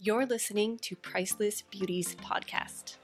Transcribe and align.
You're 0.00 0.26
listening 0.26 0.78
to 0.82 0.94
Priceless 0.94 1.62
Beauties 1.62 2.14
podcast. 2.22 2.98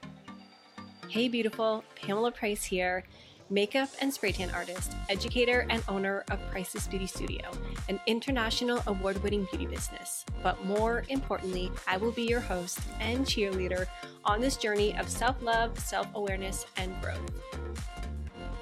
Hey, 1.09 1.27
beautiful, 1.27 1.83
Pamela 1.93 2.31
Price 2.31 2.63
here, 2.63 3.03
makeup 3.49 3.89
and 3.99 4.13
spray 4.13 4.31
tan 4.31 4.49
artist, 4.51 4.93
educator, 5.09 5.67
and 5.69 5.83
owner 5.89 6.23
of 6.31 6.39
Priceless 6.51 6.87
Beauty 6.87 7.05
Studio, 7.05 7.51
an 7.89 7.99
international 8.07 8.81
award 8.87 9.21
winning 9.23 9.45
beauty 9.51 9.65
business. 9.65 10.23
But 10.41 10.63
more 10.63 11.03
importantly, 11.09 11.69
I 11.85 11.97
will 11.97 12.13
be 12.13 12.23
your 12.23 12.39
host 12.39 12.79
and 13.01 13.25
cheerleader 13.25 13.87
on 14.23 14.39
this 14.39 14.55
journey 14.55 14.97
of 14.97 15.09
self 15.09 15.41
love, 15.41 15.77
self 15.77 16.07
awareness, 16.15 16.65
and 16.77 16.95
growth. 17.01 17.29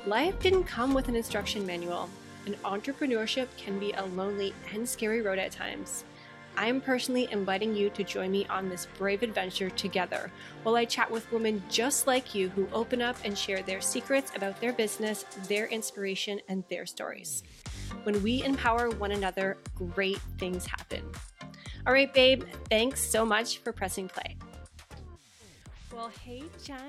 Life 0.08 0.40
didn't 0.40 0.64
come 0.64 0.96
with 0.96 1.08
an 1.08 1.16
instruction 1.16 1.68
manual, 1.68 2.10
and 2.48 2.60
entrepreneurship 2.64 3.48
can 3.58 3.78
be 3.78 3.92
a 3.92 4.04
lonely 4.04 4.56
and 4.74 4.90
scary 4.90 5.22
road 5.22 5.38
at 5.38 5.52
times. 5.52 6.04
I 6.56 6.68
am 6.68 6.82
personally 6.82 7.28
inviting 7.32 7.76
you 7.76 7.90
to 7.92 8.04
join 8.04 8.32
me 8.32 8.46
on 8.48 8.70
this 8.70 8.88
brave 8.98 9.24
adventure 9.24 9.70
together 9.72 10.32
while 10.64 10.76
I 10.76 10.86
chat 10.86 11.10
with 11.10 11.32
women 11.32 11.64
just 11.70 12.06
like 12.06 12.36
you 12.36 12.50
who 12.50 12.68
open 12.72 13.02
up 13.02 13.18
and 13.26 13.38
share 13.38 13.64
their 13.64 13.82
secrets 13.82 14.32
about 14.36 14.60
their 14.62 14.74
business, 14.74 15.24
their 15.48 15.68
inspiration, 15.68 16.40
and 16.50 16.64
their 16.70 16.86
stories. 16.86 17.44
When 18.04 18.22
we 18.22 18.44
empower 18.44 18.90
one 18.90 19.12
another, 19.12 19.58
great 19.76 20.20
things 20.38 20.66
happen. 20.66 21.04
All 21.88 21.94
right, 21.94 22.14
babe, 22.14 22.44
thanks 22.70 23.04
so 23.04 23.26
much 23.26 23.58
for 23.60 23.74
pressing 23.74 24.08
play. 24.08 24.38
Well, 25.96 26.12
hey, 26.26 26.44
Jen. 26.64 26.80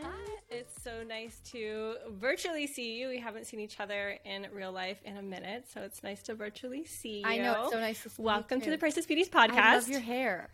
It's 0.49 0.83
so 0.83 1.03
nice 1.03 1.39
to 1.53 1.97
virtually 2.13 2.67
see 2.67 2.99
you. 2.99 3.09
We 3.09 3.19
haven't 3.19 3.47
seen 3.47 3.61
each 3.61 3.79
other 3.79 4.19
in 4.25 4.47
real 4.51 4.73
life 4.73 4.99
in 5.05 5.19
a 5.19 5.23
minute, 5.23 5.67
so 5.73 5.83
it's 5.83 6.03
nice 6.03 6.23
to 6.23 6.35
virtually 6.35 6.87
see 6.87 7.19
you. 7.19 7.27
I 7.27 7.37
know. 7.37 7.65
It's 7.65 7.73
so 7.73 7.81
nice 7.81 8.03
to 8.05 8.09
see 8.09 8.23
Welcome 8.23 8.63
to 8.63 8.71
the 8.71 8.79
Priceless 8.79 9.05
Beauties 9.05 9.29
podcast. 9.29 9.59
I 9.59 9.75
love 9.75 9.89
your 9.89 10.01
hair. 10.01 10.49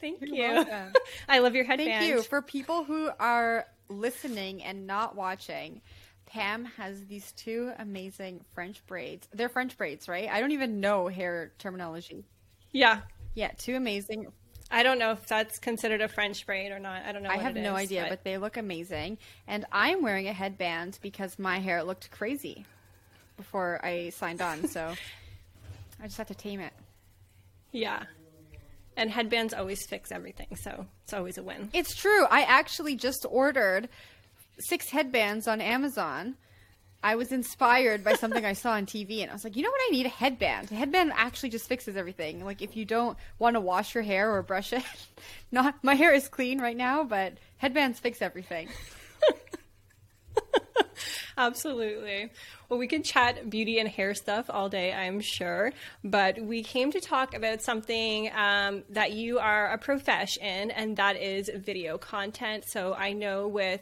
Thank 0.00 0.22
You're 0.22 0.34
you. 0.34 0.66
I 1.28 1.40
love 1.40 1.54
your 1.54 1.64
headband. 1.64 1.90
Thank 1.90 2.08
you. 2.08 2.22
For 2.22 2.40
people 2.40 2.84
who 2.84 3.10
are 3.20 3.66
listening 3.90 4.62
and 4.62 4.86
not 4.86 5.14
watching, 5.14 5.82
Pam 6.24 6.64
has 6.64 7.04
these 7.04 7.32
two 7.32 7.72
amazing 7.78 8.40
French 8.54 8.84
braids. 8.86 9.28
They're 9.34 9.50
French 9.50 9.76
braids, 9.76 10.08
right? 10.08 10.30
I 10.30 10.40
don't 10.40 10.52
even 10.52 10.80
know 10.80 11.08
hair 11.08 11.52
terminology. 11.58 12.24
Yeah. 12.72 13.02
Yeah, 13.34 13.50
two 13.58 13.76
amazing 13.76 14.28
I 14.70 14.82
don't 14.82 14.98
know 14.98 15.12
if 15.12 15.26
that's 15.26 15.58
considered 15.58 16.00
a 16.00 16.08
French 16.08 16.46
braid 16.46 16.70
or 16.70 16.78
not. 16.78 17.02
I 17.04 17.12
don't 17.12 17.22
know. 17.22 17.30
I 17.30 17.38
have 17.38 17.56
no 17.56 17.74
is, 17.76 17.82
idea, 17.82 18.06
but... 18.08 18.22
they 18.22 18.38
look 18.38 18.56
amazing. 18.56 19.18
And 19.48 19.64
I'm 19.72 20.02
wearing 20.02 20.28
a 20.28 20.32
headband 20.32 20.98
because 21.02 21.38
my 21.38 21.58
hair 21.58 21.82
looked 21.82 22.10
crazy 22.10 22.64
before 23.36 23.80
I 23.84 24.10
signed 24.10 24.40
on. 24.40 24.68
So 24.68 24.94
I 26.02 26.04
just 26.04 26.18
have 26.18 26.28
to 26.28 26.34
tame 26.34 26.60
it. 26.60 26.72
yeah. 27.72 28.04
And 28.96 29.10
headbands 29.10 29.54
always 29.54 29.86
fix 29.86 30.12
everything, 30.12 30.48
so 30.62 30.84
it's 31.04 31.14
always 31.14 31.38
a 31.38 31.42
win. 31.42 31.70
It's 31.72 31.94
true. 31.94 32.26
I 32.26 32.42
actually 32.42 32.96
just 32.96 33.24
ordered 33.30 33.88
six 34.58 34.90
headbands 34.90 35.48
on 35.48 35.60
Amazon. 35.60 36.36
I 37.02 37.16
was 37.16 37.32
inspired 37.32 38.04
by 38.04 38.14
something 38.14 38.44
I 38.44 38.52
saw 38.52 38.72
on 38.72 38.84
TV, 38.84 39.22
and 39.22 39.30
I 39.30 39.32
was 39.32 39.44
like, 39.44 39.56
you 39.56 39.62
know 39.62 39.70
what? 39.70 39.80
I 39.88 39.90
need 39.90 40.06
a 40.06 40.10
headband. 40.10 40.70
A 40.70 40.74
headband 40.74 41.12
actually 41.16 41.48
just 41.48 41.66
fixes 41.66 41.96
everything. 41.96 42.44
Like 42.44 42.60
if 42.60 42.76
you 42.76 42.84
don't 42.84 43.16
want 43.38 43.54
to 43.54 43.60
wash 43.60 43.94
your 43.94 44.04
hair 44.04 44.32
or 44.32 44.42
brush 44.42 44.72
it, 44.72 44.84
not 45.52 45.82
my 45.82 45.94
hair 45.94 46.12
is 46.12 46.28
clean 46.28 46.60
right 46.60 46.76
now, 46.76 47.04
but 47.04 47.34
headbands 47.56 47.98
fix 47.98 48.20
everything. 48.20 48.68
Absolutely. 51.40 52.30
Well, 52.68 52.78
we 52.78 52.86
could 52.86 53.02
chat 53.02 53.48
beauty 53.48 53.78
and 53.78 53.88
hair 53.88 54.12
stuff 54.12 54.50
all 54.50 54.68
day, 54.68 54.92
I'm 54.92 55.20
sure. 55.20 55.72
But 56.04 56.38
we 56.38 56.62
came 56.62 56.92
to 56.92 57.00
talk 57.00 57.34
about 57.34 57.62
something 57.62 58.30
um, 58.36 58.84
that 58.90 59.12
you 59.12 59.38
are 59.38 59.72
a 59.72 59.78
profesh 59.78 60.36
in, 60.36 60.70
and 60.70 60.98
that 60.98 61.16
is 61.16 61.50
video 61.54 61.96
content. 61.96 62.68
So 62.68 62.92
I 62.92 63.14
know 63.14 63.48
with 63.48 63.80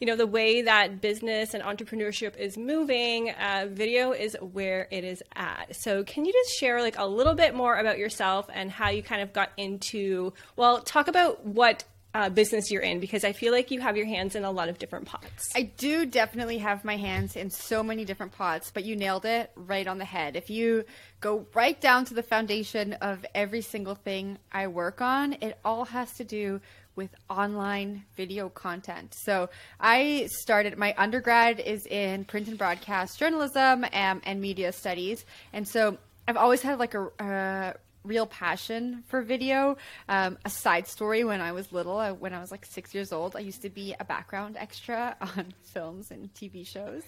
you 0.00 0.06
know 0.06 0.16
the 0.16 0.26
way 0.26 0.60
that 0.60 1.00
business 1.00 1.54
and 1.54 1.62
entrepreneurship 1.62 2.36
is 2.36 2.58
moving, 2.58 3.30
uh, 3.30 3.68
video 3.70 4.12
is 4.12 4.36
where 4.42 4.86
it 4.90 5.02
is 5.02 5.22
at. 5.34 5.74
So 5.76 6.04
can 6.04 6.26
you 6.26 6.32
just 6.34 6.58
share 6.58 6.82
like 6.82 6.98
a 6.98 7.06
little 7.06 7.34
bit 7.34 7.54
more 7.54 7.78
about 7.78 7.96
yourself 7.96 8.50
and 8.52 8.70
how 8.70 8.90
you 8.90 9.02
kind 9.02 9.22
of 9.22 9.32
got 9.32 9.50
into? 9.56 10.34
Well, 10.56 10.82
talk 10.82 11.08
about 11.08 11.46
what 11.46 11.84
uh, 12.18 12.28
business 12.28 12.68
you're 12.68 12.82
in 12.82 12.98
because 12.98 13.22
I 13.22 13.32
feel 13.32 13.52
like 13.52 13.70
you 13.70 13.80
have 13.80 13.96
your 13.96 14.06
hands 14.06 14.34
in 14.34 14.42
a 14.42 14.50
lot 14.50 14.68
of 14.68 14.76
different 14.78 15.06
pots. 15.06 15.52
I 15.54 15.62
do 15.62 16.04
definitely 16.04 16.58
have 16.58 16.84
my 16.84 16.96
hands 16.96 17.36
in 17.36 17.48
so 17.48 17.80
many 17.80 18.04
different 18.04 18.32
pots, 18.32 18.72
but 18.74 18.84
you 18.84 18.96
nailed 18.96 19.24
it 19.24 19.52
right 19.54 19.86
on 19.86 19.98
the 19.98 20.04
head. 20.04 20.34
If 20.34 20.50
you 20.50 20.84
go 21.20 21.46
right 21.54 21.80
down 21.80 22.06
to 22.06 22.14
the 22.14 22.24
foundation 22.24 22.94
of 22.94 23.24
every 23.36 23.60
single 23.60 23.94
thing 23.94 24.38
I 24.50 24.66
work 24.66 25.00
on, 25.00 25.34
it 25.34 25.58
all 25.64 25.84
has 25.84 26.12
to 26.14 26.24
do 26.24 26.60
with 26.96 27.14
online 27.30 28.02
video 28.16 28.48
content. 28.48 29.14
So 29.14 29.48
I 29.78 30.28
started 30.32 30.76
my 30.76 30.96
undergrad 30.98 31.60
is 31.60 31.86
in 31.86 32.24
print 32.24 32.48
and 32.48 32.58
broadcast 32.58 33.16
journalism 33.20 33.86
and, 33.92 34.20
and 34.24 34.40
media 34.40 34.72
studies, 34.72 35.24
and 35.52 35.68
so 35.68 35.98
I've 36.26 36.36
always 36.36 36.62
had 36.62 36.80
like 36.80 36.94
a, 36.94 37.08
a 37.20 37.74
real 38.04 38.26
passion 38.26 39.04
for 39.06 39.22
video. 39.22 39.76
Um, 40.08 40.38
a 40.44 40.50
side 40.50 40.86
story 40.86 41.24
when 41.24 41.40
I 41.40 41.52
was 41.52 41.72
little, 41.72 41.98
I, 41.98 42.12
when 42.12 42.32
I 42.32 42.40
was 42.40 42.50
like 42.50 42.64
six 42.64 42.94
years 42.94 43.12
old, 43.12 43.36
I 43.36 43.40
used 43.40 43.62
to 43.62 43.70
be 43.70 43.94
a 43.98 44.04
background 44.04 44.56
extra 44.58 45.16
on 45.20 45.52
films 45.62 46.10
and 46.10 46.32
TV 46.34 46.66
shows. 46.66 47.02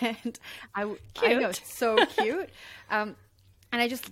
And 0.00 0.38
I, 0.74 0.90
I 1.22 1.34
know, 1.34 1.52
so 1.52 2.04
cute. 2.06 2.48
Um, 2.90 3.14
and 3.72 3.82
I 3.82 3.88
just, 3.88 4.10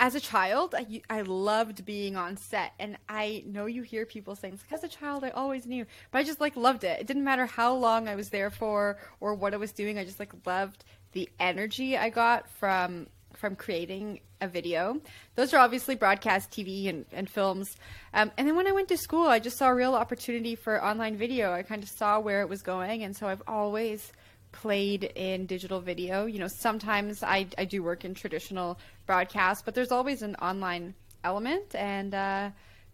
as 0.00 0.14
a 0.14 0.20
child, 0.20 0.74
I, 0.76 1.02
I 1.08 1.22
loved 1.22 1.84
being 1.84 2.16
on 2.16 2.36
set. 2.36 2.72
And 2.78 2.98
I 3.08 3.44
know 3.46 3.66
you 3.66 3.82
hear 3.82 4.06
people 4.06 4.34
saying, 4.34 4.54
like, 4.54 4.72
as 4.72 4.84
a 4.84 4.88
child, 4.88 5.24
I 5.24 5.30
always 5.30 5.66
knew, 5.66 5.86
but 6.10 6.18
I 6.18 6.24
just 6.24 6.40
like 6.40 6.56
loved 6.56 6.84
it. 6.84 7.00
It 7.00 7.06
didn't 7.06 7.24
matter 7.24 7.46
how 7.46 7.74
long 7.74 8.08
I 8.08 8.14
was 8.14 8.30
there 8.30 8.50
for 8.50 8.98
or 9.20 9.34
what 9.34 9.54
I 9.54 9.56
was 9.56 9.72
doing. 9.72 9.98
I 9.98 10.04
just 10.04 10.18
like 10.18 10.32
loved 10.46 10.84
the 11.12 11.28
energy 11.38 11.96
I 11.96 12.10
got 12.10 12.50
from 12.50 13.06
from 13.38 13.56
creating 13.56 14.20
a 14.40 14.48
video. 14.48 15.00
Those 15.36 15.54
are 15.54 15.58
obviously 15.58 15.94
broadcast 15.94 16.50
TV 16.50 16.88
and, 16.88 17.06
and 17.12 17.30
films. 17.30 17.76
Um, 18.12 18.32
and 18.36 18.46
then 18.46 18.56
when 18.56 18.66
I 18.66 18.72
went 18.72 18.88
to 18.88 18.96
school, 18.96 19.28
I 19.28 19.38
just 19.38 19.56
saw 19.56 19.68
a 19.68 19.74
real 19.74 19.94
opportunity 19.94 20.54
for 20.56 20.84
online 20.84 21.16
video. 21.16 21.52
I 21.52 21.62
kind 21.62 21.82
of 21.82 21.88
saw 21.88 22.18
where 22.20 22.42
it 22.42 22.48
was 22.48 22.62
going. 22.62 23.04
And 23.04 23.16
so 23.16 23.28
I've 23.28 23.42
always 23.46 24.12
played 24.50 25.04
in 25.04 25.46
digital 25.46 25.80
video. 25.80 26.26
You 26.26 26.40
know, 26.40 26.48
sometimes 26.48 27.22
I, 27.22 27.46
I 27.56 27.64
do 27.64 27.82
work 27.82 28.04
in 28.04 28.14
traditional 28.14 28.78
broadcast, 29.06 29.64
but 29.64 29.74
there's 29.74 29.92
always 29.92 30.22
an 30.22 30.34
online 30.36 30.94
element. 31.22 31.74
And 31.74 32.14
uh, 32.14 32.50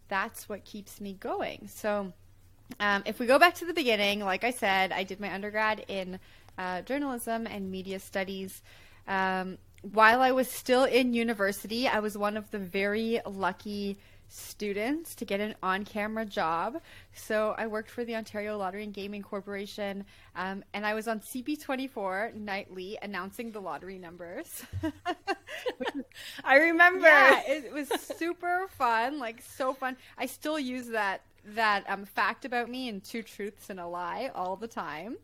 that's 0.09 0.49
what 0.49 0.65
keeps 0.65 1.01
me 1.01 1.15
going. 1.15 1.69
So 1.69 2.13
um, 2.81 3.03
if 3.07 3.19
we 3.19 3.27
go 3.27 3.39
back 3.39 3.55
to 3.57 3.65
the 3.65 3.75
beginning, 3.75 4.21
like 4.21 4.45
I 4.45 4.51
said, 4.51 4.93
I 4.93 5.05
did 5.05 5.21
my 5.21 5.33
undergrad 5.33 5.85
in 5.89 6.19
uh, 6.59 6.83
journalism 6.83 7.47
and 7.47 7.71
media 7.71 7.99
studies. 7.99 8.63
Um, 9.07 9.59
while 9.93 10.23
I 10.23 10.33
was 10.33 10.51
still 10.51 10.85
in 10.85 11.13
university, 11.13 11.87
I 11.87 12.01
was 12.01 12.17
one 12.17 12.37
of 12.37 12.51
the 12.51 12.59
very 12.59 13.21
lucky 13.27 13.99
students 14.29 15.15
to 15.15 15.25
get 15.25 15.41
an 15.41 15.55
on 15.63 15.85
camera 15.85 16.25
job. 16.25 16.81
So 17.15 17.55
I 17.59 17.67
worked 17.67 17.91
for 17.91 18.05
the 18.05 18.17
Ontario 18.17 18.57
Lottery 18.57 18.85
and 18.85 18.95
Gaming 18.95 19.23
Corporation, 19.23 20.05
um, 20.35 20.65
and 20.73 20.87
I 20.87 20.95
was 20.95 21.07
on 21.07 21.21
CP24 21.21 22.35
nightly 22.35 22.99
announcing 23.03 23.53
the 23.53 23.61
lottery 23.61 23.99
numbers. 23.99 24.65
I 26.45 26.57
remember. 26.57 27.07
Yeah, 27.07 27.43
it 27.47 27.73
was 27.73 27.89
super 27.89 28.67
fun, 28.79 29.19
like 29.19 29.43
so 29.43 29.75
fun. 29.75 29.97
I 30.19 30.27
still 30.27 30.59
use 30.59 30.89
that 30.89 31.23
that 31.49 31.85
um, 31.89 32.07
fact 32.07 32.47
about 32.47 32.71
me 32.71 32.89
in 32.89 33.03
Two 33.03 33.23
Truths 33.23 33.69
and 33.69 33.79
a 33.79 33.87
Lie 33.87 34.31
all 34.35 34.57
the 34.57 34.69
time. 34.69 35.19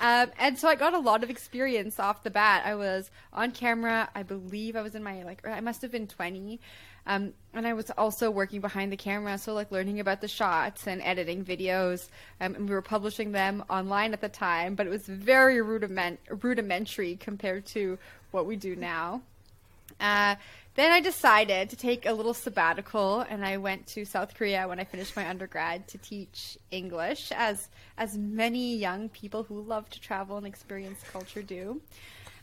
Um, 0.00 0.30
and 0.38 0.58
so 0.58 0.68
I 0.68 0.74
got 0.74 0.94
a 0.94 0.98
lot 0.98 1.22
of 1.22 1.30
experience 1.30 2.00
off 2.00 2.22
the 2.22 2.30
bat. 2.30 2.62
I 2.64 2.74
was 2.74 3.10
on 3.32 3.50
camera. 3.52 4.08
I 4.14 4.22
believe 4.22 4.76
I 4.76 4.82
was 4.82 4.94
in 4.94 5.02
my 5.02 5.22
like 5.22 5.46
I 5.46 5.60
must 5.60 5.82
have 5.82 5.92
been 5.92 6.06
twenty, 6.06 6.60
um, 7.06 7.32
and 7.52 7.66
I 7.66 7.74
was 7.74 7.90
also 7.90 8.30
working 8.30 8.60
behind 8.60 8.92
the 8.92 8.96
camera, 8.96 9.36
so 9.38 9.52
like 9.52 9.70
learning 9.70 10.00
about 10.00 10.20
the 10.20 10.28
shots 10.28 10.86
and 10.86 11.02
editing 11.02 11.44
videos. 11.44 12.08
Um, 12.40 12.54
and 12.54 12.68
we 12.68 12.74
were 12.74 12.82
publishing 12.82 13.32
them 13.32 13.64
online 13.68 14.12
at 14.12 14.20
the 14.20 14.28
time, 14.28 14.74
but 14.74 14.86
it 14.86 14.90
was 14.90 15.06
very 15.06 15.60
rudiment 15.60 16.20
rudimentary 16.42 17.16
compared 17.16 17.66
to 17.66 17.98
what 18.30 18.46
we 18.46 18.56
do 18.56 18.76
now. 18.76 19.22
Uh, 20.00 20.36
then 20.76 20.92
I 20.92 21.00
decided 21.00 21.68
to 21.70 21.76
take 21.76 22.06
a 22.06 22.12
little 22.12 22.32
sabbatical, 22.32 23.20
and 23.20 23.44
I 23.44 23.56
went 23.56 23.86
to 23.88 24.04
South 24.04 24.34
Korea 24.34 24.66
when 24.68 24.78
I 24.78 24.84
finished 24.84 25.16
my 25.16 25.28
undergrad 25.28 25.88
to 25.88 25.98
teach 25.98 26.56
English, 26.70 27.32
as 27.32 27.68
as 27.98 28.16
many 28.16 28.76
young 28.76 29.08
people 29.08 29.42
who 29.42 29.60
love 29.60 29.90
to 29.90 30.00
travel 30.00 30.36
and 30.36 30.46
experience 30.46 31.00
culture 31.12 31.42
do. 31.42 31.80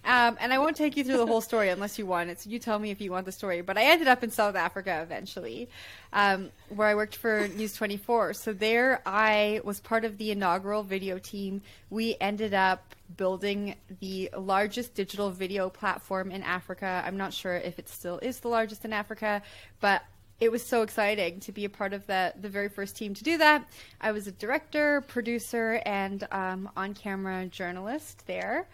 Um, 0.05 0.37
and 0.39 0.53
I 0.53 0.59
won't 0.59 0.77
take 0.77 0.95
you 0.95 1.03
through 1.03 1.17
the 1.17 1.25
whole 1.25 1.41
story 1.41 1.69
unless 1.69 1.99
you 1.99 2.05
want 2.05 2.29
it. 2.29 2.39
So 2.41 2.49
you 2.49 2.59
tell 2.59 2.79
me 2.79 2.91
if 2.91 3.01
you 3.01 3.11
want 3.11 3.25
the 3.25 3.31
story. 3.31 3.61
But 3.61 3.77
I 3.77 3.83
ended 3.83 4.07
up 4.07 4.23
in 4.23 4.31
South 4.31 4.55
Africa 4.55 4.99
eventually, 5.01 5.69
um, 6.13 6.49
where 6.69 6.87
I 6.87 6.95
worked 6.95 7.15
for 7.15 7.47
News 7.49 7.73
24. 7.73 8.33
So 8.33 8.53
there 8.53 9.01
I 9.05 9.61
was 9.63 9.79
part 9.79 10.05
of 10.05 10.17
the 10.17 10.31
inaugural 10.31 10.83
video 10.83 11.19
team. 11.19 11.61
We 11.89 12.15
ended 12.21 12.53
up 12.53 12.95
building 13.15 13.75
the 13.99 14.29
largest 14.37 14.93
digital 14.93 15.31
video 15.31 15.69
platform 15.69 16.31
in 16.31 16.43
Africa. 16.43 17.03
I'm 17.05 17.17
not 17.17 17.33
sure 17.33 17.55
if 17.55 17.79
it 17.79 17.89
still 17.89 18.19
is 18.19 18.39
the 18.39 18.49
largest 18.49 18.85
in 18.85 18.93
Africa, 18.93 19.41
but 19.79 20.03
it 20.39 20.51
was 20.51 20.63
so 20.63 20.83
exciting 20.83 21.39
to 21.41 21.51
be 21.51 21.65
a 21.65 21.69
part 21.69 21.93
of 21.93 22.05
the 22.05 22.33
the 22.39 22.49
very 22.49 22.69
first 22.69 22.95
team 22.95 23.13
to 23.15 23.23
do 23.23 23.37
that. 23.39 23.67
I 23.99 24.11
was 24.11 24.27
a 24.27 24.31
director, 24.31 25.01
producer, 25.01 25.81
and 25.85 26.27
um, 26.31 26.69
on 26.77 26.93
camera 26.93 27.45
journalist 27.47 28.23
there. 28.27 28.67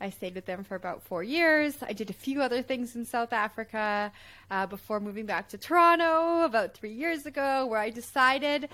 I 0.00 0.10
stayed 0.10 0.34
with 0.34 0.46
them 0.46 0.64
for 0.64 0.74
about 0.74 1.02
four 1.02 1.22
years. 1.22 1.76
I 1.82 1.92
did 1.92 2.10
a 2.10 2.14
few 2.14 2.40
other 2.40 2.62
things 2.62 2.96
in 2.96 3.04
South 3.04 3.32
Africa 3.32 4.12
uh, 4.50 4.66
before 4.66 5.00
moving 5.00 5.26
back 5.26 5.48
to 5.50 5.58
Toronto 5.58 6.44
about 6.44 6.74
three 6.74 6.92
years 6.92 7.26
ago, 7.26 7.66
where 7.66 7.78
I 7.78 7.90
decided 7.90 8.68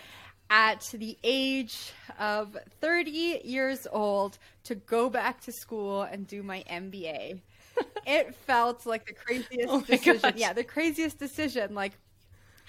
at 0.49 0.89
the 0.95 1.19
age 1.25 1.93
of 2.21 2.57
30 2.81 3.41
years 3.45 3.87
old 3.91 4.39
to 4.65 4.77
go 4.77 5.11
back 5.11 5.41
to 5.43 5.53
school 5.53 6.03
and 6.03 6.27
do 6.27 6.43
my 6.43 6.63
MBA. 6.71 7.41
it 8.07 8.35
felt 8.47 8.87
like 8.87 9.07
the 9.07 9.13
craziest 9.13 9.69
oh 9.69 9.81
decision. 9.81 10.21
Gosh. 10.23 10.33
Yeah, 10.37 10.53
the 10.53 10.65
craziest 10.65 11.19
decision. 11.19 11.75
Like, 11.75 11.93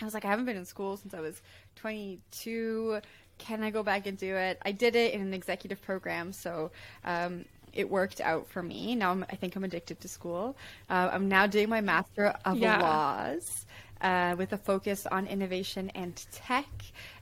I 0.02 0.06
was 0.06 0.14
like, 0.14 0.26
I 0.26 0.30
haven't 0.30 0.46
been 0.46 0.58
in 0.58 0.66
school 0.66 0.98
since 0.98 1.14
I 1.14 1.20
was 1.20 1.42
22 1.76 3.02
can 3.38 3.64
I 3.64 3.70
go 3.70 3.84
back 3.84 4.08
and 4.08 4.18
do 4.18 4.36
it? 4.36 4.58
I 4.64 4.72
did 4.72 4.96
it 4.96 5.14
in 5.14 5.22
an 5.22 5.34
executive 5.34 5.82
program, 5.82 6.34
so 6.34 6.72
um, 7.04 7.46
it 7.74 7.90
worked 7.90 8.22
out 8.22 8.48
for 8.48 8.64
me. 8.64 8.96
Now 8.96 9.12
I'm, 9.12 9.26
i 9.30 9.36
think 9.36 9.56
I'm 9.56 9.64
addicted 9.64 10.00
to 10.02 10.08
school. 10.08 10.56
Uh, 10.90 11.10
I'm 11.12 11.28
now 11.28 11.48
doing 11.48 11.70
my 11.70 11.82
Master 11.82 12.36
of 12.46 12.58
yeah. 12.58 12.82
Laws 12.82 13.66
uh, 14.02 14.36
with 14.38 14.54
a 14.54 14.58
focus 14.58 15.06
on 15.06 15.28
innovation 15.28 15.90
and 15.92 16.16
tech. 16.32 16.68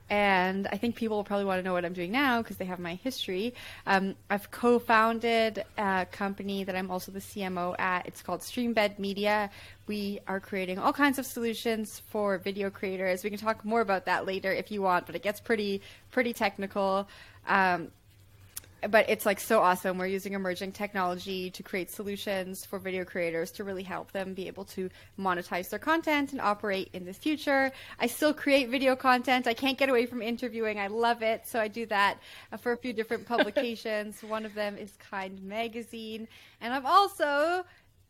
And 0.08 0.68
I 0.68 0.76
think 0.76 0.94
people 0.94 1.16
will 1.16 1.24
probably 1.24 1.46
want 1.46 1.58
to 1.58 1.64
know 1.64 1.72
what 1.72 1.84
I'm 1.84 1.92
doing 1.92 2.12
now 2.12 2.40
because 2.40 2.58
they 2.58 2.64
have 2.66 2.78
my 2.78 2.94
history. 2.94 3.54
Um, 3.86 4.14
I've 4.30 4.50
co 4.52 4.78
founded 4.78 5.64
a 5.76 6.06
company 6.12 6.62
that 6.62 6.76
I'm 6.76 6.92
also 6.92 7.10
the 7.10 7.18
CMO 7.18 7.74
at. 7.80 8.06
It's 8.06 8.22
called 8.22 8.40
Streambed 8.40 9.00
Media. 9.00 9.50
We 9.88 10.20
are 10.28 10.38
creating 10.38 10.78
all 10.78 10.92
kinds 10.92 11.18
of 11.18 11.26
solutions 11.26 12.02
for 12.08 12.38
video 12.38 12.70
creators. 12.70 13.24
We 13.24 13.30
can 13.30 13.38
talk 13.40 13.64
more 13.64 13.80
about 13.80 14.06
that 14.06 14.26
later 14.26 14.52
if 14.52 14.70
you 14.70 14.80
want, 14.80 15.06
but 15.06 15.16
it 15.16 15.22
gets 15.22 15.40
pretty, 15.40 15.82
pretty 16.12 16.32
technical. 16.32 17.08
Um, 17.48 17.90
but 18.90 19.08
it's 19.08 19.24
like 19.26 19.40
so 19.40 19.60
awesome. 19.60 19.98
We're 19.98 20.06
using 20.06 20.34
emerging 20.34 20.72
technology 20.72 21.50
to 21.50 21.62
create 21.62 21.90
solutions 21.90 22.64
for 22.64 22.78
video 22.78 23.04
creators 23.04 23.50
to 23.52 23.64
really 23.64 23.82
help 23.82 24.12
them 24.12 24.34
be 24.34 24.46
able 24.46 24.64
to 24.66 24.90
monetize 25.18 25.70
their 25.70 25.78
content 25.78 26.32
and 26.32 26.40
operate 26.40 26.90
in 26.92 27.04
the 27.04 27.12
future. 27.12 27.72
I 27.98 28.06
still 28.06 28.34
create 28.34 28.68
video 28.68 28.94
content. 28.94 29.46
I 29.46 29.54
can't 29.54 29.78
get 29.78 29.88
away 29.88 30.06
from 30.06 30.22
interviewing. 30.22 30.78
I 30.78 30.88
love 30.88 31.22
it. 31.22 31.46
So 31.46 31.58
I 31.60 31.68
do 31.68 31.86
that 31.86 32.18
uh, 32.52 32.56
for 32.56 32.72
a 32.72 32.76
few 32.76 32.92
different 32.92 33.26
publications. 33.28 34.22
One 34.22 34.44
of 34.44 34.54
them 34.54 34.76
is 34.76 34.92
Kind 35.10 35.42
Magazine. 35.42 36.28
And 36.60 36.72
I'm 36.72 36.86
also 36.86 37.64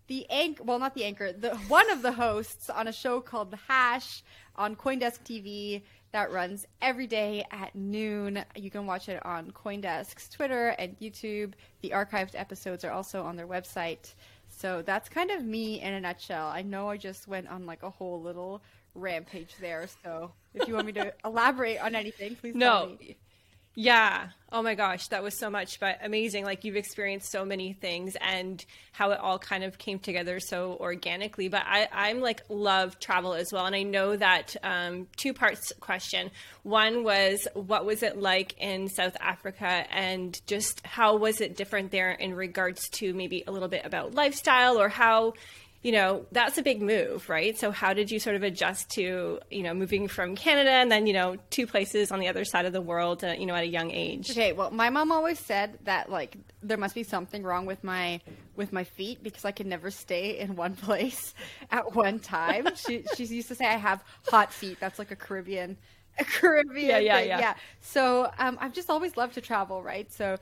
the 0.09 0.27
anchor, 0.31 0.63
well, 0.63 0.79
not 0.79 0.95
the 0.95 1.05
anchor, 1.05 1.33
the 1.33 1.57
one 1.69 1.91
of 1.91 2.03
the 2.03 2.13
hosts 2.13 2.71
on 2.71 2.89
a 2.89 2.93
show 2.93 3.21
called 3.21 3.51
The 3.51 3.59
Hash 3.69 4.23
on 4.57 4.77
CoinDesk 4.77 5.21
TV 5.25 5.83
that 6.13 6.31
runs 6.31 6.67
every 6.81 7.07
day 7.07 7.45
at 7.51 7.75
noon. 7.75 8.45
You 8.55 8.71
can 8.71 8.87
watch 8.87 9.09
it 9.09 9.25
on 9.25 9.51
CoinDesk's 9.51 10.29
Twitter 10.29 10.69
and 10.79 10.99
YouTube. 10.99 11.53
The 11.83 11.91
archived 11.91 12.35
episodes 12.35 12.85
are 12.85 12.91
also 12.91 13.23
on 13.23 13.37
their 13.37 13.47
website. 13.47 14.15
So 14.49 14.83
that's 14.83 15.09
kind 15.09 15.31
of 15.31 15.45
me 15.45 15.81
in 15.81 15.95
a 15.95 16.01
nutshell. 16.01 16.49
I 16.49 16.63
know 16.63 16.89
I 16.89 16.97
just 16.97 17.29
went 17.29 17.49
on 17.49 17.67
like 17.67 17.83
a 17.83 17.91
whole 17.91 18.21
little 18.23 18.63
rampage 18.95 19.55
there. 19.61 19.87
So 20.03 20.33
if 20.55 20.67
you 20.67 20.75
want 20.75 20.87
me 20.87 20.93
to 20.93 21.13
elaborate 21.25 21.79
on 21.79 21.95
anything, 21.95 22.37
please 22.37 22.55
no. 22.55 22.97
Yeah. 23.79 24.29
Oh 24.51 24.63
my 24.63 24.75
gosh, 24.75 25.09
that 25.09 25.23
was 25.23 25.39
so 25.39 25.51
much, 25.51 25.81
but 25.81 25.99
amazing. 26.03 26.47
Like 26.47 26.65
you've 26.65 26.77
experienced 26.77 27.31
so 27.31 27.45
many 27.45 27.75
things 27.75 28.17
and 28.23 28.65
how 28.93 29.11
it 29.11 29.21
all 29.21 29.39
kind 29.39 29.65
of 29.65 29.77
came 29.77 29.99
together 29.99 30.41
so 30.41 30.79
organically. 30.81 31.49
But 31.49 31.65
I, 31.67 31.87
I'm 31.93 32.21
like 32.21 32.41
love 32.49 32.99
travel 32.99 33.35
as 33.35 33.53
well. 33.53 33.67
And 33.67 33.77
I 33.77 33.83
know 33.83 34.17
that 34.17 34.57
um, 34.63 35.09
two 35.17 35.35
parts 35.35 35.75
question. 35.79 36.31
One 36.63 37.05
was 37.05 37.47
what 37.53 37.85
was 37.85 38.03
it 38.03 38.17
like 38.17 38.55
in 38.59 38.89
South 38.89 39.17
Africa 39.21 39.85
and 39.91 40.41
just 40.47 40.85
how 40.87 41.17
was 41.17 41.43
it 41.43 41.55
different 41.55 41.91
there 41.91 42.13
in 42.13 42.35
regards 42.35 42.89
to 42.91 43.13
maybe 43.13 43.45
a 43.47 43.53
little 43.53 43.69
bit 43.69 43.85
about 43.85 44.15
lifestyle 44.15 44.81
or 44.81 44.89
how 44.89 45.35
you 45.87 45.93
know, 45.93 46.27
that's 46.33 46.59
a 46.59 46.63
big 46.63 46.83
move, 46.83 47.29
right? 47.29 47.57
So 47.57 47.71
how 47.71 47.95
did 47.95 48.11
you 48.11 48.19
sort 48.19 48.35
of 48.35 48.43
adjust 48.43 48.91
to, 48.97 49.39
you 49.53 49.63
know, 49.63 49.73
moving 49.73 50.09
from 50.09 50.35
Canada 50.35 50.71
and 50.71 50.91
then, 50.91 51.07
you 51.07 51.13
know, 51.13 51.37
two 51.51 51.65
places 51.65 52.11
on 52.11 52.19
the 52.19 52.27
other 52.27 52.45
side 52.45 52.67
of 52.67 52.73
the 52.73 52.81
world, 52.81 53.23
uh, 53.23 53.37
you 53.39 53.47
know, 53.47 53.55
at 53.55 53.63
a 53.63 53.69
young 53.69 53.93
age? 53.93 54.33
Okay, 54.33 54.53
well, 54.53 54.73
my 54.73 54.91
mom 54.91 55.13
always 55.13 55.39
said 55.39 55.79
that 55.85 56.11
like 56.11 56.39
there 56.61 56.77
must 56.77 56.97
be 56.97 57.05
something 57.05 57.45
wrong 57.45 57.67
with 57.67 57.85
my 57.85 58.21
with 58.57 58.73
my 58.73 58.83
feet 58.83 59.23
because 59.23 59.45
I 59.45 59.53
can 59.53 59.69
never 59.69 59.93
stay 59.93 60.41
in 60.41 60.57
one 60.57 60.75
place 60.87 61.35
at 61.71 61.95
one 61.95 62.19
time. 62.19 62.67
she 62.75 63.05
she 63.15 63.25
used 63.27 63.47
to 63.47 63.55
say 63.55 63.67
I 63.67 63.77
have 63.77 64.03
hot 64.27 64.53
feet. 64.53 64.79
That's 64.81 64.99
like 64.99 65.13
a 65.13 65.17
Caribbean 65.17 65.77
a 66.19 66.25
Caribbean 66.25 66.89
yeah, 66.89 66.99
yeah, 66.99 67.19
thing. 67.19 67.29
yeah. 67.29 67.39
yeah. 67.39 67.55
So 67.81 68.29
um, 68.39 68.59
I've 68.61 68.73
just 68.73 68.91
always 68.91 69.17
loved 69.17 69.35
to 69.35 69.41
travel, 69.41 69.83
right? 69.83 70.13
So 70.13 70.39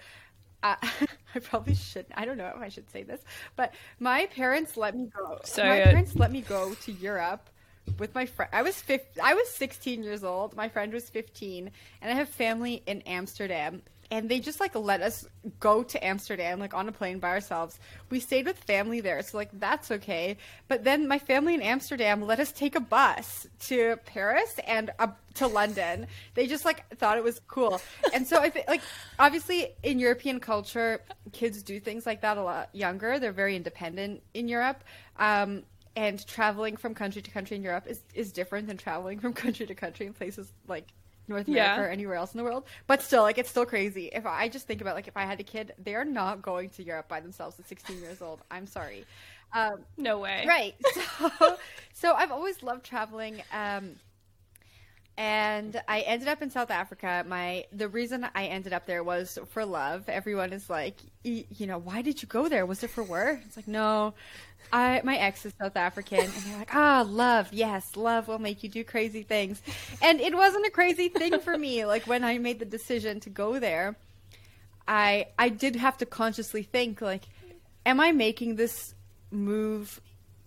uh, 0.65 0.77
I 1.35 1.39
probably 1.41 1.75
should. 1.75 2.07
I 2.15 2.25
don't 2.25 2.39
know 2.39 2.51
if 2.57 2.61
I 2.61 2.69
should 2.69 2.91
say 2.91 3.05
this, 3.05 3.21
but 3.55 3.73
my 4.01 4.27
parents 4.27 4.77
let 4.77 4.97
me 4.97 5.11
go. 5.17 5.39
So 5.45 5.63
my 5.63 5.81
parents 5.83 6.17
let 6.17 6.33
me 6.33 6.41
go 6.41 6.75
to 6.75 6.93
Europe 6.93 7.51
with 7.99 8.15
my 8.15 8.27
friend. 8.27 8.51
I 8.53 8.63
was 8.63 8.81
15, 8.81 9.23
I 9.23 9.35
was 9.35 9.49
16 9.51 10.03
years 10.03 10.25
old. 10.25 10.57
My 10.57 10.69
friend 10.69 10.93
was 10.93 11.11
15, 11.11 11.71
and 12.01 12.11
I 12.11 12.15
have 12.15 12.29
family 12.29 12.83
in 12.87 13.03
Amsterdam 13.03 13.83
and 14.11 14.29
they 14.29 14.41
just 14.41 14.61
like 14.61 14.75
let 14.75 15.03
us 15.03 15.27
go 15.61 15.83
to 15.83 16.05
Amsterdam 16.05 16.59
like 16.59 16.75
on 16.75 16.89
a 16.89 16.93
plane 16.93 17.19
by 17.19 17.31
ourselves. 17.31 17.79
We 18.11 18.21
stayed 18.21 18.47
with 18.47 18.59
family 18.59 19.01
there, 19.01 19.23
so 19.23 19.37
like 19.37 19.51
that's 19.53 19.91
okay. 19.91 20.37
But 20.69 20.85
then 20.85 21.09
my 21.09 21.19
family 21.19 21.55
in 21.55 21.63
Amsterdam 21.63 22.23
let 22.23 22.41
us 22.41 22.53
take 22.53 22.77
a 22.77 22.81
bus 22.81 23.47
to 23.67 23.97
Paris 24.05 24.59
and 24.67 24.91
uh, 24.99 25.09
to 25.35 25.47
London. 25.47 26.07
They 26.35 26.47
just 26.47 26.65
like 26.65 26.89
thought 26.97 27.19
it 27.19 27.25
was 27.25 27.41
cool, 27.49 27.81
and 28.13 28.27
so 28.27 28.41
I 28.41 28.51
think 28.51 28.69
like 28.69 28.83
obviously 29.19 29.69
in 29.83 29.99
European 29.99 30.41
culture, 30.41 31.01
kids 31.33 31.63
do 31.63 31.81
things 31.81 32.07
like 32.07 32.21
that 32.23 32.37
a 32.37 32.43
lot 32.43 32.71
younger. 32.73 33.19
They're 33.19 33.33
very 33.33 33.57
independent 33.57 34.23
in 34.35 34.49
Europe. 34.49 34.83
Um, 35.17 35.63
and 35.97 36.27
traveling 36.27 36.77
from 36.77 36.95
country 36.95 37.23
to 37.23 37.31
country 37.31 37.57
in 37.57 37.63
Europe 37.63 37.87
is, 37.87 38.03
is 38.15 38.33
different 38.33 38.67
than 38.67 38.77
traveling 38.77 39.21
from 39.21 39.33
country 39.45 39.67
to 39.67 39.75
country 39.75 40.07
in 40.07 40.13
places 40.13 40.53
like 40.67 40.89
North 41.29 41.49
America 41.49 41.77
yeah. 41.77 41.81
or 41.81 41.89
anywhere 41.89 42.17
else 42.17 42.33
in 42.33 42.39
the 42.39 42.45
world. 42.45 42.65
But 42.87 43.03
still, 43.03 43.23
like 43.23 43.39
it's 43.39 43.51
still 43.51 43.67
crazy. 43.67 44.11
If 44.13 44.27
I 44.27 44.49
just 44.49 44.67
think 44.67 44.81
about 44.81 44.95
like 44.95 45.09
if 45.09 45.17
I 45.17 45.25
had 45.25 45.41
a 45.41 45.45
kid, 45.45 45.73
they 45.83 45.95
are 45.95 46.05
not 46.05 46.43
going 46.43 46.71
to 46.71 46.83
Europe 46.83 47.09
by 47.09 47.21
themselves 47.21 47.59
at 47.59 47.69
16 47.69 48.01
years 48.01 48.23
old. 48.23 48.41
I'm 48.51 48.67
sorry. 48.67 49.05
Um, 49.53 49.85
no 49.97 50.19
way. 50.19 50.45
Right. 50.47 50.75
So, 51.39 51.57
so 51.93 52.13
I've 52.13 52.33
always 52.33 52.63
loved 52.63 52.85
traveling. 52.85 53.41
Um, 53.53 53.95
and 55.17 55.81
I 55.87 56.01
ended 56.01 56.27
up 56.27 56.43
in 56.43 56.51
South 56.51 56.73
Africa. 56.73 57.25
My 57.27 57.67
the 57.73 57.89
reason 57.89 58.27
I 58.35 58.47
ended 58.47 58.73
up 58.73 58.85
there 58.87 59.05
was 59.05 59.39
for 59.51 59.65
love. 59.65 60.09
Everyone 60.09 60.53
is 60.53 60.69
like, 60.69 60.97
you 61.23 61.67
know, 61.67 61.79
why 61.79 62.03
did 62.03 62.21
you 62.21 62.27
go 62.27 62.49
there? 62.49 62.67
Was 62.67 62.83
it 62.83 62.91
for 62.91 63.05
work? 63.05 63.41
It's 63.47 63.57
like, 63.57 63.69
no, 63.69 64.15
I 64.73 65.01
my 65.05 65.17
ex 65.17 65.45
is 65.47 65.53
South 65.59 65.77
African, 65.77 66.21
and 66.21 66.33
they're 66.33 66.59
like, 66.59 66.75
ah, 66.75 67.05
love, 67.07 67.49
yes, 67.53 67.97
love 67.97 68.29
will 68.29 68.39
make 68.39 68.63
you 68.63 68.69
do 68.69 68.85
crazy 68.85 69.23
things, 69.23 69.63
and 70.03 70.21
it 70.21 70.35
wasn't 70.35 70.67
a 70.67 70.71
crazy 70.71 71.09
thing 71.09 71.39
for 71.41 71.57
me. 71.57 71.85
Like 71.85 72.07
when 72.07 72.25
I 72.25 72.39
made 72.39 72.59
the 72.59 72.65
decision 72.65 73.21
to 73.21 73.31
go 73.31 73.59
there, 73.59 73.97
I 74.87 75.29
I 75.39 75.49
did 75.49 75.77
have 75.77 75.99
to 75.99 76.07
consciously 76.07 76.63
think 76.63 77.01
like, 77.01 77.23
am 77.87 78.01
I 78.01 78.13
making 78.13 78.57
this 78.57 78.95
move 79.31 80.01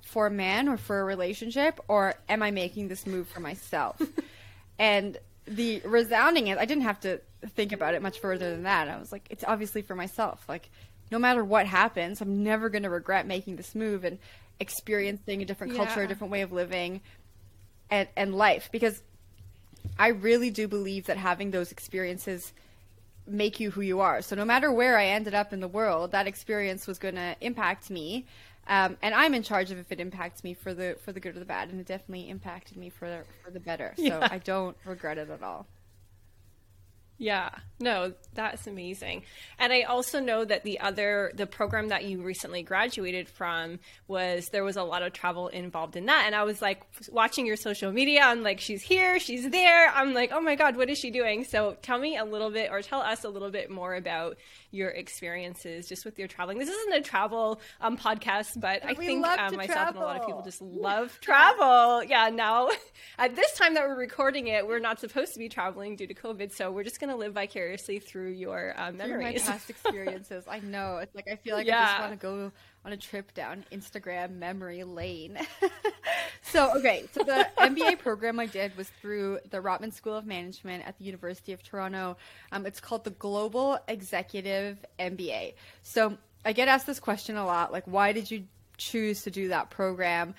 for 0.03 0.27
a 0.27 0.31
man 0.31 0.69
or 0.69 0.77
for 0.77 0.99
a 0.99 1.03
relationship, 1.03 1.79
or 1.87 2.15
am 2.29 2.41
I 2.41 2.51
making 2.51 2.87
this 2.87 3.05
move 3.05 3.27
for 3.27 3.39
myself? 3.39 4.01
And 4.79 5.17
the 5.45 5.81
resounding 5.85 6.47
is 6.47 6.57
I 6.57 6.65
didn't 6.65 6.83
have 6.83 6.99
to 7.01 7.19
think 7.47 7.71
about 7.71 7.93
it 7.93 8.01
much 8.01 8.19
further 8.19 8.51
than 8.51 8.63
that. 8.63 8.89
I 8.89 8.97
was 8.97 9.11
like, 9.11 9.27
it's 9.29 9.43
obviously 9.47 9.81
for 9.81 9.95
myself. 9.95 10.43
Like, 10.47 10.69
no 11.11 11.19
matter 11.19 11.43
what 11.43 11.65
happens, 11.65 12.21
I'm 12.21 12.43
never 12.43 12.69
going 12.69 12.83
to 12.83 12.89
regret 12.89 13.27
making 13.27 13.55
this 13.55 13.75
move 13.75 14.03
and 14.03 14.19
experiencing 14.59 15.41
a 15.41 15.45
different 15.45 15.73
yeah. 15.73 15.85
culture, 15.85 16.03
a 16.03 16.07
different 16.07 16.31
way 16.31 16.41
of 16.41 16.51
living, 16.51 17.01
and, 17.89 18.07
and 18.15 18.35
life. 18.35 18.69
Because 18.71 19.01
I 19.97 20.09
really 20.09 20.49
do 20.49 20.67
believe 20.67 21.05
that 21.05 21.17
having 21.17 21.51
those 21.51 21.71
experiences 21.71 22.53
make 23.25 23.59
you 23.59 23.71
who 23.71 23.81
you 23.81 23.99
are. 23.99 24.21
So 24.21 24.35
no 24.35 24.45
matter 24.45 24.71
where 24.71 24.97
I 24.97 25.07
ended 25.07 25.33
up 25.33 25.51
in 25.53 25.59
the 25.59 25.67
world, 25.67 26.11
that 26.11 26.27
experience 26.27 26.87
was 26.87 26.97
going 26.97 27.15
to 27.15 27.35
impact 27.41 27.89
me 27.89 28.25
um, 28.69 28.97
and 29.01 29.15
I'm 29.15 29.33
in 29.33 29.43
charge 29.43 29.71
of 29.71 29.77
if 29.77 29.91
it 29.91 29.99
impacts 29.99 30.43
me 30.43 30.53
for 30.53 30.73
the 30.73 30.97
for 31.03 31.11
the 31.11 31.19
good 31.19 31.35
or 31.35 31.39
the 31.39 31.45
bad, 31.45 31.69
and 31.69 31.79
it 31.79 31.87
definitely 31.87 32.29
impacted 32.29 32.77
me 32.77 32.89
for 32.89 33.07
the, 33.07 33.23
for 33.43 33.51
the 33.51 33.59
better. 33.59 33.93
So 33.97 34.03
yeah. 34.03 34.27
I 34.29 34.37
don't 34.37 34.77
regret 34.85 35.17
it 35.17 35.29
at 35.29 35.41
all. 35.41 35.65
Yeah, 37.19 37.49
no, 37.79 38.13
that's 38.33 38.67
amazing. 38.67 39.23
And 39.57 39.73
I 39.73 39.83
also 39.83 40.19
know 40.19 40.45
that 40.45 40.63
the 40.63 40.79
other, 40.79 41.31
the 41.35 41.47
program 41.47 41.87
that 41.89 42.05
you 42.05 42.21
recently 42.21 42.61
graduated 42.61 43.27
from 43.27 43.79
was 44.07 44.49
there 44.51 44.63
was 44.63 44.77
a 44.77 44.83
lot 44.83 45.01
of 45.01 45.13
travel 45.13 45.47
involved 45.47 45.95
in 45.95 46.05
that. 46.05 46.23
And 46.27 46.35
I 46.35 46.43
was 46.43 46.61
like 46.61 46.83
watching 47.09 47.45
your 47.45 47.55
social 47.55 47.91
media, 47.91 48.21
I'm 48.21 48.43
like, 48.43 48.59
she's 48.59 48.83
here, 48.83 49.19
she's 49.19 49.49
there. 49.49 49.89
I'm 49.89 50.13
like, 50.13 50.31
oh 50.31 50.41
my 50.41 50.55
God, 50.55 50.75
what 50.75 50.89
is 50.89 50.99
she 50.99 51.09
doing? 51.09 51.43
So 51.43 51.77
tell 51.81 51.97
me 51.97 52.17
a 52.17 52.25
little 52.25 52.51
bit, 52.51 52.71
or 52.71 52.81
tell 52.81 53.01
us 53.01 53.23
a 53.23 53.29
little 53.29 53.51
bit 53.51 53.71
more 53.71 53.95
about 53.95 54.37
your 54.71 54.89
experiences 54.89 55.87
just 55.87 56.05
with 56.05 56.19
your 56.19 56.27
traveling. 56.27 56.59
This 56.59 56.69
isn't 56.69 56.93
a 56.93 57.01
travel 57.01 57.61
um, 57.81 57.97
podcast, 57.97 58.59
but 58.59 58.85
I 58.85 58.93
we 58.93 59.05
think 59.05 59.25
um, 59.25 59.55
myself 59.55 59.89
and 59.89 59.97
a 59.97 60.01
lot 60.01 60.19
of 60.19 60.25
people 60.25 60.43
just 60.43 60.61
love 60.61 61.17
travel. 61.21 62.03
Yeah, 62.03 62.29
now 62.29 62.69
at 63.17 63.35
this 63.35 63.53
time 63.53 63.73
that 63.75 63.87
we're 63.87 63.97
recording 63.97 64.47
it, 64.47 64.67
we're 64.67 64.79
not 64.79 64.99
supposed 64.99 65.33
to 65.33 65.39
be 65.39 65.49
traveling 65.49 65.95
due 65.95 66.07
to 66.07 66.13
COVID, 66.13 66.53
so 66.53 66.71
we're 66.71 66.83
just 66.83 66.99
going 66.99 67.06
to 67.09 67.15
live 67.15 67.33
vicariously 67.33 67.99
through 67.99 68.29
your 68.31 68.73
uh, 68.77 68.89
Through 68.89 68.97
my 68.97 69.07
memories. 69.07 69.43
past 69.43 69.69
experiences. 69.69 70.45
I 70.47 70.59
know. 70.59 70.97
It's 70.97 71.15
like 71.15 71.27
I 71.31 71.35
feel 71.35 71.55
like 71.55 71.67
I 71.67 71.71
just 71.71 71.99
want 71.99 72.11
to 72.11 72.17
go 72.17 72.51
on 72.85 72.93
a 72.93 72.97
trip 72.97 73.33
down 73.33 73.65
Instagram 73.71 74.37
memory 74.37 74.83
lane. 74.83 75.37
so 76.41 76.75
okay, 76.77 77.05
so 77.11 77.23
the 77.23 77.47
MBA 77.57 77.99
program 77.99 78.39
I 78.39 78.45
did 78.45 78.75
was 78.77 78.89
through 79.01 79.39
the 79.49 79.59
Rotman 79.59 79.93
School 79.93 80.15
of 80.15 80.25
Management 80.25 80.87
at 80.87 80.97
the 80.97 81.05
University 81.05 81.53
of 81.53 81.63
Toronto. 81.63 82.17
Um, 82.51 82.65
it's 82.65 82.79
called 82.79 83.03
the 83.03 83.11
Global 83.11 83.79
Executive 83.87 84.77
MBA. 84.99 85.53
So 85.83 86.17
I 86.45 86.53
get 86.53 86.67
asked 86.67 86.87
this 86.87 86.99
question 86.99 87.35
a 87.37 87.45
lot, 87.45 87.71
like 87.71 87.83
why 87.85 88.13
did 88.13 88.31
you 88.31 88.43
choose 88.77 89.23
to 89.23 89.31
do 89.31 89.49
that 89.49 89.69
program? 89.69 90.35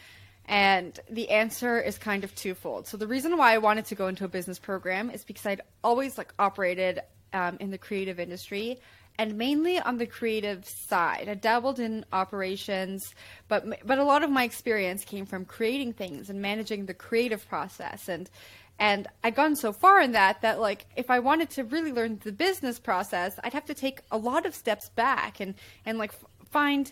And 0.49 0.99
the 1.11 1.29
answer 1.29 1.79
is 1.79 1.99
kind 1.99 2.25
of 2.25 2.35
twofold. 2.35 2.87
So 2.87 2.97
the 2.97 3.07
reason 3.07 3.37
why 3.37 3.53
I 3.53 3.59
wanted 3.59 3.85
to 3.87 3.95
go 3.95 4.07
into 4.07 4.25
a 4.25 4.29
business 4.29 4.59
program 4.59 5.11
is 5.11 5.23
because 5.23 5.45
I'd 5.45 5.61
always 5.85 6.17
like 6.17 6.33
operated 6.39 7.01
um, 7.35 7.59
in 7.61 7.71
the 7.71 7.77
creative 7.77 8.19
industry 8.19 8.81
and 9.19 9.37
mainly 9.37 9.79
on 9.79 9.99
the 9.99 10.07
creative 10.07 10.65
side. 10.65 11.29
I 11.29 11.35
dabbled 11.35 11.81
in 11.81 12.05
operations, 12.13 13.15
but 13.49 13.87
but 13.87 13.99
a 13.99 14.05
lot 14.05 14.23
of 14.23 14.31
my 14.31 14.45
experience 14.45 15.05
came 15.05 15.27
from 15.27 15.45
creating 15.45 15.93
things 15.93 16.31
and 16.31 16.41
managing 16.41 16.87
the 16.87 16.95
creative 16.95 17.47
process 17.49 18.09
and 18.09 18.31
and 18.79 19.09
I'd 19.25 19.35
gone 19.35 19.57
so 19.57 19.73
far 19.73 20.01
in 20.01 20.13
that 20.13 20.41
that 20.43 20.61
like 20.61 20.87
if 20.97 21.11
I 21.11 21.19
wanted 21.19 21.51
to 21.51 21.65
really 21.65 21.93
learn 21.93 22.21
the 22.23 22.33
business 22.33 22.79
process, 22.79 23.39
I'd 23.45 23.53
have 23.53 23.67
to 23.67 23.75
take 23.75 24.01
a 24.11 24.17
lot 24.17 24.47
of 24.47 24.55
steps 24.55 24.89
back 24.91 25.41
and 25.41 25.55
and 25.85 25.99
like 25.99 26.15
f- 26.15 26.25
find 26.51 26.91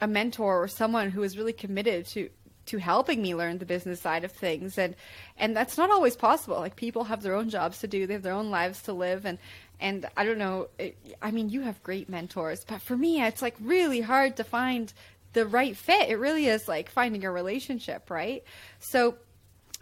a 0.00 0.06
mentor 0.06 0.62
or 0.62 0.68
someone 0.68 1.10
who 1.10 1.22
is 1.22 1.38
really 1.38 1.52
committed 1.52 2.06
to 2.08 2.28
to 2.66 2.78
helping 2.78 3.20
me 3.22 3.34
learn 3.34 3.58
the 3.58 3.66
business 3.66 4.00
side 4.00 4.24
of 4.24 4.32
things. 4.32 4.78
And 4.78 4.94
and 5.36 5.56
that's 5.56 5.76
not 5.76 5.90
always 5.90 6.16
possible. 6.16 6.56
Like 6.56 6.76
people 6.76 7.04
have 7.04 7.22
their 7.22 7.34
own 7.34 7.50
jobs 7.50 7.80
to 7.80 7.86
do. 7.86 8.06
They 8.06 8.14
have 8.14 8.22
their 8.22 8.32
own 8.32 8.50
lives 8.50 8.82
to 8.82 8.92
live. 8.92 9.26
And 9.26 9.38
and 9.80 10.06
i 10.16 10.24
don't 10.24 10.38
know 10.38 10.68
it, 10.78 10.96
i 11.20 11.32
mean 11.32 11.48
you 11.48 11.62
have 11.62 11.82
great 11.82 12.08
mentors 12.08 12.64
but 12.64 12.80
for 12.80 12.96
me 12.96 13.20
it's 13.20 13.42
like 13.42 13.56
really 13.60 14.00
hard 14.00 14.36
to 14.36 14.44
find 14.44 14.92
the 15.34 15.46
right 15.46 15.76
fit. 15.76 16.08
It 16.08 16.16
really 16.16 16.46
is 16.46 16.66
like 16.66 16.88
finding 16.88 17.24
a 17.24 17.30
relationship 17.30 18.10
right? 18.10 18.42
So 18.80 19.16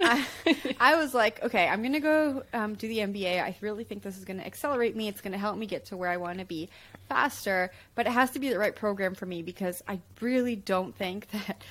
I, 0.00 0.26
I 0.80 0.96
was 0.96 1.14
like, 1.14 1.42
okay, 1.44 1.68
I'm 1.68 1.80
going 1.82 1.92
to 1.92 2.00
go 2.00 2.42
um, 2.52 2.74
do 2.74 2.88
the 2.88 2.98
MBA. 2.98 3.40
I 3.40 3.54
really 3.60 3.84
think 3.84 4.02
this 4.02 4.18
is 4.18 4.24
going 4.24 4.38
to 4.38 4.46
accelerate 4.46 4.96
me. 4.96 5.08
It's 5.08 5.20
going 5.20 5.32
to 5.32 5.38
help 5.38 5.56
me 5.56 5.66
get 5.66 5.86
to 5.86 5.96
where 5.96 6.10
I 6.10 6.16
want 6.16 6.40
to 6.40 6.44
be 6.44 6.70
faster, 7.08 7.70
but 7.94 8.06
it 8.06 8.10
has 8.10 8.30
to 8.32 8.38
be 8.38 8.48
the 8.48 8.58
right 8.58 8.74
program 8.74 9.14
for 9.14 9.26
me 9.26 9.42
because 9.42 9.82
I 9.86 10.00
really 10.20 10.56
don't 10.56 10.96
think 10.96 11.28
that 11.32 11.62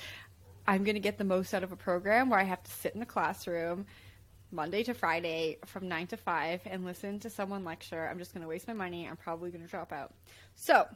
I'm 0.66 0.84
going 0.84 0.94
to 0.94 1.00
get 1.00 1.18
the 1.18 1.24
most 1.24 1.54
out 1.54 1.62
of 1.62 1.72
a 1.72 1.76
program 1.76 2.30
where 2.30 2.38
I 2.38 2.44
have 2.44 2.62
to 2.62 2.70
sit 2.70 2.94
in 2.94 3.02
a 3.02 3.06
classroom 3.06 3.86
Monday 4.50 4.82
to 4.84 4.94
Friday 4.94 5.58
from 5.66 5.88
9 5.88 6.08
to 6.08 6.16
5 6.16 6.60
and 6.66 6.84
listen 6.84 7.18
to 7.20 7.30
someone 7.30 7.64
lecture. 7.64 8.08
I'm 8.08 8.18
just 8.18 8.32
going 8.34 8.42
to 8.42 8.48
waste 8.48 8.68
my 8.68 8.74
money. 8.74 9.08
I'm 9.08 9.16
probably 9.16 9.50
going 9.50 9.62
to 9.64 9.68
drop 9.68 9.92
out. 9.92 10.12
So, 10.54 10.86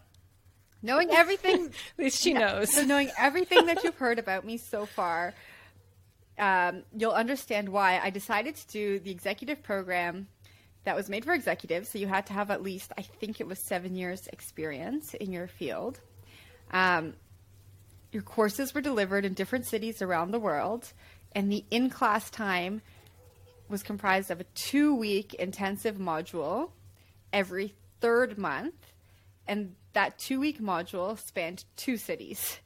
knowing 0.83 1.11
everything 1.13 1.67
At 1.67 1.99
least 1.99 2.23
she 2.23 2.33
knows. 2.33 2.73
so 2.73 2.85
knowing 2.85 3.11
everything 3.19 3.67
that 3.67 3.83
you've 3.83 3.97
heard 3.97 4.19
about 4.19 4.45
me 4.45 4.57
so 4.59 4.87
far, 4.87 5.35
um, 6.39 6.83
you'll 6.97 7.13
understand 7.13 7.69
why 7.69 7.99
I 8.03 8.11
decided 8.11 8.57
to 8.57 8.67
do 8.69 8.99
the 9.01 9.11
executive 9.11 9.63
program 9.63 10.29
that 10.85 10.95
was 10.95 11.09
made 11.09 11.25
for 11.25 11.33
executives. 11.33 11.89
So 11.89 11.99
you 11.99 12.07
had 12.07 12.27
to 12.27 12.35
have 12.35 12.51
at 12.51 12.63
least, 12.63 12.93
I 12.97 13.03
think 13.03 13.41
it 13.41 13.47
was 13.47 13.59
seven 13.59 13.97
years 13.97 14.29
experience 14.33 15.15
in 15.15 15.33
your 15.33 15.49
field. 15.49 15.99
Um, 16.71 17.15
your 18.13 18.23
courses 18.23 18.75
were 18.75 18.81
delivered 18.81 19.25
in 19.25 19.35
different 19.35 19.67
cities 19.67 20.01
around 20.03 20.31
the 20.31 20.41
world, 20.41 20.93
and 21.33 21.51
the 21.51 21.65
in-class 21.71 22.31
time 22.31 22.83
was 23.69 23.83
comprised 23.83 24.31
of 24.31 24.41
a 24.41 24.45
two-week 24.55 25.35
intensive 25.35 25.97
module 25.97 26.71
every 27.33 27.75
third 28.01 28.39
month, 28.39 28.75
and 29.47 29.75
that 29.93 30.19
two-week 30.19 30.61
module 30.61 31.19
spanned 31.19 31.65
two 31.77 31.97
cities, 31.97 32.59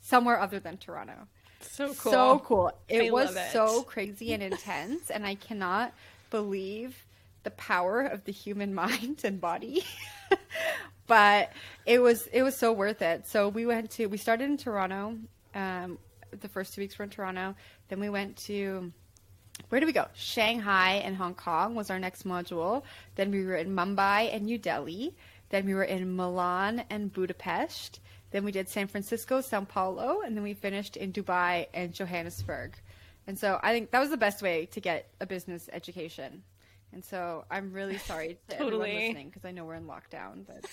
somewhere 0.00 0.40
other 0.40 0.58
than 0.58 0.76
Toronto. 0.76 1.28
So 1.60 1.94
cool. 1.94 2.12
So 2.12 2.38
cool. 2.44 2.72
It 2.88 3.08
I 3.08 3.10
was 3.10 3.34
it. 3.34 3.52
so 3.52 3.82
crazy 3.82 4.32
and 4.32 4.42
intense, 4.42 5.10
and 5.10 5.26
I 5.26 5.34
cannot 5.34 5.92
believe 6.30 7.04
the 7.42 7.50
power 7.52 8.02
of 8.02 8.24
the 8.24 8.32
human 8.32 8.74
mind 8.82 9.20
and 9.24 9.40
body. 9.40 9.84
But 11.06 11.52
it 11.84 12.00
was 12.00 12.26
it 12.32 12.42
was 12.42 12.56
so 12.56 12.72
worth 12.72 13.02
it. 13.02 13.26
So 13.26 13.48
we 13.48 13.66
went 13.66 13.90
to 13.92 14.06
we 14.06 14.16
started 14.16 14.44
in 14.44 14.56
Toronto. 14.56 15.18
Um, 15.54 15.98
the 16.40 16.48
first 16.48 16.74
two 16.74 16.80
weeks 16.80 16.98
were 16.98 17.04
in 17.04 17.10
Toronto. 17.10 17.54
Then 17.88 18.00
we 18.00 18.08
went 18.08 18.36
to 18.48 18.92
where 19.68 19.80
did 19.80 19.86
we 19.86 19.92
go? 19.92 20.06
Shanghai 20.14 21.02
and 21.04 21.16
Hong 21.16 21.34
Kong 21.34 21.74
was 21.74 21.90
our 21.90 21.98
next 21.98 22.24
module. 22.26 22.82
Then 23.14 23.30
we 23.30 23.44
were 23.44 23.56
in 23.56 23.74
Mumbai 23.74 24.34
and 24.34 24.44
New 24.44 24.58
Delhi. 24.58 25.14
Then 25.48 25.64
we 25.64 25.74
were 25.74 25.84
in 25.84 26.16
Milan 26.16 26.84
and 26.90 27.12
Budapest. 27.12 28.00
Then 28.32 28.44
we 28.44 28.52
did 28.52 28.68
San 28.68 28.88
Francisco, 28.88 29.40
Sao 29.40 29.62
Paulo, 29.62 30.20
and 30.24 30.36
then 30.36 30.42
we 30.42 30.52
finished 30.52 30.96
in 30.96 31.12
Dubai 31.12 31.68
and 31.72 31.94
Johannesburg. 31.94 32.74
And 33.26 33.38
so 33.38 33.58
I 33.62 33.72
think 33.72 33.90
that 33.92 34.00
was 34.00 34.10
the 34.10 34.16
best 34.16 34.42
way 34.42 34.66
to 34.66 34.80
get 34.80 35.08
a 35.20 35.26
business 35.26 35.68
education. 35.72 36.42
And 36.92 37.04
so 37.04 37.44
I'm 37.50 37.72
really 37.72 37.98
sorry 37.98 38.38
to 38.48 38.54
everyone 38.60 38.88
listening 38.88 39.28
because 39.28 39.44
I 39.44 39.50
know 39.50 39.64
we're 39.64 39.74
in 39.74 39.86
lockdown, 39.86 40.46
but 40.46 40.64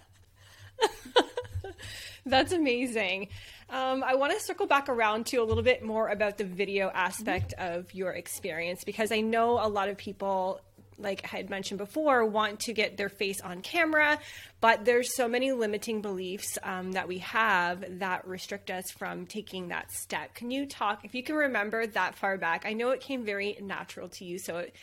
That's 2.25 2.51
amazing. 2.51 3.29
Um, 3.69 4.03
I 4.03 4.15
want 4.15 4.33
to 4.33 4.39
circle 4.39 4.67
back 4.67 4.89
around 4.89 5.25
to 5.27 5.37
a 5.37 5.43
little 5.43 5.63
bit 5.63 5.83
more 5.83 6.09
about 6.09 6.37
the 6.37 6.43
video 6.43 6.89
aspect 6.89 7.53
of 7.53 7.93
your 7.93 8.11
experience 8.11 8.83
because 8.83 9.11
I 9.11 9.21
know 9.21 9.53
a 9.53 9.67
lot 9.67 9.89
of 9.89 9.97
people, 9.97 10.61
like 10.99 11.21
I 11.23 11.37
had 11.37 11.49
mentioned 11.49 11.77
before, 11.77 12.25
want 12.25 12.59
to 12.61 12.73
get 12.73 12.97
their 12.97 13.09
face 13.09 13.41
on 13.41 13.61
camera, 13.61 14.19
but 14.61 14.85
there's 14.85 15.15
so 15.15 15.27
many 15.27 15.51
limiting 15.51 16.01
beliefs 16.01 16.57
um, 16.63 16.91
that 16.91 17.07
we 17.07 17.19
have 17.19 17.99
that 17.99 18.27
restrict 18.27 18.69
us 18.69 18.91
from 18.91 19.25
taking 19.25 19.69
that 19.69 19.91
step. 19.91 20.35
Can 20.35 20.51
you 20.51 20.65
talk, 20.65 21.05
if 21.05 21.15
you 21.15 21.23
can 21.23 21.35
remember 21.35 21.87
that 21.87 22.15
far 22.15 22.37
back? 22.37 22.65
I 22.65 22.73
know 22.73 22.89
it 22.89 22.99
came 22.99 23.23
very 23.23 23.57
natural 23.61 24.09
to 24.09 24.25
you, 24.25 24.37
so 24.37 24.57
it 24.57 24.75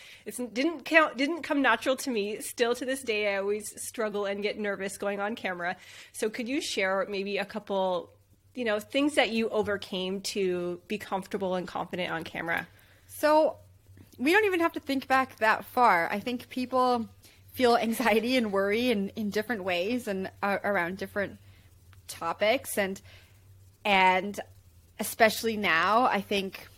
didn't 0.54 0.84
count, 0.84 1.16
didn't 1.16 1.42
come 1.42 1.60
natural 1.62 1.96
to 1.96 2.10
me. 2.10 2.40
Still 2.40 2.74
to 2.74 2.84
this 2.84 3.02
day, 3.02 3.34
I 3.34 3.38
always 3.38 3.72
struggle 3.76 4.24
and 4.24 4.42
get 4.42 4.58
nervous 4.58 4.96
going 4.96 5.20
on 5.20 5.36
camera. 5.36 5.76
So 6.12 6.30
could 6.30 6.48
you 6.48 6.60
share 6.60 7.06
maybe 7.08 7.36
a 7.38 7.44
couple, 7.44 8.10
you 8.54 8.64
know, 8.64 8.80
things 8.80 9.14
that 9.16 9.30
you 9.30 9.50
overcame 9.50 10.22
to 10.22 10.80
be 10.88 10.96
comfortable 10.96 11.54
and 11.54 11.68
confident 11.68 12.10
on 12.10 12.24
camera? 12.24 12.66
So 13.08 13.58
we 14.18 14.32
don't 14.32 14.44
even 14.44 14.60
have 14.60 14.72
to 14.72 14.80
think 14.80 15.08
back 15.08 15.36
that 15.36 15.64
far. 15.64 16.08
I 16.10 16.20
think 16.20 16.48
people 16.48 17.08
feel 17.52 17.76
anxiety 17.76 18.36
and 18.36 18.52
worry 18.52 18.90
in, 18.90 19.10
in 19.10 19.30
different 19.30 19.64
ways 19.64 20.08
and 20.08 20.30
uh, 20.42 20.58
around 20.62 20.98
different 20.98 21.38
topics 22.08 22.78
and 22.78 23.00
and 23.84 24.38
especially 25.00 25.56
now 25.56 26.04
I 26.04 26.20
think 26.20 26.68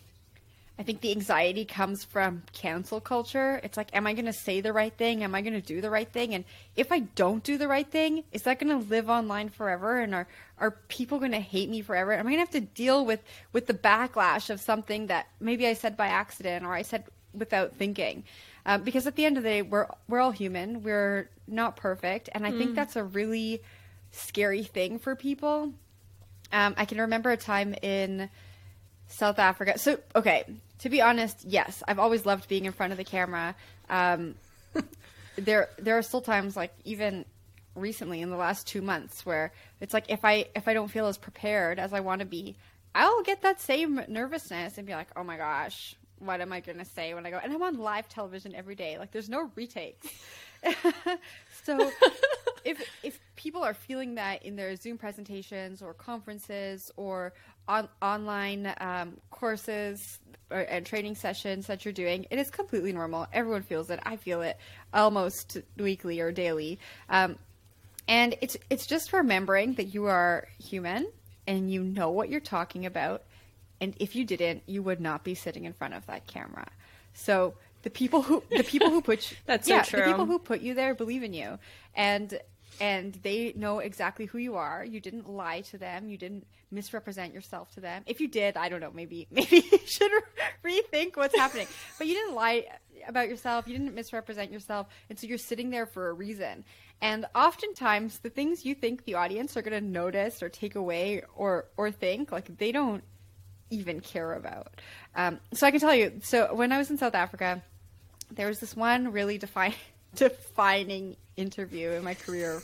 I 0.79 0.83
think 0.83 1.01
the 1.01 1.11
anxiety 1.11 1.65
comes 1.65 2.05
from 2.05 2.41
cancel 2.53 3.01
culture. 3.01 3.59
It's 3.65 3.75
like, 3.75 3.93
am 3.93 4.07
I 4.07 4.13
going 4.13 4.27
to 4.27 4.33
say 4.33 4.61
the 4.61 4.71
right 4.71 4.93
thing? 4.93 5.25
Am 5.25 5.35
I 5.35 5.41
going 5.41 5.53
to 5.53 5.61
do 5.61 5.81
the 5.81 5.89
right 5.89 6.09
thing? 6.09 6.33
And 6.33 6.45
if 6.77 6.89
I 6.89 6.99
don't 6.99 7.43
do 7.43 7.57
the 7.57 7.67
right 7.67 7.85
thing, 7.85 8.23
is 8.31 8.43
that 8.43 8.59
going 8.61 8.69
to 8.69 8.87
live 8.87 9.09
online 9.09 9.49
forever? 9.49 9.99
And 9.99 10.15
are 10.15 10.27
are 10.57 10.71
people 10.87 11.19
going 11.19 11.33
to 11.33 11.39
hate 11.39 11.69
me 11.69 11.81
forever? 11.81 12.13
Am 12.13 12.25
I 12.25 12.31
going 12.31 12.35
to 12.35 12.51
have 12.51 12.63
to 12.63 12.73
deal 12.73 13.05
with 13.05 13.21
with 13.51 13.67
the 13.67 13.73
backlash 13.73 14.49
of 14.49 14.61
something 14.61 15.07
that 15.07 15.27
maybe 15.41 15.67
I 15.67 15.73
said 15.73 15.97
by 15.97 16.07
accident 16.07 16.65
or 16.65 16.73
I 16.73 16.83
said 16.83 17.03
without 17.39 17.75
thinking? 17.75 18.23
Uh, 18.65 18.77
because 18.77 19.07
at 19.07 19.15
the 19.15 19.25
end 19.25 19.37
of 19.37 19.43
the 19.43 19.49
day, 19.49 19.61
we're 19.61 19.87
we're 20.07 20.19
all 20.19 20.31
human. 20.31 20.83
We're 20.83 21.29
not 21.47 21.75
perfect, 21.75 22.29
and 22.33 22.45
I 22.45 22.51
think 22.51 22.75
that's 22.75 22.95
a 22.95 23.03
really 23.03 23.61
scary 24.11 24.63
thing 24.63 24.99
for 24.99 25.15
people. 25.15 25.73
Um, 26.51 26.73
I 26.77 26.85
can 26.85 26.99
remember 26.99 27.31
a 27.31 27.37
time 27.37 27.75
in 27.81 28.29
South 29.07 29.39
Africa. 29.39 29.77
So, 29.77 29.99
okay, 30.15 30.45
to 30.79 30.89
be 30.89 31.01
honest, 31.01 31.45
yes, 31.45 31.83
I've 31.87 31.99
always 31.99 32.25
loved 32.25 32.47
being 32.47 32.65
in 32.65 32.71
front 32.71 32.91
of 32.91 32.97
the 32.97 33.03
camera. 33.03 33.55
Um, 33.89 34.35
there, 35.35 35.69
there 35.77 35.97
are 35.97 36.01
still 36.01 36.21
times, 36.21 36.55
like 36.55 36.73
even 36.85 37.25
recently 37.75 38.21
in 38.21 38.29
the 38.29 38.37
last 38.37 38.67
two 38.67 38.81
months, 38.81 39.25
where 39.25 39.51
it's 39.81 39.93
like 39.93 40.05
if 40.09 40.25
I 40.25 40.45
if 40.55 40.67
I 40.67 40.73
don't 40.73 40.89
feel 40.89 41.07
as 41.07 41.17
prepared 41.17 41.79
as 41.79 41.93
I 41.93 41.99
want 41.99 42.19
to 42.19 42.25
be, 42.25 42.55
I'll 42.95 43.23
get 43.23 43.41
that 43.43 43.61
same 43.61 44.01
nervousness 44.07 44.77
and 44.77 44.87
be 44.87 44.93
like, 44.93 45.07
oh 45.15 45.23
my 45.23 45.37
gosh, 45.37 45.95
what 46.19 46.41
am 46.41 46.53
I 46.53 46.59
going 46.59 46.77
to 46.77 46.85
say 46.85 47.13
when 47.13 47.25
I 47.25 47.31
go? 47.31 47.39
And 47.41 47.53
I'm 47.53 47.61
on 47.61 47.77
live 47.77 48.07
television 48.09 48.55
every 48.55 48.75
day. 48.75 48.97
Like 48.97 49.11
there's 49.11 49.29
no 49.29 49.51
retakes. 49.55 50.07
so 51.63 51.91
if 52.65 52.81
if 53.03 53.19
people 53.35 53.63
are 53.63 53.73
feeling 53.73 54.15
that 54.15 54.43
in 54.43 54.55
their 54.55 54.75
Zoom 54.75 54.97
presentations 54.97 55.81
or 55.81 55.93
conferences 55.93 56.91
or 56.97 57.33
on, 57.67 57.87
online 58.01 58.73
um, 58.79 59.17
courses 59.31 60.19
or, 60.49 60.59
and 60.59 60.85
training 60.85 61.15
sessions 61.15 61.67
that 61.67 61.85
you're 61.85 61.93
doing, 61.93 62.25
it 62.29 62.39
is 62.39 62.49
completely 62.49 62.91
normal. 62.91 63.27
Everyone 63.31 63.61
feels 63.61 63.89
it. 63.89 63.99
I 64.03 64.17
feel 64.17 64.41
it 64.41 64.57
almost 64.93 65.57
weekly 65.77 66.19
or 66.19 66.31
daily. 66.31 66.79
Um, 67.09 67.37
and 68.07 68.35
it's 68.41 68.57
it's 68.69 68.87
just 68.87 69.13
remembering 69.13 69.75
that 69.75 69.93
you 69.93 70.05
are 70.05 70.47
human 70.57 71.07
and 71.47 71.71
you 71.71 71.83
know 71.83 72.09
what 72.09 72.29
you're 72.29 72.39
talking 72.39 72.85
about. 72.85 73.23
And 73.81 73.95
if 73.99 74.15
you 74.15 74.25
didn't, 74.25 74.63
you 74.65 74.83
would 74.83 74.99
not 74.99 75.23
be 75.23 75.35
sitting 75.35 75.65
in 75.65 75.73
front 75.73 75.93
of 75.93 76.05
that 76.07 76.27
camera. 76.27 76.67
So 77.13 77.55
the 77.83 77.89
people 77.89 78.21
who 78.21 78.43
the 78.51 78.63
people 78.63 78.89
who 78.89 79.01
put 79.01 79.31
you, 79.31 79.37
that's 79.45 79.67
yeah, 79.67 79.83
so 79.83 79.97
true. 79.97 79.99
the 80.01 80.11
people 80.11 80.25
who 80.25 80.39
put 80.39 80.61
you 80.61 80.73
there 80.73 80.93
believe 80.93 81.23
in 81.23 81.33
you, 81.33 81.59
and 81.95 82.39
and 82.79 83.13
they 83.23 83.53
know 83.55 83.79
exactly 83.79 84.25
who 84.25 84.37
you 84.37 84.55
are. 84.55 84.85
You 84.85 84.99
didn't 84.99 85.29
lie 85.29 85.61
to 85.61 85.77
them. 85.77 86.09
You 86.09 86.17
didn't 86.17 86.45
misrepresent 86.71 87.33
yourself 87.33 87.71
to 87.71 87.81
them. 87.81 88.03
If 88.05 88.21
you 88.21 88.27
did, 88.27 88.55
I 88.57 88.69
don't 88.69 88.79
know. 88.79 88.91
Maybe 88.93 89.27
maybe 89.31 89.65
you 89.71 89.79
should 89.85 90.11
rethink 90.63 91.15
what's 91.15 91.35
happening. 91.35 91.67
But 91.97 92.07
you 92.07 92.13
didn't 92.13 92.35
lie 92.35 92.65
about 93.07 93.29
yourself. 93.29 93.67
You 93.67 93.77
didn't 93.77 93.95
misrepresent 93.95 94.51
yourself, 94.51 94.87
and 95.09 95.17
so 95.17 95.27
you're 95.27 95.37
sitting 95.37 95.69
there 95.69 95.85
for 95.85 96.09
a 96.09 96.13
reason. 96.13 96.65
And 97.01 97.25
oftentimes, 97.33 98.19
the 98.19 98.29
things 98.29 98.65
you 98.65 98.75
think 98.75 99.05
the 99.05 99.15
audience 99.15 99.55
are 99.55 99.61
going 99.61 99.81
to 99.81 99.89
notice 99.89 100.43
or 100.43 100.49
take 100.49 100.75
away 100.75 101.23
or 101.35 101.65
or 101.77 101.91
think, 101.91 102.31
like 102.31 102.57
they 102.57 102.71
don't 102.71 103.03
even 103.69 103.99
care 103.99 104.33
about. 104.33 104.73
Um, 105.15 105.39
so 105.53 105.67
I 105.67 105.71
can 105.71 105.79
tell 105.79 105.95
you. 105.95 106.19
So 106.23 106.53
when 106.53 106.71
I 106.71 106.77
was 106.77 106.89
in 106.89 106.97
South 106.97 107.15
Africa, 107.15 107.61
there 108.31 108.47
was 108.47 108.59
this 108.59 108.75
one 108.75 109.11
really 109.11 109.37
defi- 109.37 109.75
defining 110.15 111.15
interview 111.37 111.91
in 111.91 112.03
my 112.03 112.13
career. 112.13 112.61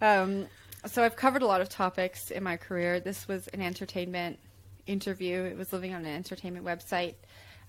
Um, 0.00 0.46
so 0.86 1.02
I've 1.02 1.16
covered 1.16 1.42
a 1.42 1.46
lot 1.46 1.60
of 1.60 1.68
topics 1.68 2.30
in 2.30 2.42
my 2.42 2.56
career. 2.56 3.00
This 3.00 3.26
was 3.26 3.48
an 3.48 3.60
entertainment 3.60 4.38
interview. 4.86 5.42
It 5.42 5.56
was 5.56 5.72
living 5.72 5.94
on 5.94 6.04
an 6.04 6.14
entertainment 6.14 6.64
website. 6.64 7.14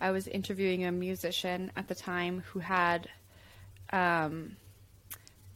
I 0.01 0.11
was 0.11 0.27
interviewing 0.27 0.85
a 0.85 0.91
musician 0.91 1.71
at 1.75 1.87
the 1.87 1.95
time 1.95 2.43
who 2.51 2.59
had 2.59 3.09
um, 3.91 4.55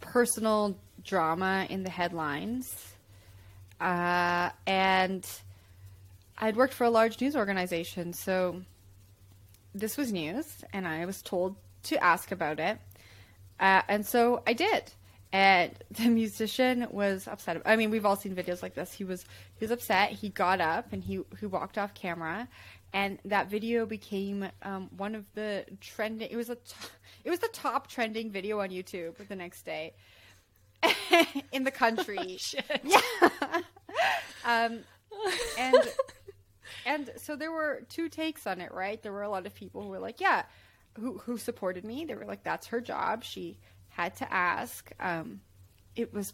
personal 0.02 0.78
drama 1.04 1.66
in 1.70 1.84
the 1.84 1.90
headlines. 1.90 2.94
Uh, 3.80 4.50
and 4.68 5.26
I'd 6.44 6.58
worked 6.58 6.74
for 6.74 6.84
a 6.84 6.90
large 6.90 7.22
news 7.22 7.38
organization, 7.38 8.12
so 8.12 8.64
this 9.74 9.96
was 9.96 10.12
news, 10.12 10.66
and 10.74 10.86
I 10.86 11.06
was 11.06 11.22
told 11.22 11.56
to 11.84 12.04
ask 12.04 12.34
about 12.34 12.60
it. 12.60 12.80
Uh, 13.62 13.82
and 13.88 14.06
so 14.06 14.44
I 14.46 14.52
did. 14.52 14.92
And 15.32 15.72
the 15.92 16.10
musician 16.10 16.88
was 16.92 17.30
upset. 17.30 17.62
I 17.66 17.78
mean, 17.78 17.92
we've 17.92 18.06
all 18.06 18.18
seen 18.18 18.36
videos 18.36 18.62
like 18.62 18.76
this. 18.76 18.92
He 18.92 19.06
was 19.06 19.24
he 19.56 19.64
was 19.64 19.72
upset. 19.72 20.10
He 20.10 20.28
got 20.28 20.60
up 20.60 20.92
and 20.92 21.02
he 21.02 21.22
he 21.40 21.46
walked 21.46 21.78
off 21.78 21.94
camera, 21.94 22.50
and 22.92 23.20
that 23.24 23.50
video 23.50 23.86
became 23.86 24.46
um, 24.64 24.90
one 24.98 25.16
of 25.16 25.24
the 25.36 25.64
trending. 25.80 26.28
It 26.30 26.36
was 26.36 26.50
a 26.50 26.56
t- 26.56 26.76
it 27.24 27.30
was 27.30 27.40
the 27.40 27.52
top 27.54 27.88
trending 27.88 28.32
video 28.32 28.60
on 28.60 28.68
YouTube 28.68 29.16
the 29.30 29.36
next 29.38 29.62
day 29.62 29.94
in 31.54 31.64
the 31.64 31.72
country. 31.72 32.36
Shit. 32.38 32.82
Yeah. 32.84 33.00
um, 34.44 34.80
and 35.58 35.78
and 36.94 37.12
so 37.18 37.36
there 37.36 37.52
were 37.52 37.84
two 37.90 38.10
takes 38.10 38.46
on 38.48 38.62
it, 38.62 38.72
right? 38.72 39.02
There 39.02 39.12
were 39.12 39.24
a 39.24 39.30
lot 39.30 39.46
of 39.46 39.54
people 39.54 39.82
who 39.82 39.90
were 39.90 40.00
like, 40.00 40.22
yeah, 40.22 40.44
who 41.00 41.18
who 41.20 41.38
supported 41.38 41.84
me. 41.84 42.06
They 42.06 42.16
were 42.16 42.26
like, 42.26 42.44
that's 42.44 42.68
her 42.68 42.82
job. 42.82 43.24
She 43.24 43.58
had 43.90 44.16
to 44.18 44.34
ask. 44.34 44.92
Um, 45.00 45.42
it 45.96 46.14
was 46.14 46.34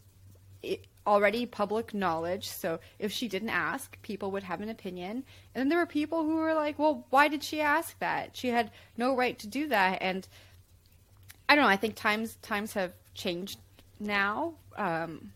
it, 0.63 0.85
already 1.07 1.45
public 1.45 1.93
knowledge, 1.93 2.47
so 2.47 2.79
if 2.99 3.11
she 3.11 3.27
didn't 3.27 3.49
ask, 3.49 3.99
people 4.01 4.31
would 4.31 4.43
have 4.43 4.61
an 4.61 4.69
opinion. 4.69 5.23
And 5.53 5.61
then 5.61 5.69
there 5.69 5.79
were 5.79 5.85
people 5.85 6.23
who 6.23 6.35
were 6.35 6.53
like, 6.53 6.77
well, 6.77 7.05
why 7.09 7.27
did 7.27 7.43
she 7.43 7.61
ask 7.61 7.97
that? 7.99 8.35
She 8.35 8.49
had 8.49 8.71
no 8.97 9.15
right 9.15 9.37
to 9.39 9.47
do 9.47 9.67
that. 9.69 9.99
And 10.01 10.27
I 11.47 11.55
don't 11.55 11.63
know. 11.63 11.69
I 11.69 11.77
think 11.77 11.95
times 11.95 12.37
times 12.41 12.73
have 12.73 12.93
changed 13.13 13.59
now, 13.99 14.53
um, 14.77 15.31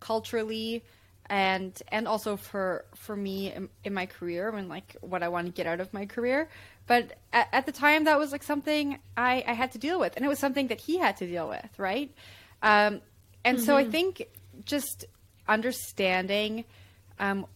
culturally 0.00 0.82
and 1.30 1.80
and 1.88 2.08
also 2.08 2.36
for 2.36 2.84
for 2.96 3.14
me 3.14 3.52
in, 3.52 3.68
in, 3.84 3.94
my 3.94 4.04
career 4.04 4.50
and 4.50 4.68
like 4.68 4.96
what 5.00 5.22
I 5.22 5.28
want 5.28 5.46
to 5.46 5.52
get 5.52 5.66
out 5.66 5.80
of 5.80 5.94
my 5.94 6.04
career. 6.04 6.50
But 6.88 7.16
at, 7.32 7.48
at, 7.52 7.66
the 7.66 7.72
time, 7.72 8.04
that 8.04 8.18
was 8.18 8.32
like 8.32 8.42
something 8.42 8.98
I, 9.16 9.44
I 9.46 9.52
had 9.52 9.70
to 9.72 9.78
deal 9.78 10.00
with, 10.00 10.16
and 10.16 10.24
it 10.24 10.28
was 10.28 10.40
something 10.40 10.66
that 10.66 10.80
he 10.80 10.98
had 10.98 11.16
to 11.18 11.26
deal 11.26 11.48
with, 11.48 11.70
right? 11.78 12.12
Um, 12.62 13.00
and 13.44 13.58
mm-hmm. 13.58 13.64
so 13.64 13.76
I 13.76 13.84
think 13.84 14.26
just 14.64 15.04
understanding 15.46 16.64
um, 17.20 17.46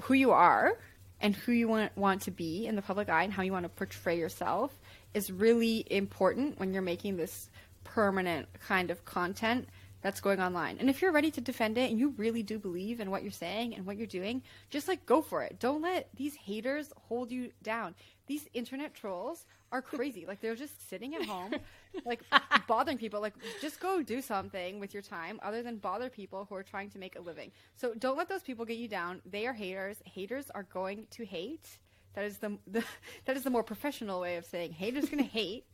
who 0.00 0.14
you 0.14 0.30
are 0.30 0.78
and 1.20 1.36
who 1.36 1.52
you 1.52 1.68
want 1.68 1.94
want 1.94 2.22
to 2.22 2.30
be 2.30 2.66
in 2.66 2.74
the 2.74 2.82
public 2.82 3.10
eye 3.10 3.24
and 3.24 3.32
how 3.34 3.42
you 3.42 3.52
want 3.52 3.64
to 3.64 3.68
portray 3.68 4.18
yourself 4.18 4.72
is 5.12 5.30
really 5.30 5.86
important 5.90 6.58
when 6.58 6.72
you're 6.72 6.80
making 6.80 7.18
this 7.18 7.50
permanent 7.84 8.48
kind 8.66 8.90
of 8.90 9.04
content 9.04 9.68
that's 10.06 10.20
going 10.20 10.40
online. 10.40 10.76
And 10.78 10.88
if 10.88 11.02
you're 11.02 11.10
ready 11.10 11.32
to 11.32 11.40
defend 11.40 11.76
it 11.76 11.90
and 11.90 11.98
you 11.98 12.10
really 12.16 12.44
do 12.44 12.60
believe 12.60 13.00
in 13.00 13.10
what 13.10 13.24
you're 13.24 13.32
saying 13.32 13.74
and 13.74 13.84
what 13.84 13.96
you're 13.96 14.06
doing, 14.06 14.40
just 14.70 14.86
like 14.86 15.04
go 15.04 15.20
for 15.20 15.42
it. 15.42 15.58
Don't 15.58 15.82
let 15.82 16.10
these 16.14 16.36
haters 16.36 16.92
hold 17.08 17.32
you 17.32 17.50
down. 17.64 17.92
These 18.28 18.46
internet 18.54 18.94
trolls 18.94 19.46
are 19.72 19.82
crazy. 19.82 20.24
like 20.24 20.40
they're 20.40 20.54
just 20.54 20.88
sitting 20.88 21.16
at 21.16 21.24
home, 21.24 21.56
like 22.04 22.22
bothering 22.68 22.98
people. 22.98 23.20
Like 23.20 23.34
just 23.60 23.80
go 23.80 24.00
do 24.00 24.22
something 24.22 24.78
with 24.78 24.94
your 24.94 25.02
time 25.02 25.40
other 25.42 25.60
than 25.60 25.78
bother 25.78 26.08
people 26.08 26.46
who 26.48 26.54
are 26.54 26.62
trying 26.62 26.88
to 26.90 27.00
make 27.00 27.16
a 27.16 27.20
living. 27.20 27.50
So 27.74 27.92
don't 27.98 28.16
let 28.16 28.28
those 28.28 28.44
people 28.44 28.64
get 28.64 28.76
you 28.76 28.86
down. 28.86 29.20
They 29.28 29.44
are 29.48 29.54
haters. 29.54 29.96
Haters 30.04 30.52
are 30.54 30.62
going 30.62 31.08
to 31.10 31.24
hate. 31.24 31.78
That 32.14 32.24
is 32.26 32.38
the, 32.38 32.56
the 32.68 32.84
that 33.24 33.36
is 33.36 33.42
the 33.42 33.50
more 33.50 33.64
professional 33.64 34.20
way 34.20 34.36
of 34.36 34.44
saying 34.44 34.70
haters 34.70 35.06
going 35.06 35.24
to 35.24 35.28
hate. 35.28 35.64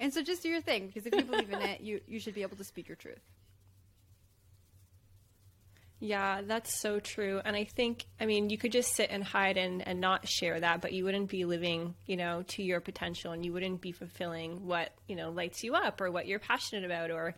And 0.00 0.12
so 0.12 0.22
just 0.22 0.42
do 0.42 0.48
your 0.48 0.60
thing 0.60 0.86
because 0.86 1.06
if 1.06 1.14
you 1.14 1.24
believe 1.24 1.50
in 1.50 1.60
it, 1.62 1.80
you 1.80 2.00
you 2.06 2.20
should 2.20 2.34
be 2.34 2.42
able 2.42 2.56
to 2.56 2.64
speak 2.64 2.88
your 2.88 2.96
truth. 2.96 3.20
Yeah, 6.04 6.40
that's 6.44 6.80
so 6.80 6.98
true. 6.98 7.40
And 7.44 7.54
I 7.54 7.62
think, 7.62 8.06
I 8.20 8.26
mean, 8.26 8.50
you 8.50 8.58
could 8.58 8.72
just 8.72 8.92
sit 8.92 9.10
and 9.12 9.22
hide 9.22 9.56
and, 9.56 9.86
and 9.86 10.00
not 10.00 10.26
share 10.26 10.58
that, 10.58 10.80
but 10.80 10.92
you 10.92 11.04
wouldn't 11.04 11.30
be 11.30 11.44
living, 11.44 11.94
you 12.06 12.16
know, 12.16 12.42
to 12.48 12.62
your 12.64 12.80
potential 12.80 13.30
and 13.30 13.44
you 13.46 13.52
wouldn't 13.52 13.80
be 13.80 13.92
fulfilling 13.92 14.66
what, 14.66 14.90
you 15.06 15.14
know, 15.14 15.30
lights 15.30 15.62
you 15.62 15.76
up 15.76 16.00
or 16.00 16.10
what 16.10 16.26
you're 16.26 16.40
passionate 16.40 16.84
about 16.84 17.12
or, 17.12 17.36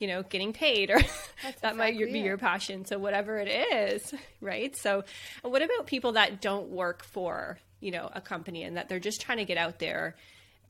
you 0.00 0.08
know, 0.08 0.24
getting 0.24 0.52
paid 0.52 0.90
or 0.90 0.98
that 1.60 1.74
exactly 1.74 1.78
might 1.78 1.96
be 1.98 2.18
it. 2.18 2.24
your 2.24 2.36
passion. 2.36 2.84
So 2.84 2.98
whatever 2.98 3.38
it 3.38 3.46
is, 3.46 4.12
right? 4.40 4.76
So 4.76 5.04
what 5.42 5.62
about 5.62 5.86
people 5.86 6.10
that 6.12 6.40
don't 6.40 6.70
work 6.70 7.04
for, 7.04 7.60
you 7.78 7.92
know, 7.92 8.10
a 8.12 8.20
company 8.20 8.64
and 8.64 8.76
that 8.76 8.88
they're 8.88 8.98
just 8.98 9.20
trying 9.20 9.38
to 9.38 9.44
get 9.44 9.56
out 9.56 9.78
there 9.78 10.16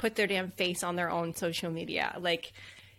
put 0.01 0.17
their 0.17 0.27
damn 0.27 0.51
face 0.51 0.83
on 0.83 0.97
their 0.97 1.11
own 1.11 1.35
social 1.35 1.71
media. 1.71 2.17
Like 2.19 2.53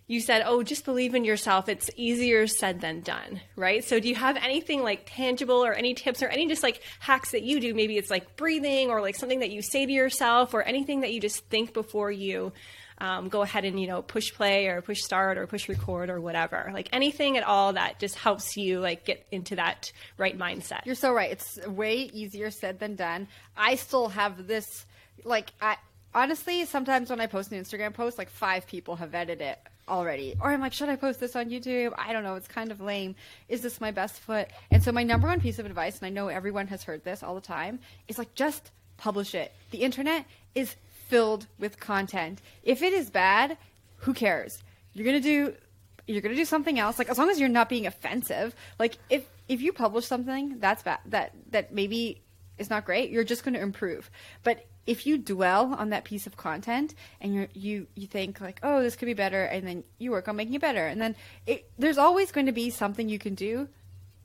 you 0.06 0.22
said, 0.22 0.44
oh, 0.46 0.62
just 0.62 0.86
believe 0.86 1.16
in 1.16 1.26
yourself. 1.26 1.68
It's 1.68 1.90
easier 1.96 2.46
said 2.46 2.80
than 2.80 3.02
done, 3.02 3.42
right? 3.56 3.84
So 3.84 4.00
do 4.00 4.08
you 4.08 4.16
have 4.16 4.38
anything 4.38 4.84
like 4.84 5.04
tangible 5.08 5.66
or 5.66 5.74
any 5.74 5.96
tips 5.96 6.22
or 6.22 6.28
any 6.28 6.48
just 6.48 6.62
like 6.62 6.82
hacks 7.00 7.32
that 7.32 7.42
you 7.42 7.60
do? 7.60 7.74
Maybe 7.74 7.98
it's 7.98 8.12
like 8.12 8.36
breathing 8.36 8.92
or 8.92 9.02
like 9.02 9.16
something 9.16 9.40
that 9.40 9.50
you 9.50 9.64
say 9.64 9.86
to 9.86 9.92
yourself 9.92 10.54
or 10.54 10.62
anything 10.62 11.02
that 11.02 11.12
you 11.12 11.20
just 11.20 11.44
think 11.46 11.74
before 11.74 12.12
you 12.12 12.54
um, 13.00 13.30
go 13.30 13.42
ahead 13.42 13.66
and 13.66 13.80
you 13.80 13.88
know 13.88 14.04
push 14.04 14.32
play 14.32 14.68
or 14.68 14.80
push 14.82 15.02
start 15.02 15.40
or 15.40 15.48
push 15.48 15.68
record 15.68 16.12
or 16.12 16.22
whatever 16.22 16.70
like 16.72 16.88
anything 16.94 17.36
at 17.36 17.44
all 17.44 17.74
that 17.74 17.98
just 17.98 18.16
helps 18.16 18.56
you 18.56 18.80
like 18.80 19.06
get 19.06 19.26
into 19.32 19.56
that 19.56 19.92
right 20.20 20.38
mindset 20.38 20.86
you're 20.86 20.94
so 20.94 21.12
right 21.12 21.32
it's 21.32 21.58
way 21.66 21.96
easier 21.96 22.52
said 22.52 22.78
than 22.78 22.96
done 22.96 23.28
i 23.58 23.74
still 23.74 24.10
have 24.10 24.46
this 24.46 24.86
like 25.24 25.52
i 25.60 25.76
honestly, 26.14 26.66
sometimes 26.66 27.10
when 27.10 27.20
I 27.20 27.28
post 27.28 27.52
an 27.52 27.64
Instagram 27.64 27.94
post, 27.94 28.18
like 28.18 28.30
five 28.30 28.68
people 28.68 28.96
have 28.98 29.14
edited 29.14 29.42
it 29.42 29.60
already. 29.88 30.36
Or 30.40 30.52
I'm 30.52 30.62
like, 30.62 30.74
should 30.74 30.90
I 30.90 30.96
post 30.96 31.20
this 31.20 31.36
on 31.36 31.50
YouTube? 31.50 31.94
I 31.98 32.14
don't 32.14 32.24
know. 32.24 32.36
It's 32.36 32.48
kind 32.48 32.72
of 32.72 32.82
lame. 32.82 33.16
Is 33.50 33.62
this 33.62 33.82
my 33.82 33.92
best 33.92 34.20
foot? 34.20 34.48
And 34.72 34.84
so 34.84 34.92
my 34.92 35.04
number 35.04 35.28
one 35.28 35.42
piece 35.42 35.60
of 35.60 35.66
advice, 35.66 36.00
and 36.00 36.08
I 36.08 36.10
know 36.10 36.30
everyone 36.30 36.68
has 36.68 36.84
heard 36.84 37.04
this 37.04 37.24
all 37.24 37.36
the 37.36 37.42
time, 37.42 37.80
is 38.08 38.18
like 38.18 38.34
just 38.34 38.72
publish 38.98 39.36
it. 39.36 39.52
The 39.72 39.80
internet 39.80 40.26
is 40.56 40.76
filled 41.08 41.48
with 41.60 41.80
content. 41.80 42.42
If 42.64 42.82
it 42.82 42.94
is 42.94 43.10
bad, 43.10 43.58
who 43.98 44.14
cares? 44.14 44.64
You're 44.94 45.06
gonna 45.06 45.20
do 45.20 45.54
you're 46.08 46.22
gonna 46.22 46.36
do 46.36 46.46
something 46.46 46.80
else. 46.80 46.98
Like 46.98 47.10
as 47.10 47.18
long 47.18 47.30
as 47.30 47.40
you're 47.40 47.50
not 47.50 47.70
being 47.70 47.86
offensive. 47.86 48.56
Like 48.80 48.98
if 49.10 49.26
if 49.48 49.62
you 49.62 49.74
publish 49.74 50.06
something 50.06 50.60
that's 50.60 50.84
bad 50.84 51.00
that 51.08 51.34
that 51.52 51.74
maybe 51.74 52.22
is 52.58 52.70
not 52.70 52.86
great, 52.86 53.10
you're 53.10 53.24
just 53.24 53.44
gonna 53.44 53.60
improve. 53.60 54.10
But 54.44 54.66
if 54.88 55.06
you 55.06 55.18
dwell 55.18 55.76
on 55.78 55.90
that 55.90 56.04
piece 56.04 56.26
of 56.26 56.38
content 56.38 56.96
and 57.20 57.34
you 57.34 57.48
you 57.54 57.88
you 57.96 58.08
think 58.08 58.42
like 58.42 58.60
oh 58.64 58.82
this 58.82 58.96
could 58.96 59.06
be 59.06 59.14
better 59.14 59.44
and 59.44 59.68
then 59.68 59.84
you 60.00 60.12
work 60.12 60.28
on 60.28 60.36
making 60.36 60.54
it 60.54 60.62
better 60.62 60.88
and 60.88 61.00
then 61.00 61.16
it, 61.46 61.70
there's 61.78 61.98
always 61.98 62.32
going 62.32 62.48
to 62.48 62.52
be 62.52 62.70
something 62.70 63.08
you 63.08 63.20
can 63.20 63.36
do 63.36 63.68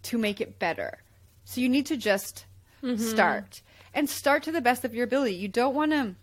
to 0.02 0.16
make 0.18 0.40
it 0.40 0.58
better 0.58 0.98
so 1.44 1.60
you 1.60 1.68
need 1.68 1.86
to 1.86 1.96
just 1.96 2.44
mm-hmm. 2.82 3.02
start 3.02 3.62
and 3.94 4.10
start 4.10 4.42
to 4.42 4.52
the 4.52 4.60
best 4.60 4.84
of 4.84 4.94
your 4.94 5.04
ability. 5.04 5.34
You 5.34 5.48
don't 5.48 5.74
want 5.74 5.92
to 5.92 6.14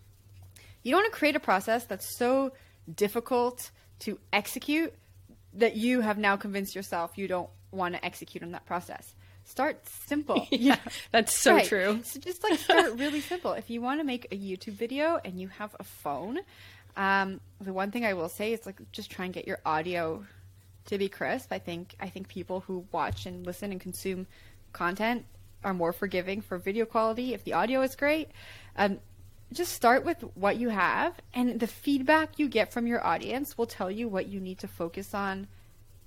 you 0.82 0.90
don't 0.90 1.02
want 1.02 1.12
to 1.12 1.18
create 1.18 1.34
a 1.34 1.40
process 1.40 1.84
that's 1.84 2.16
so 2.18 2.52
difficult 2.94 3.70
to 4.00 4.18
execute 4.32 4.92
that 5.54 5.76
you 5.76 6.02
have 6.02 6.18
now 6.18 6.36
convinced 6.36 6.74
yourself 6.74 7.16
you 7.16 7.26
don't 7.26 7.48
want 7.70 7.94
to 7.94 8.04
execute 8.04 8.42
on 8.42 8.52
that 8.52 8.66
process. 8.66 9.14
Start 9.44 9.86
simple. 9.86 10.46
yeah, 10.50 10.78
that's 11.10 11.38
so 11.38 11.54
right. 11.54 11.66
true. 11.66 12.00
So 12.02 12.18
just 12.18 12.42
like 12.42 12.58
start 12.58 12.98
really 12.98 13.20
simple. 13.20 13.52
If 13.52 13.70
you 13.70 13.80
want 13.80 14.00
to 14.00 14.04
make 14.04 14.26
a 14.32 14.36
YouTube 14.36 14.72
video 14.72 15.20
and 15.24 15.40
you 15.40 15.48
have 15.48 15.76
a 15.78 15.84
phone, 15.84 16.40
um, 16.96 17.40
the 17.60 17.72
one 17.72 17.90
thing 17.90 18.04
I 18.04 18.14
will 18.14 18.28
say 18.28 18.52
is 18.52 18.64
like 18.66 18.80
just 18.92 19.10
try 19.10 19.26
and 19.26 19.34
get 19.34 19.46
your 19.46 19.58
audio 19.64 20.24
to 20.86 20.98
be 20.98 21.08
crisp. 21.08 21.52
I 21.52 21.58
think 21.58 21.94
I 22.00 22.08
think 22.08 22.28
people 22.28 22.60
who 22.60 22.86
watch 22.90 23.26
and 23.26 23.44
listen 23.46 23.70
and 23.70 23.80
consume 23.80 24.26
content 24.72 25.24
are 25.62 25.74
more 25.74 25.92
forgiving 25.92 26.40
for 26.40 26.58
video 26.58 26.84
quality 26.84 27.34
if 27.34 27.44
the 27.44 27.54
audio 27.54 27.82
is 27.82 27.96
great. 27.96 28.30
Um, 28.76 28.98
just 29.52 29.72
start 29.72 30.04
with 30.04 30.20
what 30.34 30.56
you 30.56 30.70
have, 30.70 31.14
and 31.32 31.60
the 31.60 31.66
feedback 31.66 32.38
you 32.38 32.48
get 32.48 32.72
from 32.72 32.86
your 32.86 33.04
audience 33.06 33.56
will 33.56 33.66
tell 33.66 33.90
you 33.90 34.08
what 34.08 34.26
you 34.26 34.40
need 34.40 34.58
to 34.58 34.68
focus 34.68 35.14
on 35.14 35.46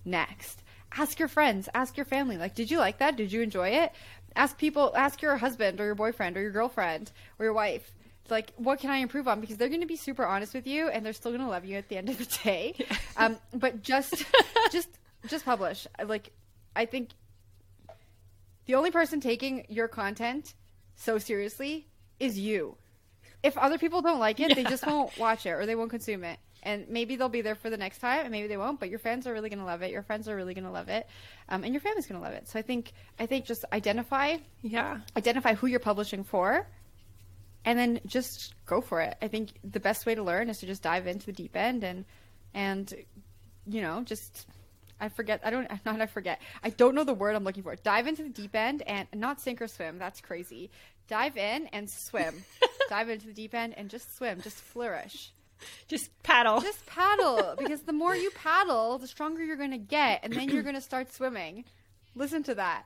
next. 0.04 0.63
Ask 0.95 1.19
your 1.19 1.28
friends, 1.28 1.69
ask 1.73 1.97
your 1.97 2.06
family, 2.06 2.38
like, 2.38 2.56
did 2.56 2.71
you 2.71 2.80
like 2.80 3.00
that? 3.00 3.17
Did 3.17 3.32
you 3.32 3.41
enjoy 3.41 3.69
it? 3.69 3.91
Ask 4.36 4.58
people, 4.58 4.93
ask 4.95 5.21
your 5.21 5.38
husband 5.38 5.82
or 5.82 5.86
your 5.86 5.95
boyfriend 5.95 6.38
or 6.38 6.41
your 6.41 6.52
girlfriend 6.52 7.12
or 7.39 7.45
your 7.45 7.54
wife. 7.54 7.93
It's 8.21 8.32
like, 8.32 8.52
what 8.58 8.80
can 8.80 8.89
I 8.89 8.97
improve 8.97 9.28
on? 9.28 9.39
Because 9.39 9.58
they're 9.58 9.69
going 9.69 9.82
to 9.82 9.88
be 9.88 9.95
super 9.95 10.26
honest 10.26 10.54
with 10.54 10.67
you, 10.67 10.89
and 10.89 11.06
they're 11.06 11.13
still 11.13 11.32
going 11.32 11.43
to 11.43 11.47
love 11.47 11.63
you 11.63 11.78
at 11.78 11.88
the 11.88 11.95
end 11.95 12.10
of 12.10 12.17
the 12.17 12.26
day. 12.43 12.76
Um, 13.19 13.38
but 13.52 13.82
just, 13.82 14.26
just, 14.71 14.89
just 15.28 15.43
publish. 15.43 15.88
Like, 16.06 16.32
I 16.76 16.86
think 16.86 17.10
the 18.67 18.76
only 18.76 18.91
person 18.91 19.19
taking 19.21 19.65
your 19.69 19.88
content 19.88 20.54
so 20.95 21.17
seriously 21.17 21.88
is 22.19 22.38
you 22.38 22.78
if 23.47 23.57
other 23.57 23.77
people 23.77 24.01
don't 24.01 24.19
like 24.19 24.39
it, 24.39 24.49
yeah. 24.49 24.55
they 24.55 24.63
just 24.63 24.86
won't 24.86 25.17
watch 25.17 25.45
it 25.45 25.51
or 25.51 25.65
they 25.65 25.75
won't 25.75 25.89
consume 25.89 26.23
it. 26.23 26.39
And 26.63 26.88
maybe 26.89 27.15
they'll 27.15 27.29
be 27.29 27.41
there 27.41 27.55
for 27.55 27.69
the 27.69 27.77
next 27.77 27.99
time, 27.99 28.21
and 28.21 28.31
maybe 28.31 28.47
they 28.47 28.57
won't. 28.57 28.79
But 28.79 28.89
your 28.89 28.99
fans 28.99 29.25
are 29.25 29.33
really 29.33 29.49
going 29.49 29.60
to 29.60 29.65
love 29.65 29.83
it. 29.83 29.91
Your 29.91 30.03
friends 30.03 30.27
are 30.27 30.36
really 30.36 30.53
going 30.53 30.65
to 30.65 30.71
love 30.71 30.89
it, 30.89 31.07
um, 31.49 31.63
and 31.63 31.73
your 31.73 31.79
family's 31.79 32.07
going 32.07 32.19
to 32.19 32.25
love 32.25 32.36
it. 32.36 32.47
So 32.47 32.60
I 32.60 32.62
think 32.62 32.91
I 33.19 33.25
think 33.25 33.45
just 33.45 33.63
identify, 33.71 34.38
yeah, 34.62 34.99
identify 35.15 35.53
who 35.53 35.67
you're 35.67 35.79
publishing 35.79 36.23
for, 36.23 36.67
and 37.63 37.79
then 37.79 38.01
just 38.05 38.53
go 38.65 38.81
for 38.81 39.01
it. 39.01 39.15
I 39.21 39.27
think 39.27 39.51
the 39.63 39.79
best 39.79 40.05
way 40.05 40.15
to 40.15 40.23
learn 40.23 40.49
is 40.49 40.57
to 40.60 40.65
just 40.65 40.81
dive 40.81 41.07
into 41.07 41.27
the 41.27 41.31
deep 41.31 41.55
end 41.55 41.83
and 41.83 42.05
and 42.53 42.93
you 43.65 43.81
know 43.81 44.01
just 44.03 44.47
I 44.99 45.10
forget. 45.10 45.41
I 45.43 45.49
don't. 45.49 45.69
Not 45.86 46.01
I 46.01 46.05
forget. 46.05 46.41
I 46.63 46.69
don't 46.69 46.95
know 46.95 47.03
the 47.03 47.13
word 47.13 47.36
I'm 47.36 47.43
looking 47.43 47.63
for. 47.63 47.75
Dive 47.75 48.07
into 48.07 48.23
the 48.23 48.29
deep 48.29 48.55
end 48.55 48.81
and 48.83 49.07
not 49.13 49.39
sink 49.39 49.62
or 49.62 49.67
swim. 49.67 49.99
That's 49.99 50.21
crazy. 50.21 50.71
Dive 51.07 51.37
in 51.37 51.67
and 51.67 51.89
swim. 51.89 52.43
Dive 52.89 53.09
into 53.09 53.27
the 53.27 53.33
deep 53.33 53.53
end 53.53 53.73
and 53.77 53.89
just 53.89 54.15
swim. 54.17 54.41
Just 54.41 54.57
flourish. 54.57 55.31
Just 55.87 56.11
paddle. 56.23 56.61
Just 56.61 56.85
paddle 56.85 57.55
because 57.57 57.81
the 57.81 57.93
more 57.93 58.15
you 58.15 58.29
paddle, 58.31 58.97
the 58.97 59.07
stronger 59.07 59.43
you're 59.43 59.57
going 59.57 59.71
to 59.71 59.77
get, 59.77 60.19
and 60.23 60.33
then 60.33 60.49
you're 60.49 60.63
going 60.63 60.75
to 60.75 60.81
start 60.81 61.11
swimming. 61.13 61.65
Listen 62.15 62.43
to 62.43 62.55
that. 62.55 62.83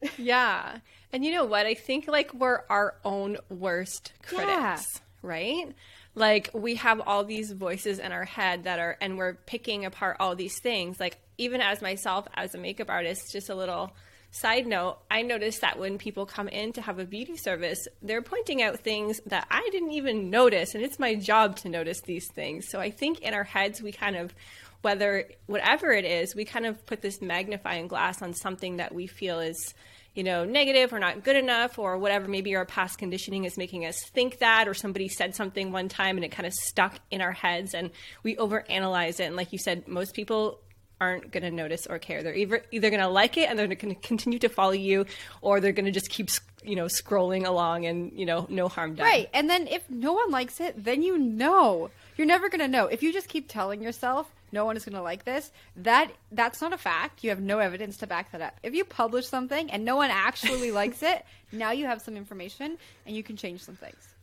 yeah, 0.16 0.78
and 1.12 1.24
you 1.24 1.32
know 1.32 1.44
what? 1.44 1.66
I 1.66 1.74
think 1.74 2.06
like 2.08 2.32
we're 2.32 2.62
our 2.70 2.94
own 3.04 3.36
worst 3.50 4.12
critics, 4.22 4.46
yeah. 4.46 4.80
right? 5.22 5.74
like 6.18 6.50
we 6.52 6.74
have 6.74 7.00
all 7.00 7.24
these 7.24 7.52
voices 7.52 7.98
in 7.98 8.12
our 8.12 8.24
head 8.24 8.64
that 8.64 8.78
are 8.78 8.96
and 9.00 9.16
we're 9.16 9.34
picking 9.34 9.84
apart 9.84 10.16
all 10.20 10.34
these 10.34 10.58
things 10.60 10.98
like 10.98 11.18
even 11.38 11.60
as 11.60 11.80
myself 11.80 12.26
as 12.34 12.54
a 12.54 12.58
makeup 12.58 12.90
artist 12.90 13.32
just 13.32 13.48
a 13.48 13.54
little 13.54 13.92
side 14.30 14.66
note 14.66 14.98
i 15.10 15.22
noticed 15.22 15.60
that 15.60 15.78
when 15.78 15.98
people 15.98 16.26
come 16.26 16.48
in 16.48 16.72
to 16.72 16.82
have 16.82 16.98
a 16.98 17.04
beauty 17.04 17.36
service 17.36 17.88
they're 18.02 18.22
pointing 18.22 18.62
out 18.62 18.80
things 18.80 19.20
that 19.26 19.46
i 19.50 19.66
didn't 19.72 19.92
even 19.92 20.30
notice 20.30 20.74
and 20.74 20.84
it's 20.84 20.98
my 20.98 21.14
job 21.14 21.56
to 21.56 21.68
notice 21.68 22.00
these 22.02 22.30
things 22.32 22.68
so 22.68 22.78
i 22.78 22.90
think 22.90 23.20
in 23.20 23.34
our 23.34 23.44
heads 23.44 23.82
we 23.82 23.92
kind 23.92 24.16
of 24.16 24.34
whether 24.82 25.24
whatever 25.46 25.90
it 25.90 26.04
is 26.04 26.34
we 26.34 26.44
kind 26.44 26.66
of 26.66 26.84
put 26.86 27.00
this 27.00 27.20
magnifying 27.22 27.88
glass 27.88 28.22
on 28.22 28.34
something 28.34 28.76
that 28.76 28.94
we 28.94 29.06
feel 29.06 29.40
is 29.40 29.74
you 30.18 30.24
know, 30.24 30.44
negative 30.44 30.92
or 30.92 30.98
not 30.98 31.22
good 31.22 31.36
enough 31.36 31.78
or 31.78 31.96
whatever. 31.96 32.26
Maybe 32.26 32.56
our 32.56 32.64
past 32.64 32.98
conditioning 32.98 33.44
is 33.44 33.56
making 33.56 33.86
us 33.86 34.02
think 34.02 34.38
that, 34.38 34.66
or 34.66 34.74
somebody 34.74 35.06
said 35.06 35.36
something 35.36 35.70
one 35.70 35.88
time 35.88 36.16
and 36.16 36.24
it 36.24 36.30
kind 36.30 36.44
of 36.44 36.52
stuck 36.54 36.98
in 37.12 37.20
our 37.20 37.30
heads 37.30 37.72
and 37.72 37.92
we 38.24 38.34
overanalyze 38.34 39.20
it. 39.20 39.26
And 39.26 39.36
like 39.36 39.52
you 39.52 39.60
said, 39.60 39.86
most 39.86 40.14
people 40.14 40.58
aren't 41.00 41.30
going 41.30 41.42
to 41.42 41.50
notice 41.50 41.86
or 41.86 41.98
care. 41.98 42.22
They're 42.22 42.34
either 42.34 42.62
either 42.70 42.90
going 42.90 43.02
to 43.02 43.08
like 43.08 43.36
it 43.36 43.48
and 43.48 43.58
they're 43.58 43.66
going 43.66 43.94
to 43.94 44.00
continue 44.00 44.38
to 44.40 44.48
follow 44.48 44.72
you, 44.72 45.06
or 45.40 45.60
they're 45.60 45.72
going 45.72 45.86
to 45.86 45.92
just 45.92 46.10
keep 46.10 46.30
you 46.64 46.76
know 46.76 46.86
scrolling 46.86 47.46
along 47.46 47.86
and 47.86 48.12
you 48.14 48.26
know 48.26 48.46
no 48.48 48.68
harm 48.68 48.94
done. 48.94 49.06
Right, 49.06 49.28
and 49.32 49.48
then 49.48 49.66
if 49.68 49.88
no 49.90 50.12
one 50.12 50.30
likes 50.30 50.60
it, 50.60 50.82
then 50.82 51.02
you 51.02 51.18
know 51.18 51.90
you're 52.16 52.26
never 52.26 52.48
going 52.48 52.60
to 52.60 52.68
know. 52.68 52.86
If 52.86 53.02
you 53.02 53.12
just 53.12 53.28
keep 53.28 53.48
telling 53.48 53.82
yourself 53.82 54.30
no 54.52 54.64
one 54.64 54.76
is 54.76 54.84
going 54.84 54.96
to 54.96 55.02
like 55.02 55.24
this 55.24 55.50
that 55.76 56.10
that's 56.32 56.60
not 56.60 56.72
a 56.72 56.78
fact 56.78 57.22
you 57.22 57.30
have 57.30 57.40
no 57.40 57.58
evidence 57.58 57.98
to 57.98 58.06
back 58.06 58.32
that 58.32 58.40
up 58.40 58.54
if 58.62 58.74
you 58.74 58.84
publish 58.84 59.26
something 59.26 59.70
and 59.70 59.84
no 59.84 59.96
one 59.96 60.10
actually 60.10 60.70
likes 60.72 61.02
it 61.02 61.24
now 61.52 61.70
you 61.70 61.86
have 61.86 62.00
some 62.00 62.16
information 62.16 62.76
and 63.06 63.16
you 63.16 63.22
can 63.22 63.36
change 63.36 63.62
some 63.62 63.76
things 63.76 64.14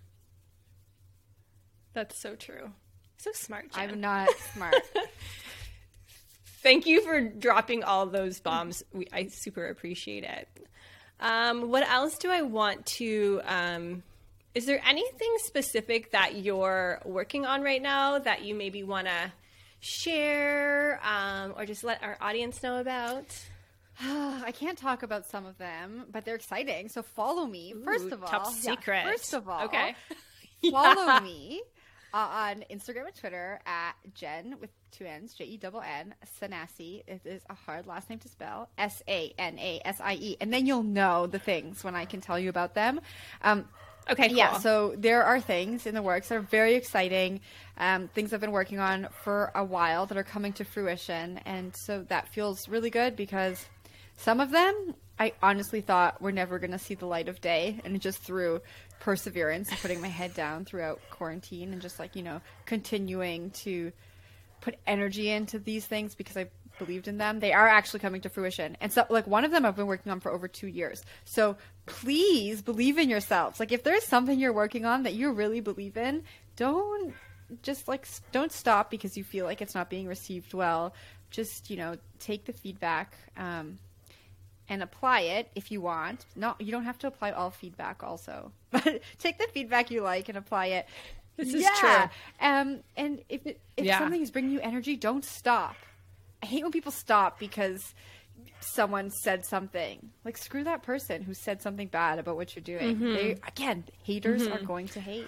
that's 1.94 2.18
so 2.18 2.36
true 2.36 2.72
so 3.18 3.32
smart 3.34 3.72
Jen. 3.72 3.90
i'm 3.90 4.02
not 4.02 4.30
smart 4.54 4.76
thank 6.66 6.86
you 6.86 7.02
for 7.02 7.22
dropping 7.22 7.84
all 7.84 8.06
those 8.06 8.40
bombs 8.40 8.84
we, 8.92 9.08
i 9.14 9.28
super 9.28 9.68
appreciate 9.68 10.24
it 10.24 10.50
um, 11.22 11.70
what 11.72 11.90
else 11.90 12.18
do 12.18 12.30
i 12.30 12.42
want 12.42 12.86
to 12.86 13.40
um, 13.46 14.04
is 14.56 14.66
there 14.66 14.82
anything 14.88 15.36
specific 15.40 16.12
that 16.12 16.38
you're 16.38 17.02
working 17.04 17.46
on 17.46 17.62
right 17.62 17.82
now 17.82 18.18
that 18.20 18.44
you 18.44 18.56
maybe 18.56 18.84
want 18.84 19.08
to 19.08 19.32
share 19.82 21.00
um, 21.04 21.54
or 21.58 21.66
just 21.66 21.84
let 21.84 22.02
our 22.02 22.18
audience 22.22 22.64
know 22.64 22.80
about? 22.80 23.26
I 24.02 24.52
can't 24.54 24.78
talk 24.78 25.04
about 25.04 25.26
some 25.26 25.46
of 25.46 25.58
them, 25.58 26.06
but 26.10 26.24
they're 26.24 26.36
exciting. 26.36 26.88
So 26.88 27.04
follow 27.04 27.46
me. 27.46 27.74
Ooh, 27.76 27.84
first 27.84 28.12
of 28.12 28.24
all, 28.24 28.30
top 28.30 28.48
secret. 28.48 29.04
Yeah, 29.04 29.12
first 29.12 29.34
of 29.34 29.50
all, 29.50 29.66
okay. 29.66 29.94
follow 30.72 31.06
yeah. 31.06 31.20
me 31.22 31.62
uh, 32.14 32.18
on 32.18 32.64
Instagram 32.72 33.08
and 33.08 33.16
Twitter 33.16 33.60
at 33.66 33.94
Jen 34.14 34.56
with 34.62 34.70
two 34.98 35.06
N's, 35.06 35.34
J 35.34 35.46
E 35.46 35.58
double 35.58 35.82
N, 35.82 36.14
Sanasie. 36.40 37.04
It 37.08 37.22
is 37.26 37.42
a 37.50 37.54
hard 37.54 37.88
last 37.88 38.10
name 38.10 38.20
to 38.20 38.30
spell. 38.30 38.70
S 38.78 39.02
A 39.08 39.34
N 39.38 39.60
A 39.60 39.82
S 39.86 40.00
I 40.02 40.16
E. 40.16 40.38
And 40.40 40.54
then 40.54 40.66
you'll 40.66 40.84
know 40.84 41.28
the 41.28 41.40
things 41.40 41.84
when 41.84 41.96
I 41.96 42.06
can 42.06 42.22
tell 42.22 42.40
you 42.40 42.50
about 42.50 42.74
them. 42.74 43.02
Um, 43.42 43.66
Okay, 44.08 44.28
cool. 44.28 44.38
Yeah, 44.38 44.60
so 44.60 44.94
there 44.96 45.24
are 45.24 45.42
things 45.42 45.88
in 45.88 45.96
the 45.96 46.02
works 46.02 46.30
that 46.30 46.36
are 46.36 46.42
very 46.42 46.76
exciting, 46.76 47.42
um, 47.78 48.08
things 48.10 48.34
I've 48.34 48.40
been 48.40 48.52
working 48.52 48.78
on 48.80 49.08
for 49.24 49.52
a 49.56 49.64
while 49.64 50.06
that 50.06 50.16
are 50.16 50.24
coming 50.24 50.54
to 50.54 50.64
fruition. 50.64 51.40
And 51.46 51.76
so 51.76 52.04
that 52.10 52.28
feels 52.28 52.70
really 52.70 52.92
good 52.92 53.16
because 53.16 53.66
some 54.18 54.40
of 54.40 54.52
them 54.52 54.94
I 55.18 55.34
honestly 55.42 55.82
thought 55.82 56.22
were 56.22 56.32
never 56.32 56.60
going 56.60 56.72
to 56.72 56.78
see 56.78 56.94
the 56.94 57.08
light 57.08 57.30
of 57.30 57.42
day. 57.42 57.82
And 57.84 58.00
just 58.00 58.20
through 58.20 58.62
perseverance 59.00 59.70
and 59.70 59.80
putting 59.80 60.02
my 60.02 60.08
head 60.08 60.34
down 60.34 60.66
throughout 60.66 61.00
quarantine 61.10 61.74
and 61.74 61.82
just 61.82 61.98
like, 61.98 62.16
you 62.16 62.24
know, 62.24 62.42
continuing 62.66 63.50
to 63.52 63.92
put 64.66 64.80
energy 64.88 65.30
into 65.30 65.60
these 65.60 65.86
things 65.86 66.16
because 66.16 66.36
I 66.36 66.48
believed 66.80 67.08
in 67.08 67.20
them, 67.20 67.40
they 67.40 67.54
are 67.54 67.68
actually 67.68 68.00
coming 68.00 68.22
to 68.22 68.30
fruition. 68.30 68.76
And 68.82 68.92
so, 68.92 69.06
like, 69.12 69.28
one 69.28 69.46
of 69.46 69.52
them 69.52 69.64
I've 69.64 69.76
been 69.76 69.86
working 69.86 70.12
on 70.12 70.20
for 70.20 70.32
over 70.32 70.48
two 70.48 70.66
years. 70.68 71.04
So 71.24 71.56
please 71.86 72.64
believe 72.64 72.98
in 72.98 73.08
yourselves. 73.08 73.60
Like, 73.60 73.72
if 73.72 73.84
there's 73.84 74.04
something 74.04 74.40
you're 74.40 74.52
working 74.52 74.84
on 74.84 75.04
that 75.04 75.14
you 75.14 75.32
really 75.32 75.62
believe 75.62 75.98
in, 75.98 76.24
don't 76.56 77.14
just 77.62 77.88
like 77.88 78.08
don't 78.32 78.52
stop 78.52 78.90
because 78.90 79.16
you 79.16 79.24
feel 79.24 79.46
like 79.46 79.62
it's 79.62 79.76
not 79.76 79.88
being 79.88 80.08
received 80.08 80.56
well. 80.56 80.96
Just 81.30 81.70
you 81.70 81.78
know, 81.78 81.96
take 82.20 82.46
the 82.46 82.54
feedback. 82.54 83.16
Um, 83.38 83.78
and 84.68 84.82
apply 84.82 85.20
it 85.20 85.52
if 85.54 85.72
you 85.72 85.80
want. 85.80 86.26
Not 86.36 86.60
you 86.60 86.72
don't 86.72 86.86
have 86.86 86.98
to 87.00 87.08
apply 87.08 87.32
all 87.32 87.52
feedback 87.52 88.02
also, 88.02 88.52
but 88.72 89.02
take 89.20 89.38
the 89.38 89.48
feedback 89.54 89.92
you 89.92 90.02
like 90.02 90.28
and 90.28 90.40
apply 90.40 90.68
it. 90.68 90.88
This 91.38 91.54
is 91.54 91.62
yeah. 91.62 91.70
true. 91.80 92.48
Um, 92.48 92.80
and 92.96 93.22
if 93.30 93.46
it, 93.46 93.60
if 93.76 93.86
yeah. 93.86 94.00
something 94.00 94.22
is 94.22 94.32
bringing 94.32 94.52
you 94.52 94.60
energy, 94.62 94.96
don't 94.96 95.26
stop. 95.26 95.76
I 96.42 96.46
hate 96.46 96.64
when 96.64 96.72
people 96.72 96.92
stop 96.92 97.40
because 97.40 97.94
someone 98.60 99.10
said 99.12 99.46
something. 99.46 100.12
Like 100.24 100.38
screw 100.38 100.64
that 100.64 100.84
person 100.84 101.24
who 101.24 101.34
said 101.34 101.62
something 101.62 101.88
bad 101.88 102.20
about 102.20 102.36
what 102.36 102.56
you're 102.56 102.64
doing. 102.64 102.96
Mm-hmm. 102.96 103.14
They 103.14 103.32
again, 103.48 103.84
haters 104.04 104.44
mm-hmm. 104.44 104.54
are 104.54 104.64
going 104.64 104.88
to 104.90 105.00
hate. 105.00 105.28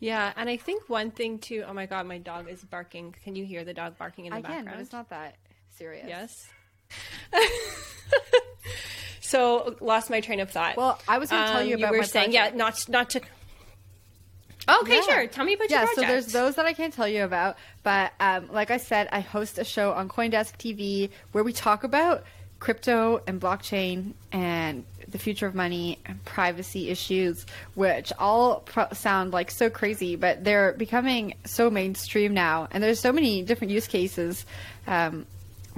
Yeah, 0.00 0.32
and 0.34 0.48
I 0.48 0.56
think 0.56 0.88
one 0.88 1.10
thing 1.10 1.38
too. 1.38 1.64
Oh 1.66 1.74
my 1.74 1.86
god, 1.86 2.06
my 2.06 2.18
dog 2.18 2.48
is 2.48 2.64
barking. 2.64 3.14
Can 3.22 3.36
you 3.36 3.44
hear 3.44 3.64
the 3.64 3.74
dog 3.74 3.98
barking 3.98 4.26
in 4.26 4.30
the 4.30 4.38
I 4.38 4.40
background? 4.40 4.68
I 4.68 4.70
can, 4.70 4.78
but 4.78 4.82
it's 4.82 4.92
not 4.92 5.10
that 5.10 5.36
serious. 5.76 6.06
Yes. 6.08 6.48
so 9.20 9.76
lost 9.80 10.08
my 10.08 10.20
train 10.20 10.40
of 10.40 10.50
thought. 10.50 10.76
Well, 10.76 10.98
I 11.06 11.18
was 11.18 11.30
going 11.30 11.44
to 11.46 11.52
tell 11.52 11.62
you 11.62 11.74
um, 11.74 11.82
about. 11.82 11.92
You 11.92 11.98
were 11.98 12.04
saying, 12.04 12.32
project. 12.32 12.54
yeah, 12.54 12.58
not 12.58 12.88
not 12.88 13.10
to 13.10 13.20
Okay, 14.68 14.96
yeah. 14.96 15.00
sure. 15.02 15.26
Tell 15.26 15.44
me 15.44 15.54
about 15.54 15.70
yeah, 15.70 15.80
your 15.80 15.86
project. 15.94 16.06
so 16.06 16.12
there's 16.12 16.26
those 16.26 16.54
that 16.56 16.66
I 16.66 16.72
can't 16.72 16.92
tell 16.92 17.08
you 17.08 17.24
about, 17.24 17.56
but 17.82 18.12
um, 18.20 18.48
like 18.52 18.70
I 18.70 18.76
said, 18.76 19.08
I 19.10 19.20
host 19.20 19.58
a 19.58 19.64
show 19.64 19.92
on 19.92 20.08
CoinDesk 20.08 20.56
TV 20.58 21.10
where 21.32 21.42
we 21.42 21.52
talk 21.52 21.84
about 21.84 22.24
crypto 22.60 23.22
and 23.26 23.40
blockchain 23.40 24.12
and 24.32 24.84
the 25.08 25.18
future 25.18 25.46
of 25.46 25.54
money 25.54 25.98
and 26.06 26.22
privacy 26.24 26.90
issues, 26.90 27.46
which 27.74 28.12
all 28.18 28.60
pro- 28.60 28.92
sound 28.92 29.32
like 29.32 29.50
so 29.50 29.68
crazy, 29.70 30.14
but 30.14 30.44
they're 30.44 30.72
becoming 30.74 31.34
so 31.44 31.70
mainstream 31.70 32.32
now. 32.32 32.68
And 32.70 32.82
there's 32.82 33.00
so 33.00 33.12
many 33.12 33.42
different 33.42 33.72
use 33.72 33.88
cases 33.88 34.46
um, 34.86 35.26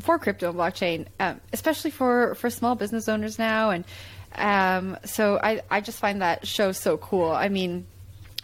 for 0.01 0.19
crypto 0.19 0.51
and 0.51 0.59
blockchain, 0.59 1.07
um, 1.21 1.41
especially 1.53 1.93
for, 1.93 2.35
for 2.35 2.51
small 2.51 2.75
business 2.75 3.09
owners 3.09 3.39
now. 3.39 3.71
And 3.71 3.85
um, 4.35 4.99
so 5.05 5.39
I, 5.43 5.63
I 5.71 5.81
just 5.81 5.99
find 5.99 6.21
that 6.21 6.47
show 6.47 6.73
so 6.73 6.99
cool. 6.99 7.31
I 7.31 7.49
mean, 7.49 7.87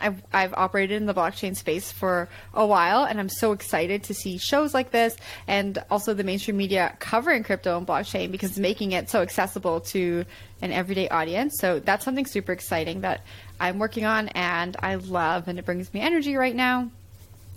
I've, 0.00 0.22
I've 0.32 0.54
operated 0.54 0.96
in 0.96 1.06
the 1.06 1.14
blockchain 1.14 1.56
space 1.56 1.90
for 1.90 2.28
a 2.54 2.66
while, 2.66 3.04
and 3.04 3.18
I'm 3.18 3.28
so 3.28 3.52
excited 3.52 4.04
to 4.04 4.14
see 4.14 4.38
shows 4.38 4.74
like 4.74 4.90
this 4.90 5.16
and 5.46 5.82
also 5.90 6.14
the 6.14 6.24
mainstream 6.24 6.56
media 6.56 6.96
covering 6.98 7.42
crypto 7.42 7.76
and 7.76 7.86
blockchain 7.86 8.30
because 8.30 8.50
it's 8.50 8.58
making 8.58 8.92
it 8.92 9.10
so 9.10 9.22
accessible 9.22 9.80
to 9.80 10.24
an 10.62 10.72
everyday 10.72 11.08
audience. 11.08 11.58
So 11.58 11.80
that's 11.80 12.04
something 12.04 12.26
super 12.26 12.52
exciting 12.52 13.00
that 13.02 13.22
I'm 13.60 13.78
working 13.78 14.04
on 14.04 14.28
and 14.28 14.76
I 14.80 14.96
love, 14.96 15.48
and 15.48 15.58
it 15.58 15.64
brings 15.64 15.92
me 15.92 16.00
energy 16.00 16.36
right 16.36 16.54
now. 16.54 16.90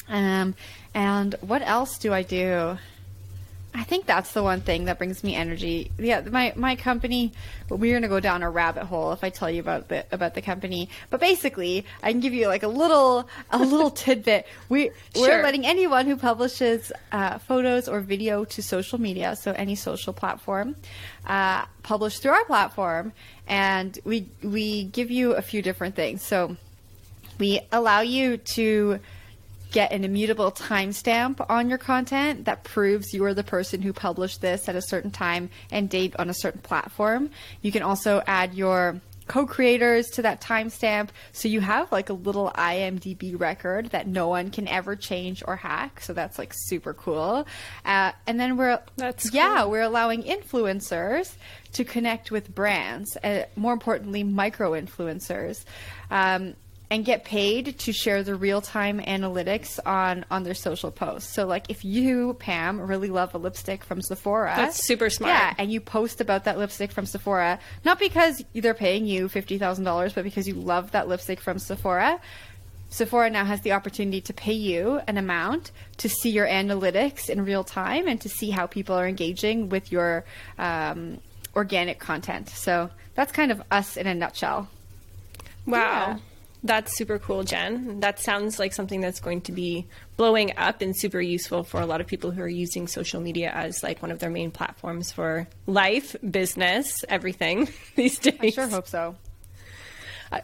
Um, 0.09 0.55
and 0.93 1.35
what 1.41 1.61
else 1.61 1.97
do 1.97 2.13
I 2.13 2.23
do? 2.23 2.77
I 3.73 3.83
think 3.83 4.05
that's 4.05 4.33
the 4.33 4.43
one 4.43 4.59
thing 4.59 4.85
that 4.85 4.97
brings 4.97 5.23
me 5.23 5.33
energy. 5.33 5.91
Yeah, 5.97 6.21
my 6.21 6.51
my 6.57 6.75
company. 6.75 7.31
We're 7.69 7.95
gonna 7.95 8.09
go 8.09 8.19
down 8.19 8.43
a 8.43 8.49
rabbit 8.49 8.83
hole 8.83 9.13
if 9.13 9.23
I 9.23 9.29
tell 9.29 9.49
you 9.49 9.61
about 9.61 9.87
the 9.87 10.05
about 10.11 10.33
the 10.33 10.41
company. 10.41 10.89
But 11.09 11.21
basically, 11.21 11.85
I 12.03 12.11
can 12.11 12.19
give 12.19 12.33
you 12.33 12.47
like 12.47 12.63
a 12.63 12.67
little 12.67 13.29
a 13.49 13.57
little 13.57 13.89
tidbit. 14.03 14.45
We 14.67 14.91
we're 15.15 15.41
letting 15.41 15.65
anyone 15.65 16.05
who 16.05 16.17
publishes 16.17 16.91
uh, 17.13 17.37
photos 17.37 17.87
or 17.87 18.01
video 18.01 18.43
to 18.43 18.61
social 18.61 18.99
media, 18.99 19.37
so 19.37 19.53
any 19.53 19.75
social 19.75 20.11
platform, 20.11 20.75
uh, 21.25 21.65
publish 21.81 22.19
through 22.19 22.31
our 22.31 22.45
platform, 22.45 23.13
and 23.47 23.97
we 24.03 24.27
we 24.43 24.83
give 24.83 25.11
you 25.11 25.33
a 25.33 25.41
few 25.41 25.61
different 25.61 25.95
things. 25.95 26.23
So 26.23 26.57
we 27.39 27.61
allow 27.71 28.01
you 28.01 28.35
to 28.37 28.99
get 29.71 29.91
an 29.91 30.03
immutable 30.03 30.51
timestamp 30.51 31.43
on 31.49 31.69
your 31.69 31.77
content 31.77 32.45
that 32.45 32.63
proves 32.63 33.13
you 33.13 33.23
are 33.25 33.33
the 33.33 33.43
person 33.43 33.81
who 33.81 33.93
published 33.93 34.41
this 34.41 34.69
at 34.69 34.75
a 34.75 34.81
certain 34.81 35.11
time 35.11 35.49
and 35.71 35.89
date 35.89 36.15
on 36.19 36.29
a 36.29 36.33
certain 36.33 36.61
platform. 36.61 37.29
You 37.61 37.71
can 37.71 37.81
also 37.81 38.21
add 38.27 38.53
your 38.53 39.01
co-creators 39.27 40.09
to 40.09 40.23
that 40.23 40.41
timestamp 40.41 41.07
so 41.31 41.47
you 41.47 41.61
have 41.61 41.89
like 41.89 42.09
a 42.09 42.13
little 42.13 42.51
IMDb 42.55 43.39
record 43.39 43.85
that 43.91 44.05
no 44.05 44.27
one 44.27 44.49
can 44.49 44.67
ever 44.67 44.93
change 44.93 45.41
or 45.47 45.55
hack 45.55 46.01
so 46.01 46.11
that's 46.11 46.37
like 46.37 46.51
super 46.53 46.93
cool 46.93 47.47
uh, 47.85 48.11
and 48.27 48.37
then 48.37 48.57
we're 48.57 48.77
That's 48.97 49.31
yeah 49.33 49.61
cool. 49.61 49.71
we're 49.71 49.83
allowing 49.83 50.23
influencers 50.23 51.33
to 51.73 51.83
connect 51.83 52.31
with 52.31 52.53
brands, 52.53 53.17
uh, 53.23 53.43
more 53.55 53.73
importantly, 53.73 54.23
micro 54.23 54.71
influencers, 54.71 55.63
um, 56.09 56.53
and 56.91 57.05
get 57.05 57.23
paid 57.23 57.79
to 57.79 57.93
share 57.93 58.21
the 58.21 58.35
real 58.35 58.61
time 58.61 58.99
analytics 58.99 59.79
on 59.85 60.25
on 60.29 60.43
their 60.43 60.53
social 60.53 60.91
posts. 60.91 61.33
So, 61.33 61.47
like, 61.47 61.69
if 61.69 61.85
you, 61.85 62.33
Pam, 62.33 62.81
really 62.81 63.07
love 63.07 63.33
a 63.33 63.37
lipstick 63.37 63.85
from 63.85 64.01
Sephora, 64.01 64.53
That's 64.57 64.85
super 64.85 65.09
smart. 65.09 65.33
Yeah, 65.33 65.53
and 65.57 65.71
you 65.71 65.79
post 65.79 66.19
about 66.19 66.43
that 66.43 66.57
lipstick 66.57 66.91
from 66.91 67.05
Sephora, 67.05 67.59
not 67.85 67.97
because 67.97 68.43
they're 68.53 68.73
paying 68.73 69.05
you 69.05 69.29
fifty 69.29 69.57
thousand 69.57 69.85
dollars, 69.85 70.11
but 70.11 70.25
because 70.25 70.47
you 70.47 70.53
love 70.53 70.91
that 70.91 71.07
lipstick 71.07 71.39
from 71.39 71.57
Sephora. 71.57 72.19
Sephora 72.89 73.29
now 73.29 73.45
has 73.45 73.61
the 73.61 73.71
opportunity 73.71 74.19
to 74.19 74.33
pay 74.33 74.51
you 74.51 74.99
an 75.07 75.17
amount 75.17 75.71
to 75.95 76.09
see 76.09 76.29
your 76.29 76.45
analytics 76.45 77.29
in 77.29 77.45
real 77.45 77.63
time 77.63 78.05
and 78.05 78.19
to 78.19 78.27
see 78.27 78.49
how 78.49 78.67
people 78.67 78.93
are 78.95 79.07
engaging 79.07 79.69
with 79.69 79.93
your 79.93 80.25
um, 80.59 81.19
organic 81.55 81.99
content. 81.99 82.49
So 82.49 82.89
that's 83.15 83.31
kind 83.31 83.49
of 83.49 83.63
us 83.71 83.95
in 83.95 84.07
a 84.07 84.13
nutshell. 84.13 84.67
Wow. 85.65 85.79
Yeah. 85.79 86.17
That's 86.63 86.95
super 86.95 87.17
cool, 87.17 87.43
Jen. 87.43 88.01
That 88.01 88.19
sounds 88.19 88.59
like 88.59 88.73
something 88.73 89.01
that's 89.01 89.19
going 89.19 89.41
to 89.41 89.51
be 89.51 89.87
blowing 90.15 90.53
up 90.57 90.81
and 90.81 90.95
super 90.95 91.19
useful 91.19 91.63
for 91.63 91.81
a 91.81 91.87
lot 91.87 92.01
of 92.01 92.07
people 92.07 92.29
who 92.29 92.41
are 92.41 92.47
using 92.47 92.87
social 92.87 93.19
media 93.19 93.49
as 93.51 93.81
like 93.81 94.01
one 94.01 94.11
of 94.11 94.19
their 94.19 94.29
main 94.29 94.51
platforms 94.51 95.11
for 95.11 95.47
life, 95.65 96.15
business, 96.29 97.03
everything 97.09 97.67
these 97.95 98.19
days. 98.19 98.37
I 98.39 98.49
sure 98.51 98.67
hope 98.67 98.87
so. 98.87 99.15
I 100.31 100.43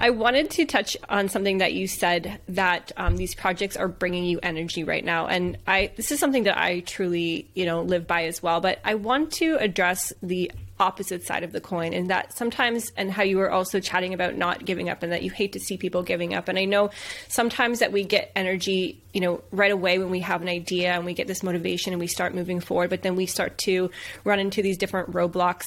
I 0.00 0.10
wanted 0.10 0.50
to 0.50 0.64
touch 0.64 0.96
on 1.08 1.28
something 1.28 1.58
that 1.58 1.72
you 1.72 1.88
said 1.88 2.38
that 2.50 2.92
um, 2.96 3.16
these 3.16 3.34
projects 3.34 3.76
are 3.76 3.88
bringing 3.88 4.24
you 4.24 4.38
energy 4.42 4.84
right 4.84 5.04
now, 5.04 5.26
and 5.26 5.58
I 5.66 5.90
this 5.96 6.12
is 6.12 6.20
something 6.20 6.44
that 6.44 6.56
I 6.56 6.80
truly 6.80 7.50
you 7.54 7.64
know 7.66 7.82
live 7.82 8.06
by 8.06 8.26
as 8.26 8.42
well. 8.42 8.60
But 8.60 8.78
I 8.84 8.94
want 8.94 9.32
to 9.34 9.56
address 9.56 10.12
the 10.22 10.52
opposite 10.80 11.24
side 11.24 11.42
of 11.42 11.52
the 11.52 11.60
coin, 11.60 11.92
and 11.92 12.10
that 12.10 12.36
sometimes 12.36 12.92
and 12.96 13.10
how 13.10 13.22
you 13.22 13.38
were 13.38 13.50
also 13.50 13.80
chatting 13.80 14.14
about 14.14 14.36
not 14.36 14.64
giving 14.64 14.88
up, 14.88 15.02
and 15.02 15.12
that 15.12 15.22
you 15.22 15.30
hate 15.30 15.52
to 15.52 15.60
see 15.60 15.76
people 15.76 16.02
giving 16.02 16.34
up. 16.34 16.48
And 16.48 16.58
I 16.58 16.64
know 16.64 16.90
sometimes 17.28 17.80
that 17.80 17.92
we 17.92 18.04
get 18.04 18.32
energy 18.34 19.02
you 19.12 19.20
know 19.20 19.42
right 19.50 19.72
away 19.72 19.98
when 19.98 20.10
we 20.10 20.20
have 20.20 20.42
an 20.42 20.48
idea 20.48 20.92
and 20.92 21.04
we 21.04 21.14
get 21.14 21.26
this 21.26 21.42
motivation 21.42 21.92
and 21.92 22.00
we 22.00 22.06
start 22.06 22.34
moving 22.34 22.60
forward, 22.60 22.90
but 22.90 23.02
then 23.02 23.16
we 23.16 23.26
start 23.26 23.58
to 23.58 23.90
run 24.24 24.38
into 24.38 24.62
these 24.62 24.78
different 24.78 25.12
roadblocks 25.12 25.66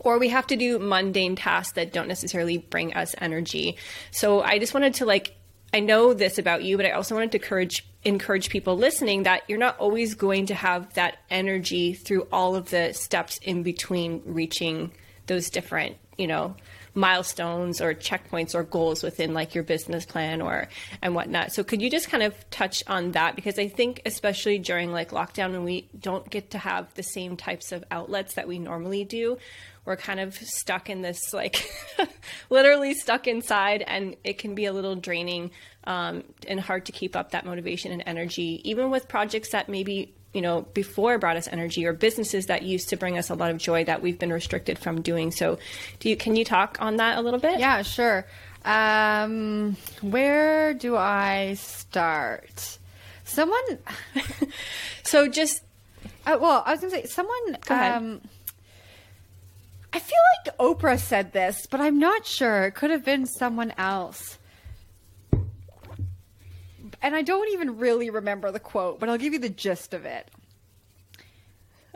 or 0.00 0.18
we 0.18 0.28
have 0.28 0.46
to 0.46 0.56
do 0.56 0.78
mundane 0.78 1.34
tasks 1.36 1.72
that 1.72 1.92
don't 1.92 2.08
necessarily 2.08 2.58
bring 2.58 2.94
us 2.94 3.14
energy. 3.18 3.76
So 4.12 4.42
I 4.42 4.58
just 4.58 4.72
wanted 4.72 4.94
to 4.94 5.06
like 5.06 5.34
I 5.74 5.80
know 5.80 6.14
this 6.14 6.38
about 6.38 6.62
you, 6.62 6.76
but 6.76 6.86
I 6.86 6.92
also 6.92 7.14
wanted 7.14 7.32
to 7.32 7.38
encourage 7.38 7.84
encourage 8.06 8.50
people 8.50 8.76
listening 8.76 9.24
that 9.24 9.42
you're 9.48 9.58
not 9.58 9.76
always 9.78 10.14
going 10.14 10.46
to 10.46 10.54
have 10.54 10.94
that 10.94 11.18
energy 11.28 11.92
through 11.92 12.26
all 12.32 12.54
of 12.54 12.70
the 12.70 12.92
steps 12.92 13.38
in 13.38 13.62
between 13.62 14.22
reaching 14.24 14.92
those 15.26 15.50
different, 15.50 15.96
you 16.16 16.28
know, 16.28 16.54
milestones 16.94 17.80
or 17.80 17.94
checkpoints 17.94 18.54
or 18.54 18.62
goals 18.62 19.02
within 19.02 19.34
like 19.34 19.54
your 19.54 19.64
business 19.64 20.06
plan 20.06 20.40
or 20.40 20.68
and 21.02 21.14
whatnot. 21.14 21.52
So 21.52 21.62
could 21.62 21.82
you 21.82 21.90
just 21.90 22.08
kind 22.08 22.22
of 22.22 22.34
touch 22.50 22.82
on 22.86 23.12
that 23.12 23.36
because 23.36 23.58
I 23.58 23.68
think 23.68 24.02
especially 24.06 24.58
during 24.58 24.92
like 24.92 25.10
lockdown 25.10 25.52
when 25.52 25.64
we 25.64 25.88
don't 25.98 26.28
get 26.30 26.52
to 26.52 26.58
have 26.58 26.94
the 26.94 27.02
same 27.02 27.36
types 27.36 27.72
of 27.72 27.84
outlets 27.90 28.34
that 28.34 28.48
we 28.48 28.58
normally 28.58 29.04
do, 29.04 29.36
we're 29.84 29.96
kind 29.96 30.20
of 30.20 30.34
stuck 30.36 30.88
in 30.88 31.02
this 31.02 31.34
like 31.34 31.70
literally 32.50 32.94
stuck 32.94 33.26
inside 33.26 33.82
and 33.86 34.16
it 34.24 34.38
can 34.38 34.54
be 34.54 34.64
a 34.64 34.72
little 34.72 34.96
draining 34.96 35.50
um, 35.86 36.24
and 36.48 36.60
hard 36.60 36.86
to 36.86 36.92
keep 36.92 37.16
up 37.16 37.30
that 37.32 37.44
motivation 37.44 37.92
and 37.92 38.02
energy 38.06 38.60
even 38.64 38.90
with 38.90 39.08
projects 39.08 39.50
that 39.50 39.68
maybe 39.68 40.12
you 40.32 40.42
know 40.42 40.62
before 40.74 41.18
brought 41.18 41.36
us 41.36 41.48
energy 41.48 41.86
or 41.86 41.92
businesses 41.92 42.46
that 42.46 42.62
used 42.62 42.88
to 42.88 42.96
bring 42.96 43.16
us 43.16 43.30
a 43.30 43.34
lot 43.34 43.50
of 43.50 43.58
joy 43.58 43.84
that 43.84 44.02
we've 44.02 44.18
been 44.18 44.32
restricted 44.32 44.78
from 44.78 45.00
doing 45.00 45.30
so 45.30 45.58
do 46.00 46.08
you 46.08 46.16
can 46.16 46.36
you 46.36 46.44
talk 46.44 46.76
on 46.80 46.96
that 46.96 47.18
a 47.18 47.20
little 47.22 47.40
bit 47.40 47.58
Yeah, 47.58 47.82
sure. 47.82 48.26
Um, 48.66 49.76
where 50.00 50.74
do 50.74 50.96
I 50.96 51.54
start? 51.54 52.78
Someone, 53.22 53.78
so 55.04 55.28
just 55.28 55.62
uh, 56.26 56.36
well, 56.40 56.64
I 56.66 56.72
was 56.72 56.80
gonna 56.80 56.90
say 56.90 57.04
someone. 57.04 57.56
Um, 57.70 58.20
I 59.92 60.00
feel 60.00 60.18
like 60.36 60.58
Oprah 60.58 60.98
said 60.98 61.32
this, 61.32 61.66
but 61.70 61.80
I'm 61.80 61.98
not 61.98 62.26
sure. 62.26 62.64
It 62.64 62.74
could 62.74 62.90
have 62.90 63.04
been 63.04 63.24
someone 63.26 63.72
else. 63.78 64.38
And 67.06 67.14
I 67.14 67.22
don't 67.22 67.48
even 67.52 67.78
really 67.78 68.10
remember 68.10 68.50
the 68.50 68.58
quote, 68.58 68.98
but 68.98 69.08
I'll 69.08 69.16
give 69.16 69.32
you 69.32 69.38
the 69.38 69.48
gist 69.48 69.94
of 69.94 70.04
it. 70.04 70.28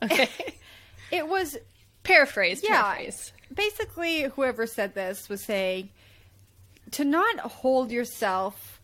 okay 0.00 0.28
It 1.10 1.26
was 1.26 1.58
paraphrase 2.04 2.60
yeah, 2.62 2.80
paraphrase 2.80 3.32
basically 3.52 4.22
whoever 4.22 4.68
said 4.68 4.94
this 4.94 5.28
was 5.28 5.44
saying 5.44 5.88
to 6.92 7.04
not 7.04 7.40
hold 7.40 7.90
yourself 7.90 8.80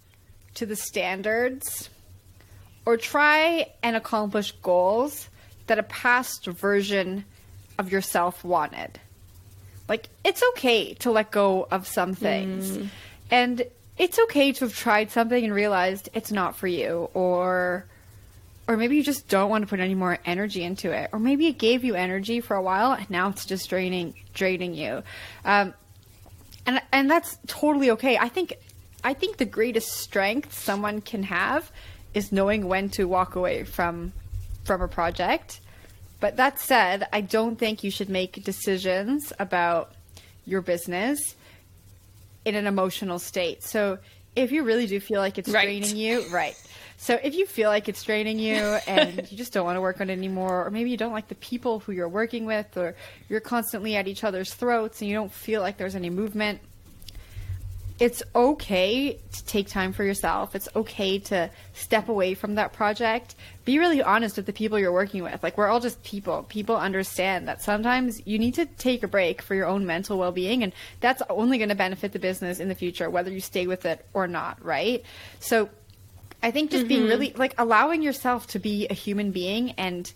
to 0.55 0.67
the 0.67 0.75
standards 0.75 1.91
or 2.85 2.97
try 2.97 3.73
and 3.85 3.95
accomplish 3.95 4.51
goals 4.63 5.29
that 5.69 5.79
a 5.79 5.85
past 5.85 6.47
version 6.47 7.25
of 7.79 7.93
yourself 7.93 8.43
wanted. 8.43 8.99
Like 9.89 10.09
it's 10.25 10.43
okay 10.55 10.95
to 10.95 11.13
let 11.13 11.31
go 11.31 11.69
of 11.71 11.87
some 11.87 12.15
things. 12.15 12.79
Mm. 12.79 12.89
And 13.31 13.63
it's 13.99 14.19
okay 14.19 14.53
to 14.53 14.67
have 14.67 14.75
tried 14.75 15.11
something 15.11 15.43
and 15.43 15.55
realized 15.55 16.09
it's 16.15 16.33
not 16.33 16.57
for 16.57 16.67
you 16.67 17.09
or 17.15 17.87
or 18.69 18.77
maybe 18.77 18.97
you 18.97 19.03
just 19.03 19.29
don't 19.29 19.49
want 19.49 19.63
to 19.63 19.69
put 19.69 19.79
any 19.79 19.95
more 19.95 20.19
energy 20.25 20.65
into 20.65 20.91
it 20.91 21.09
or 21.13 21.19
maybe 21.19 21.47
it 21.47 21.59
gave 21.59 21.85
you 21.85 21.95
energy 21.95 22.41
for 22.41 22.57
a 22.57 22.63
while 22.63 22.93
and 22.93 23.09
now 23.11 23.29
it's 23.29 23.47
just 23.47 23.71
draining 23.71 24.15
draining 24.35 24.75
you. 24.75 25.03
Um, 25.45 25.75
and 26.67 26.83
and 26.93 27.11
that's 27.11 27.39
totally 27.47 27.91
okay. 27.93 28.19
I 28.19 28.29
think 28.29 28.55
i 29.05 29.15
think 29.15 29.37
the 29.37 29.45
greatest 29.45 29.89
strength 29.93 30.59
someone 30.59 31.01
can 31.01 31.23
have 31.23 31.71
is 32.15 32.33
knowing 32.33 32.67
when 32.67 32.89
to 32.89 33.05
walk 33.05 33.37
away 33.37 33.65
from 33.65 34.13
from 34.65 34.83
a 34.83 34.89
project. 34.89 35.61
But 36.19 36.37
that 36.37 36.59
said 36.59 37.07
i 37.13 37.21
don't 37.21 37.57
think 37.57 37.85
you 37.85 37.91
should 37.91 38.09
make 38.09 38.43
decisions 38.43 39.33
about 39.39 39.93
your 40.45 40.61
business 40.61 41.35
in 42.47 42.55
an 42.55 42.67
emotional 42.67 43.19
state 43.19 43.63
so 43.63 43.99
if 44.35 44.53
you 44.53 44.63
really 44.65 44.87
do 44.87 44.99
feel 45.01 45.21
like 45.21 45.37
it's 45.39 45.49
Right. 45.51 45.65
draining 45.65 45.97
you 45.97 46.25
right 46.31 46.57
So 46.99 47.19
if 47.23 47.35
you 47.35 47.45
feel 47.47 47.69
like 47.69 47.89
it's 47.91 48.03
draining 48.03 48.39
you 48.39 48.55
and 48.87 49.31
you 49.31 49.37
just 49.37 49.53
don't 49.53 49.67
want 49.67 49.77
to 49.77 49.81
work 49.83 50.01
on 50.01 50.09
it 50.09 50.15
anymore, 50.15 50.65
or 50.67 50.71
maybe 50.71 50.89
you 50.91 50.97
don't 50.97 51.13
like 51.13 51.29
the 51.29 51.35
people 51.37 51.81
who 51.81 51.93
you're 51.93 52.09
working 52.09 52.47
with, 52.47 52.75
or 52.77 52.95
you're 53.29 53.41
constantly 53.41 53.97
at 53.97 54.09
each 54.09 54.25
other's 54.25 54.55
throats 54.55 55.03
and 55.03 55.11
you 55.11 55.15
don't 55.15 55.31
feel 55.33 55.61
like 55.61 55.77
there's 55.77 55.95
any 55.95 56.09
movement, 56.09 56.61
it's 57.99 58.23
okay 58.35 59.19
to 59.33 59.45
take 59.47 59.69
time 59.69 59.93
for 59.93 60.05
yourself. 60.05 60.55
It's 60.55 60.69
okay 60.77 61.19
to 61.21 61.51
step 61.73 62.09
away 62.09 62.35
from 62.35 62.57
that 62.57 62.75
project. 62.75 63.35
Be 63.65 63.79
really 63.79 64.03
honest 64.03 64.37
with 64.37 64.45
the 64.45 64.53
people 64.53 64.79
you're 64.79 64.93
working 64.93 65.23
with. 65.23 65.43
Like, 65.43 65.57
we're 65.57 65.69
all 65.69 65.81
just 65.81 66.03
people. 66.03 66.45
People 66.49 66.77
understand 66.77 67.49
that 67.49 67.63
sometimes 67.63 68.21
you 68.27 68.39
need 68.39 68.55
to 68.55 68.67
take 68.67 69.03
a 69.03 69.09
break 69.09 69.41
for 69.41 69.55
your 69.55 69.67
own 69.67 69.87
mental 69.87 70.19
well 70.19 70.33
being, 70.33 70.63
and 70.63 70.73
that's 71.01 71.23
only 71.31 71.57
going 71.57 71.71
to 71.71 71.75
benefit 71.75 72.13
the 72.13 72.19
business 72.19 72.61
in 72.61 72.69
the 72.69 72.75
future, 72.75 73.09
whether 73.09 73.31
you 73.31 73.41
stay 73.41 73.67
with 73.67 73.87
it 73.87 74.05
or 74.13 74.29
not, 74.29 74.63
right? 74.63 75.03
So, 75.41 75.71
I 76.43 76.51
think 76.51 76.71
just 76.71 76.83
mm-hmm. 76.83 76.89
being 76.89 77.07
really 77.07 77.33
like 77.35 77.55
allowing 77.57 78.03
yourself 78.03 78.47
to 78.49 78.59
be 78.59 78.87
a 78.89 78.95
human 78.95 79.31
being 79.31 79.73
and 79.73 80.13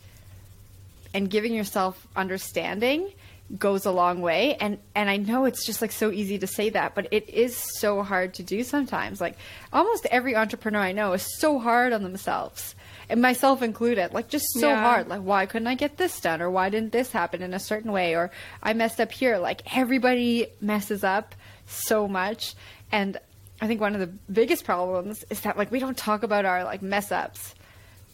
and 1.14 1.29
giving 1.29 1.55
yourself 1.55 2.07
understanding 2.14 3.11
goes 3.59 3.87
a 3.87 3.91
long 3.91 4.21
way. 4.21 4.55
And 4.55 4.79
and 4.95 5.11
I 5.11 5.17
know 5.17 5.45
it's 5.45 5.65
just 5.65 5.81
like 5.83 5.93
so 5.93 6.11
easy 6.11 6.39
to 6.39 6.47
say 6.47 6.71
that 6.71 6.95
but 6.95 7.09
it 7.11 7.29
is 7.29 7.57
so 7.57 8.03
hard 8.03 8.35
to 8.35 8.43
do 8.43 8.63
sometimes. 8.63 9.21
Like 9.21 9.37
almost 9.73 10.07
every 10.07 10.37
entrepreneur 10.37 10.81
I 10.81 10.93
know 10.93 11.13
is 11.13 11.39
so 11.39 11.59
hard 11.59 11.93
on 11.93 12.03
themselves 12.03 12.75
and 13.09 13.21
myself 13.21 13.63
included 13.63 14.13
like 14.13 14.29
just 14.29 14.47
so 14.55 14.69
yeah. 14.69 14.83
hard. 14.83 15.09
Like 15.09 15.23
why 15.23 15.47
couldn't 15.47 15.69
I 15.69 15.75
get 15.75 15.97
this 15.97 16.21
done? 16.21 16.41
Or 16.41 16.51
why 16.51 16.69
didn't 16.69 16.93
this 16.93 17.11
happen 17.11 17.43
in 17.43 17.55
a 17.55 17.61
certain 17.61 17.93
way? 17.93 18.15
Or 18.15 18.31
I 18.63 18.73
messed 18.73 19.01
up 19.01 19.13
here. 19.13 19.39
Like 19.39 19.77
everybody 19.77 20.47
messes 20.61 21.03
up 21.03 21.35
so 21.67 22.07
much. 22.07 22.55
And 22.93 23.19
I 23.61 23.67
think 23.67 23.81
one 23.81 23.95
of 23.95 24.01
the 24.01 24.07
biggest 24.33 24.65
problems 24.65 25.25
is 25.29 25.41
that 25.41 25.59
like 25.59 25.71
we 25.71 25.81
don't 25.81 25.97
talk 25.97 26.23
about 26.23 26.45
our 26.45 26.65
like 26.65 26.83
mess 26.83 27.13
ups 27.13 27.55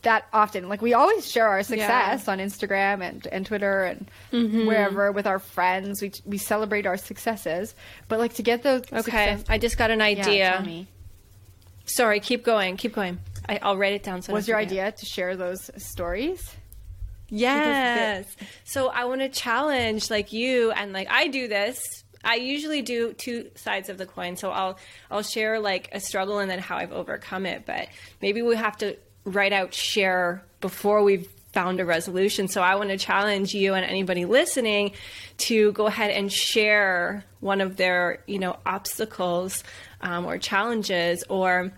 that 0.06 0.26
often. 0.32 0.68
Like 0.68 0.80
we 0.80 0.94
always 0.94 1.30
share 1.30 1.48
our 1.48 1.62
success 1.62 2.24
yeah. 2.26 2.32
on 2.32 2.38
Instagram 2.38 3.02
and, 3.02 3.26
and 3.26 3.44
Twitter 3.44 3.82
and 3.82 4.08
mm-hmm. 4.32 4.66
wherever 4.66 5.10
with 5.10 5.26
our 5.26 5.38
friends. 5.40 6.00
We 6.00 6.12
we 6.24 6.38
celebrate 6.38 6.86
our 6.86 6.96
successes, 6.96 7.74
but 8.08 8.18
like 8.18 8.34
to 8.34 8.42
get 8.42 8.62
those. 8.62 8.82
Okay, 8.92 9.00
success- 9.02 9.44
I 9.48 9.58
just 9.58 9.76
got 9.76 9.90
an 9.90 10.00
idea. 10.00 10.62
Yeah, 10.64 10.82
Sorry, 11.84 12.18
keep 12.20 12.44
going, 12.44 12.76
keep 12.76 12.94
going. 12.94 13.18
I, 13.48 13.60
will 13.62 13.76
write 13.76 13.92
it 13.92 14.02
down. 14.02 14.22
So 14.22 14.32
was 14.32 14.48
your 14.48 14.56
idea 14.56 14.90
to 14.90 15.06
share 15.06 15.36
those 15.36 15.70
stories? 15.76 16.56
Yes. 17.28 18.26
So 18.64 18.88
I 18.88 19.04
want 19.04 19.20
to 19.20 19.28
challenge 19.28 20.10
like 20.10 20.32
you 20.32 20.70
and 20.72 20.92
like 20.92 21.08
I 21.10 21.28
do 21.28 21.46
this 21.48 22.04
I 22.26 22.36
usually 22.36 22.82
do 22.82 23.12
two 23.12 23.50
sides 23.54 23.88
of 23.88 23.98
the 23.98 24.06
coin. 24.06 24.36
So 24.36 24.50
I'll 24.50 24.78
I'll 25.10 25.22
share 25.22 25.60
like 25.60 25.88
a 25.92 26.00
struggle 26.00 26.40
and 26.40 26.50
then 26.50 26.58
how 26.58 26.76
I've 26.76 26.92
overcome 26.92 27.46
it. 27.46 27.64
But 27.64 27.88
maybe 28.20 28.42
we 28.42 28.56
have 28.56 28.76
to 28.78 28.96
write 29.26 29.52
out 29.52 29.74
share 29.74 30.42
before 30.60 31.02
we've 31.02 31.28
found 31.52 31.80
a 31.80 31.84
resolution. 31.84 32.48
So 32.48 32.62
I 32.62 32.76
want 32.76 32.90
to 32.90 32.98
challenge 32.98 33.52
you 33.52 33.74
and 33.74 33.84
anybody 33.84 34.24
listening 34.24 34.92
to 35.38 35.72
go 35.72 35.86
ahead 35.86 36.10
and 36.10 36.32
share 36.32 37.24
one 37.40 37.60
of 37.60 37.76
their, 37.76 38.22
you 38.26 38.38
know, 38.38 38.56
obstacles 38.64 39.64
um, 40.00 40.26
or 40.26 40.38
challenges 40.38 41.24
or 41.28 41.72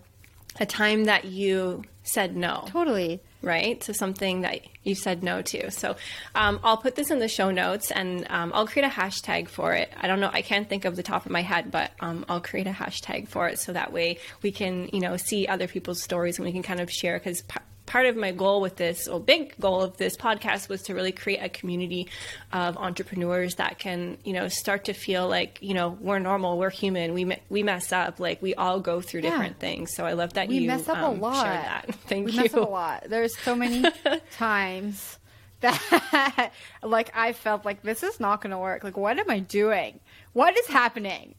a 0.60 0.66
time 0.66 1.04
that 1.04 1.24
you 1.24 1.84
said 2.02 2.36
no. 2.36 2.64
Totally. 2.68 3.20
Right? 3.40 3.80
To 3.82 3.94
something 3.94 4.40
that 4.40 4.62
you 4.82 4.94
said 4.94 5.22
no 5.22 5.42
to. 5.42 5.70
So 5.70 5.96
um, 6.34 6.58
I'll 6.64 6.76
put 6.76 6.96
this 6.96 7.10
in 7.10 7.18
the 7.20 7.28
show 7.28 7.50
notes 7.50 7.90
and 7.90 8.26
um, 8.30 8.50
I'll 8.54 8.66
create 8.66 8.86
a 8.86 8.90
hashtag 8.90 9.48
for 9.48 9.74
it. 9.74 9.92
I 10.00 10.08
don't 10.08 10.18
know, 10.18 10.30
I 10.32 10.42
can't 10.42 10.68
think 10.68 10.84
of 10.84 10.96
the 10.96 11.02
top 11.02 11.26
of 11.26 11.30
my 11.30 11.42
head, 11.42 11.70
but 11.70 11.92
um, 12.00 12.24
I'll 12.28 12.40
create 12.40 12.66
a 12.66 12.72
hashtag 12.72 13.28
for 13.28 13.48
it 13.48 13.58
so 13.58 13.72
that 13.72 13.92
way 13.92 14.18
we 14.42 14.50
can, 14.50 14.88
you 14.92 15.00
know, 15.00 15.16
see 15.16 15.46
other 15.46 15.68
people's 15.68 16.02
stories 16.02 16.38
and 16.38 16.46
we 16.46 16.52
can 16.52 16.62
kind 16.62 16.80
of 16.80 16.90
share 16.90 17.18
because 17.18 17.42
part 17.88 18.04
of 18.06 18.16
my 18.16 18.30
goal 18.30 18.60
with 18.60 18.76
this, 18.76 19.08
or 19.08 19.18
big 19.18 19.58
goal 19.58 19.80
of 19.80 19.96
this 19.96 20.16
podcast, 20.16 20.68
was 20.68 20.82
to 20.82 20.94
really 20.94 21.10
create 21.10 21.38
a 21.42 21.48
community 21.48 22.06
of 22.52 22.76
entrepreneurs 22.76 23.56
that 23.56 23.78
can, 23.78 24.18
you 24.24 24.34
know, 24.34 24.46
start 24.46 24.84
to 24.84 24.92
feel 24.92 25.26
like, 25.26 25.58
you 25.62 25.74
know, 25.74 25.96
we're 26.00 26.18
normal, 26.18 26.58
we're 26.58 26.70
human, 26.70 27.14
we 27.14 27.36
we 27.48 27.62
mess 27.62 27.90
up, 27.90 28.20
like 28.20 28.40
we 28.42 28.54
all 28.54 28.78
go 28.78 29.00
through 29.00 29.22
yeah. 29.22 29.30
different 29.30 29.58
things. 29.58 29.94
So 29.94 30.04
I 30.04 30.12
love 30.12 30.34
that 30.34 30.48
we 30.48 30.58
you 30.58 30.68
mess 30.68 30.88
up 30.88 30.98
um, 30.98 31.04
a 31.04 31.20
lot. 31.20 31.44
shared 31.44 31.64
that. 31.64 31.94
Thank 32.06 32.26
we 32.26 32.32
you. 32.32 32.38
We 32.38 32.44
mess 32.44 32.54
up 32.54 32.68
a 32.68 32.70
lot. 32.70 33.04
There's 33.08 33.36
so 33.38 33.56
many 33.56 33.90
times 34.32 35.18
that 35.60 36.52
like 36.82 37.10
I 37.14 37.32
felt 37.32 37.64
like 37.64 37.82
this 37.82 38.02
is 38.02 38.20
not 38.20 38.42
going 38.42 38.50
to 38.50 38.58
work. 38.58 38.84
Like, 38.84 38.98
what 38.98 39.18
am 39.18 39.30
I 39.30 39.38
doing? 39.40 39.98
What 40.34 40.56
is 40.56 40.66
happening? 40.66 41.34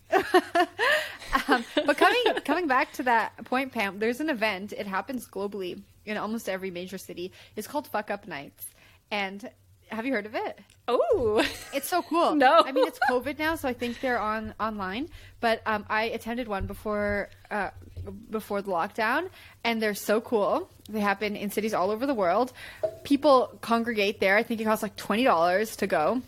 um, 1.48 1.64
but 1.86 1.96
coming 1.96 2.24
coming 2.44 2.68
back 2.68 2.92
to 2.94 3.04
that 3.04 3.46
point, 3.46 3.72
Pam, 3.72 4.00
there's 4.00 4.20
an 4.20 4.32
event. 4.32 4.74
It 4.74 4.88
happens 4.88 5.28
globally 5.28 5.84
in 6.06 6.18
almost 6.18 6.50
every 6.50 6.72
major 6.72 6.98
city. 6.98 7.32
It's 7.56 7.68
called 7.68 7.88
Fuck 7.88 8.10
Up 8.12 8.28
Nights, 8.28 8.66
and 9.12 9.50
have 9.92 10.06
you 10.06 10.14
heard 10.14 10.26
of 10.26 10.36
it? 10.36 10.60
Oh, 10.88 11.46
it's 11.74 11.88
so 11.90 12.02
cool. 12.02 12.36
No, 12.40 12.64
I 12.66 12.72
mean 12.72 12.88
it's 12.88 13.00
COVID 13.10 13.40
now, 13.40 13.56
so 13.56 13.68
I 13.68 13.74
think 13.74 14.00
they're 14.02 14.20
on 14.20 14.54
online. 14.60 15.10
But 15.40 15.62
um, 15.66 15.86
I 15.90 16.04
attended 16.06 16.48
one 16.48 16.66
before 16.68 17.30
uh, 17.52 17.70
before 18.30 18.62
the 18.62 18.72
lockdown, 18.72 19.30
and 19.64 19.82
they're 19.82 19.94
so 19.94 20.22
cool. 20.22 20.70
They 20.90 21.00
happen 21.00 21.36
in 21.36 21.50
cities 21.50 21.74
all 21.74 21.92
over 21.92 22.06
the 22.06 22.14
world. 22.14 22.54
People 23.04 23.58
congregate 23.62 24.20
there. 24.20 24.38
I 24.38 24.44
think 24.44 24.62
it 24.62 24.66
costs 24.66 24.84
like 24.84 24.96
twenty 24.96 25.24
dollars 25.24 25.76
to 25.78 25.88
go. 25.88 26.22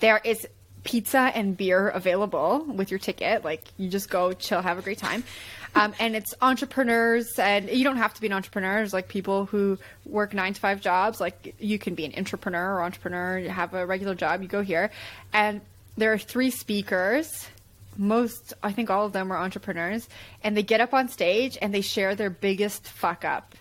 There 0.00 0.20
is 0.24 0.46
pizza 0.84 1.30
and 1.34 1.56
beer 1.56 1.88
available 1.88 2.64
with 2.66 2.90
your 2.90 2.98
ticket. 2.98 3.44
Like 3.44 3.64
you 3.76 3.88
just 3.88 4.10
go, 4.10 4.32
chill, 4.32 4.62
have 4.62 4.78
a 4.78 4.82
great 4.82 4.98
time. 4.98 5.24
Um, 5.74 5.94
and 5.98 6.14
it's 6.14 6.34
entrepreneurs, 6.42 7.38
and 7.38 7.70
you 7.70 7.82
don't 7.82 7.96
have 7.96 8.12
to 8.14 8.20
be 8.20 8.26
an 8.26 8.32
entrepreneur. 8.32 8.76
There's 8.76 8.92
like 8.92 9.08
people 9.08 9.46
who 9.46 9.78
work 10.04 10.34
nine 10.34 10.52
to 10.52 10.60
five 10.60 10.80
jobs. 10.80 11.20
Like 11.20 11.54
you 11.58 11.78
can 11.78 11.94
be 11.94 12.04
an 12.04 12.12
entrepreneur 12.16 12.74
or 12.74 12.82
entrepreneur, 12.82 13.38
you 13.38 13.48
have 13.48 13.72
a 13.72 13.86
regular 13.86 14.14
job, 14.14 14.42
you 14.42 14.48
go 14.48 14.62
here. 14.62 14.90
And 15.32 15.62
there 15.96 16.12
are 16.12 16.18
three 16.18 16.50
speakers. 16.50 17.48
Most, 17.96 18.54
I 18.62 18.72
think 18.72 18.90
all 18.90 19.06
of 19.06 19.12
them 19.12 19.32
are 19.32 19.38
entrepreneurs. 19.38 20.08
And 20.42 20.56
they 20.56 20.62
get 20.62 20.80
up 20.80 20.94
on 20.94 21.08
stage 21.08 21.58
and 21.60 21.72
they 21.72 21.82
share 21.82 22.14
their 22.14 22.30
biggest 22.30 22.86
fuck 22.86 23.24
up. 23.24 23.54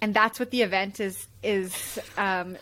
And 0.00 0.12
that's 0.12 0.38
what 0.38 0.50
the 0.50 0.62
event 0.62 1.00
is 1.00 1.26
is 1.42 1.98
um, 2.18 2.56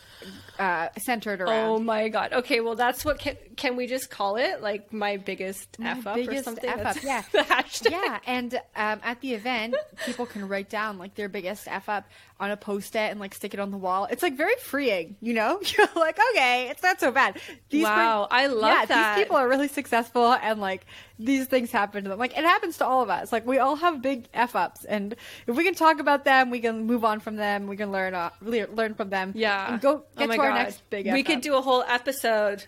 uh, 0.58 0.88
centered 0.98 1.40
around. 1.40 1.68
Oh 1.68 1.78
my 1.78 2.08
god. 2.08 2.32
Okay, 2.32 2.60
well 2.60 2.76
that's 2.76 3.04
what 3.04 3.18
can 3.18 3.36
can 3.56 3.76
we 3.76 3.86
just 3.86 4.10
call 4.10 4.36
it 4.36 4.62
like 4.62 4.92
my 4.92 5.16
biggest 5.16 5.78
my 5.78 5.90
f 5.90 6.06
up 6.06 6.14
biggest 6.16 6.40
or 6.40 6.42
something? 6.42 6.70
F 6.70 6.96
up, 6.96 7.02
yeah. 7.02 7.22
the 7.32 7.38
hashtag. 7.38 7.90
Yeah, 7.90 8.18
and 8.26 8.54
um, 8.76 9.00
at 9.02 9.20
the 9.20 9.34
event, 9.34 9.74
people 10.04 10.26
can 10.26 10.46
write 10.48 10.68
down 10.68 10.98
like 10.98 11.14
their 11.14 11.28
biggest 11.28 11.68
f 11.68 11.88
up 11.88 12.04
on 12.38 12.50
a 12.50 12.56
post 12.56 12.96
it 12.96 13.10
and 13.10 13.20
like 13.20 13.34
stick 13.34 13.54
it 13.54 13.60
on 13.60 13.70
the 13.70 13.76
wall. 13.76 14.08
It's 14.10 14.22
like 14.22 14.36
very 14.36 14.56
freeing, 14.56 15.16
you 15.20 15.32
know. 15.34 15.60
You're 15.78 15.88
like, 15.94 16.18
okay, 16.32 16.68
it's 16.70 16.82
not 16.82 17.00
so 17.00 17.10
bad. 17.10 17.40
These 17.70 17.84
wow, 17.84 18.28
I 18.30 18.46
love 18.46 18.72
yeah, 18.72 18.84
that. 18.86 19.16
These 19.16 19.24
people 19.24 19.36
are 19.36 19.48
really 19.48 19.68
successful, 19.68 20.32
and 20.32 20.60
like 20.60 20.86
these 21.24 21.46
things 21.46 21.70
happen 21.70 22.04
to 22.04 22.10
them. 22.10 22.18
Like 22.18 22.36
it 22.36 22.44
happens 22.44 22.78
to 22.78 22.86
all 22.86 23.02
of 23.02 23.10
us. 23.10 23.32
Like 23.32 23.46
we 23.46 23.58
all 23.58 23.76
have 23.76 24.02
big 24.02 24.28
f 24.34 24.54
ups, 24.54 24.84
and 24.84 25.14
if 25.46 25.56
we 25.56 25.64
can 25.64 25.74
talk 25.74 26.00
about 26.00 26.24
them, 26.24 26.50
we 26.50 26.60
can 26.60 26.86
move 26.86 27.04
on 27.04 27.20
from 27.20 27.36
them. 27.36 27.66
We 27.66 27.76
can 27.76 27.92
learn 27.92 28.14
uh, 28.14 28.30
learn 28.42 28.94
from 28.94 29.10
them. 29.10 29.32
Yeah, 29.34 29.72
and 29.72 29.80
go 29.80 30.04
get 30.16 30.30
oh 30.30 30.34
to 30.34 30.40
our 30.40 30.54
next 30.54 30.88
big. 30.90 31.10
We 31.12 31.22
could 31.22 31.40
do 31.40 31.56
a 31.56 31.60
whole 31.60 31.82
episode 31.82 32.64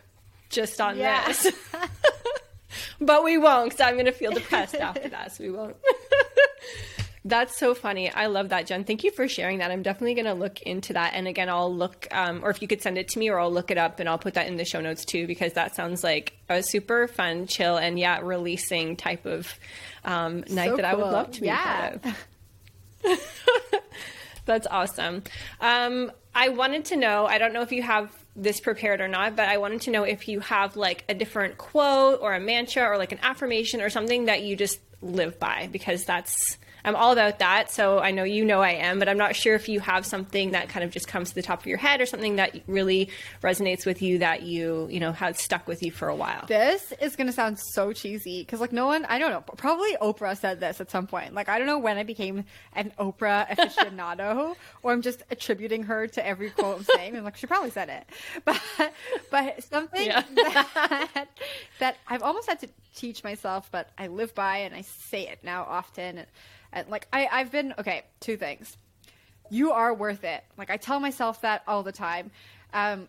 just 0.50 0.80
on 0.80 0.96
yeah. 0.96 1.26
this. 1.26 1.52
but 3.00 3.24
we 3.24 3.38
won't 3.38 3.70
because 3.70 3.86
I'm 3.86 3.94
going 3.94 4.06
to 4.06 4.12
feel 4.12 4.32
depressed 4.32 4.76
after 4.76 5.08
that, 5.10 5.32
so 5.32 5.44
we 5.44 5.50
won't. 5.50 5.76
That's 7.26 7.58
so 7.58 7.74
funny. 7.74 8.12
I 8.12 8.26
love 8.26 8.50
that, 8.50 8.66
Jen. 8.66 8.84
Thank 8.84 9.02
you 9.02 9.10
for 9.10 9.26
sharing 9.26 9.58
that. 9.58 9.70
I'm 9.70 9.82
definitely 9.82 10.12
going 10.12 10.26
to 10.26 10.34
look 10.34 10.60
into 10.60 10.92
that. 10.92 11.14
And 11.14 11.26
again, 11.26 11.48
I'll 11.48 11.74
look, 11.74 12.06
um, 12.10 12.44
or 12.44 12.50
if 12.50 12.60
you 12.60 12.68
could 12.68 12.82
send 12.82 12.98
it 12.98 13.08
to 13.08 13.18
me, 13.18 13.30
or 13.30 13.38
I'll 13.40 13.50
look 13.50 13.70
it 13.70 13.78
up 13.78 13.98
and 13.98 14.10
I'll 14.10 14.18
put 14.18 14.34
that 14.34 14.46
in 14.46 14.56
the 14.56 14.64
show 14.66 14.82
notes 14.82 15.06
too, 15.06 15.26
because 15.26 15.54
that 15.54 15.74
sounds 15.74 16.04
like 16.04 16.34
a 16.50 16.62
super 16.62 17.08
fun, 17.08 17.46
chill, 17.46 17.78
and 17.78 17.98
yeah, 17.98 18.20
releasing 18.22 18.96
type 18.96 19.24
of 19.24 19.58
um, 20.04 20.44
night 20.50 20.70
so 20.70 20.76
that 20.76 20.94
cool. 20.94 21.04
I 21.04 21.04
would 21.04 21.12
love 21.12 21.30
to 21.32 21.40
be 21.40 21.46
yeah. 21.46 21.96
part 21.96 22.06
of. 23.04 23.20
That's 24.44 24.66
awesome. 24.66 25.22
Um, 25.62 26.12
I 26.34 26.50
wanted 26.50 26.84
to 26.86 26.96
know, 26.96 27.24
I 27.24 27.38
don't 27.38 27.54
know 27.54 27.62
if 27.62 27.72
you 27.72 27.82
have 27.82 28.14
this 28.36 28.60
prepared 28.60 29.00
or 29.00 29.08
not, 29.08 29.34
but 29.34 29.48
I 29.48 29.56
wanted 29.56 29.80
to 29.82 29.90
know 29.90 30.02
if 30.02 30.28
you 30.28 30.40
have 30.40 30.76
like 30.76 31.04
a 31.08 31.14
different 31.14 31.56
quote 31.56 32.20
or 32.20 32.34
a 32.34 32.40
mantra 32.40 32.82
or 32.82 32.98
like 32.98 33.12
an 33.12 33.20
affirmation 33.22 33.80
or 33.80 33.88
something 33.88 34.26
that 34.26 34.42
you 34.42 34.56
just 34.56 34.80
live 35.00 35.38
by 35.38 35.68
because 35.72 36.04
that's 36.04 36.58
I'm 36.84 36.96
all 36.96 37.12
about 37.12 37.38
that. 37.38 37.70
So 37.70 37.98
I 37.98 38.10
know 38.10 38.24
you 38.24 38.44
know 38.44 38.60
I 38.60 38.72
am, 38.72 38.98
but 38.98 39.08
I'm 39.08 39.16
not 39.16 39.34
sure 39.34 39.54
if 39.54 39.68
you 39.68 39.80
have 39.80 40.04
something 40.04 40.50
that 40.50 40.68
kind 40.68 40.84
of 40.84 40.90
just 40.90 41.08
comes 41.08 41.30
to 41.30 41.34
the 41.34 41.42
top 41.42 41.60
of 41.60 41.66
your 41.66 41.78
head 41.78 42.00
or 42.00 42.06
something 42.06 42.36
that 42.36 42.60
really 42.66 43.08
resonates 43.42 43.86
with 43.86 44.02
you 44.02 44.18
that 44.18 44.42
you, 44.42 44.86
you 44.90 45.00
know, 45.00 45.12
has 45.12 45.40
stuck 45.40 45.66
with 45.66 45.82
you 45.82 45.90
for 45.90 46.08
a 46.08 46.14
while. 46.14 46.44
This 46.46 46.92
is 47.00 47.16
going 47.16 47.26
to 47.26 47.32
sound 47.32 47.58
so 47.58 47.92
cheesy 47.92 48.42
because, 48.42 48.60
like, 48.60 48.72
no 48.72 48.86
one, 48.86 49.06
I 49.06 49.18
don't 49.18 49.30
know, 49.30 49.40
probably 49.40 49.96
Oprah 49.96 50.36
said 50.36 50.60
this 50.60 50.80
at 50.80 50.90
some 50.90 51.06
point. 51.06 51.34
Like, 51.34 51.48
I 51.48 51.58
don't 51.58 51.66
know 51.66 51.78
when 51.78 51.96
I 51.96 52.02
became 52.02 52.44
an 52.74 52.92
Oprah 52.98 53.48
aficionado 53.56 54.54
or 54.82 54.92
I'm 54.92 55.02
just 55.02 55.22
attributing 55.30 55.84
her 55.84 56.06
to 56.08 56.26
every 56.26 56.50
quote 56.50 56.78
I'm 56.78 56.84
saying. 56.84 57.14
And, 57.14 57.24
like, 57.24 57.36
she 57.36 57.46
probably 57.46 57.70
said 57.70 57.88
it. 57.88 58.04
But, 58.44 58.60
but 59.30 59.62
something 59.64 60.06
yeah. 60.06 60.22
that, 60.34 61.28
that 61.78 61.96
I've 62.06 62.22
almost 62.22 62.48
had 62.48 62.60
to 62.60 62.68
teach 62.94 63.24
myself, 63.24 63.68
but 63.70 63.88
I 63.96 64.08
live 64.08 64.34
by 64.34 64.58
and 64.58 64.74
I 64.74 64.82
say 64.82 65.28
it 65.28 65.38
now 65.42 65.64
often. 65.64 66.18
And, 66.18 66.26
and 66.74 66.88
like 66.88 67.08
I, 67.12 67.28
I've 67.32 67.50
been 67.50 67.72
okay. 67.78 68.02
Two 68.20 68.36
things. 68.36 68.76
you 69.50 69.72
are 69.72 69.94
worth 69.94 70.24
it. 70.24 70.44
Like 70.58 70.70
I 70.70 70.76
tell 70.76 71.00
myself 71.00 71.40
that 71.42 71.62
all 71.66 71.82
the 71.82 71.92
time. 71.92 72.30
Um, 72.72 73.06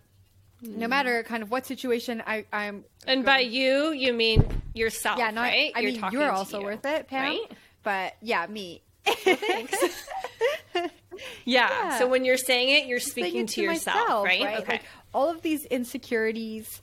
no 0.62 0.88
matter 0.88 1.24
kind 1.24 1.44
of 1.44 1.52
what 1.52 1.66
situation 1.66 2.24
I, 2.26 2.46
I'm. 2.52 2.86
And 3.06 3.26
by 3.26 3.40
you, 3.40 3.92
you 3.92 4.14
mean 4.14 4.44
yourself, 4.74 5.20
yeah, 5.20 5.32
not, 5.32 5.42
right? 5.42 5.72
I 5.76 5.82
You're 5.82 5.92
mean, 5.92 6.04
you're 6.12 6.32
also 6.32 6.60
you, 6.60 6.66
worth 6.66 6.86
it, 6.86 7.08
Pam. 7.08 7.22
right? 7.22 7.52
But 7.84 8.16
yeah, 8.22 8.48
me. 8.48 8.82
Thanks. 9.06 9.76
yeah. 10.74 10.90
Yeah. 11.46 12.00
So 12.00 12.08
when 12.08 12.26
you're 12.26 12.38
saying 12.38 12.70
it, 12.70 12.88
you're 12.88 13.00
speaking 13.00 13.42
it 13.44 13.50
to, 13.50 13.62
yourself, 13.62 14.26
right? 14.26 14.60
Okay. 14.62 14.74
Like, 14.74 14.84
all 15.14 15.30
of 15.30 15.42
these 15.42 15.66
insecurities 15.66 16.82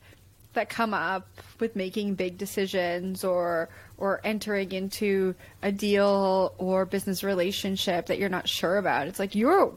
that 0.52 0.68
come 0.68 0.94
up 0.94 1.28
with 1.58 1.74
making 1.74 2.14
big 2.14 2.38
decisions 2.38 3.24
or 3.24 3.68
or 4.02 4.20
entering 4.24 4.72
into 4.72 5.32
a 5.62 5.70
deal 5.70 6.52
or 6.58 6.84
business 6.84 7.22
relationship 7.22 8.06
that 8.06 8.18
you're 8.18 8.28
not 8.28 8.48
sure 8.48 8.76
about. 8.76 9.06
It's 9.06 9.20
like 9.20 9.36
you're 9.36 9.72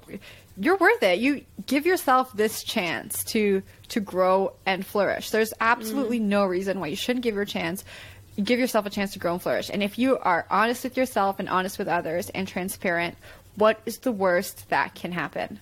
you're 0.58 0.78
worth 0.78 1.04
it. 1.04 1.20
You 1.20 1.46
give 1.68 1.86
yourself 1.86 2.34
this 2.34 2.64
chance 2.64 3.24
to 3.26 3.62
to 3.90 4.00
grow 4.00 4.54
and 4.66 4.84
flourish. 4.84 5.30
There's 5.30 5.54
absolutely 5.62 6.18
no 6.20 6.44
reason 6.46 6.80
why 6.80 6.88
you 6.88 6.96
shouldn't 6.96 7.24
give 7.24 7.36
your 7.36 7.46
chance 7.46 7.86
give 8.44 8.60
yourself 8.60 8.86
a 8.86 8.90
chance 8.90 9.14
to 9.14 9.20
grow 9.20 9.34
and 9.34 9.42
flourish. 9.42 9.70
And 9.72 9.82
if 9.82 9.98
you 9.98 10.18
are 10.18 10.46
honest 10.50 10.84
with 10.84 10.98
yourself 10.98 11.40
and 11.40 11.48
honest 11.48 11.78
with 11.80 11.88
others 11.88 12.30
and 12.32 12.46
transparent, 12.48 13.16
what 13.56 13.80
is 13.86 14.00
the 14.00 14.12
worst 14.12 14.68
that 14.70 14.94
can 14.96 15.12
happen? 15.14 15.60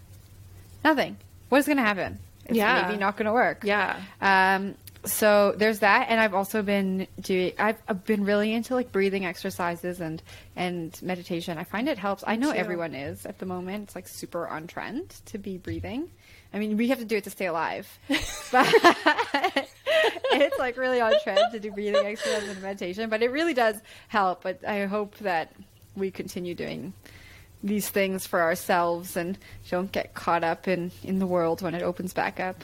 Nothing. 0.84 1.18
What 1.50 1.60
is 1.60 1.66
going 1.68 1.78
to 1.78 1.84
happen? 1.84 2.18
It's 2.46 2.58
Yeah. 2.58 2.88
maybe 2.88 2.98
not 3.00 3.16
going 3.16 3.28
to 3.28 3.32
work. 3.34 3.64
Yeah. 3.64 4.02
Um, 4.22 4.74
so 5.06 5.54
there's 5.58 5.80
that, 5.80 6.08
and 6.10 6.20
I've 6.20 6.34
also 6.34 6.62
been 6.62 7.08
doing. 7.20 7.54
I've, 7.60 7.82
I've 7.88 8.06
been 8.06 8.24
really 8.24 8.54
into 8.54 8.74
like 8.74 8.92
breathing 8.92 9.26
exercises 9.26 10.00
and 10.00 10.22
and 10.56 10.98
meditation. 11.02 11.58
I 11.58 11.66
find 11.66 11.90
it 11.90 11.98
helps. 11.98 12.24
I 12.26 12.36
know 12.38 12.52
everyone 12.52 12.96
is 12.96 13.26
at 13.26 13.40
the 13.40 13.46
moment. 13.46 13.84
It's 13.84 13.96
like 13.96 14.08
super 14.08 14.48
on 14.48 14.68
trend 14.68 15.10
to 15.26 15.38
be 15.38 15.58
breathing. 15.58 16.10
I 16.54 16.60
mean, 16.60 16.78
we 16.78 16.90
have 16.90 17.00
to 17.00 17.06
do 17.06 17.18
it 17.18 17.24
to 17.26 17.32
stay 17.32 17.48
alive, 17.48 17.88
but 18.08 18.68
it's 20.32 20.60
like 20.60 20.78
really 20.78 21.02
on 21.02 21.14
trend 21.24 21.52
to 21.52 21.60
do 21.60 21.72
breathing 21.72 22.06
exercises 22.06 22.50
and 22.50 22.62
meditation. 22.62 23.10
But 23.10 23.24
it 23.24 23.32
really 23.32 23.54
does 23.54 23.78
help. 24.08 24.44
But 24.44 24.64
I 24.66 24.86
hope 24.86 25.18
that 25.18 25.54
we 25.96 26.12
continue 26.12 26.56
doing 26.56 26.94
these 27.62 27.90
things 27.90 28.28
for 28.28 28.42
ourselves 28.42 29.16
and 29.16 29.38
don't 29.70 29.92
get 29.92 30.14
caught 30.14 30.44
up 30.44 30.68
in 30.68 30.92
in 31.04 31.20
the 31.20 31.28
world 31.28 31.62
when 31.62 31.76
it 31.76 31.82
opens 31.82 32.14
back 32.14 32.40
up. 32.40 32.64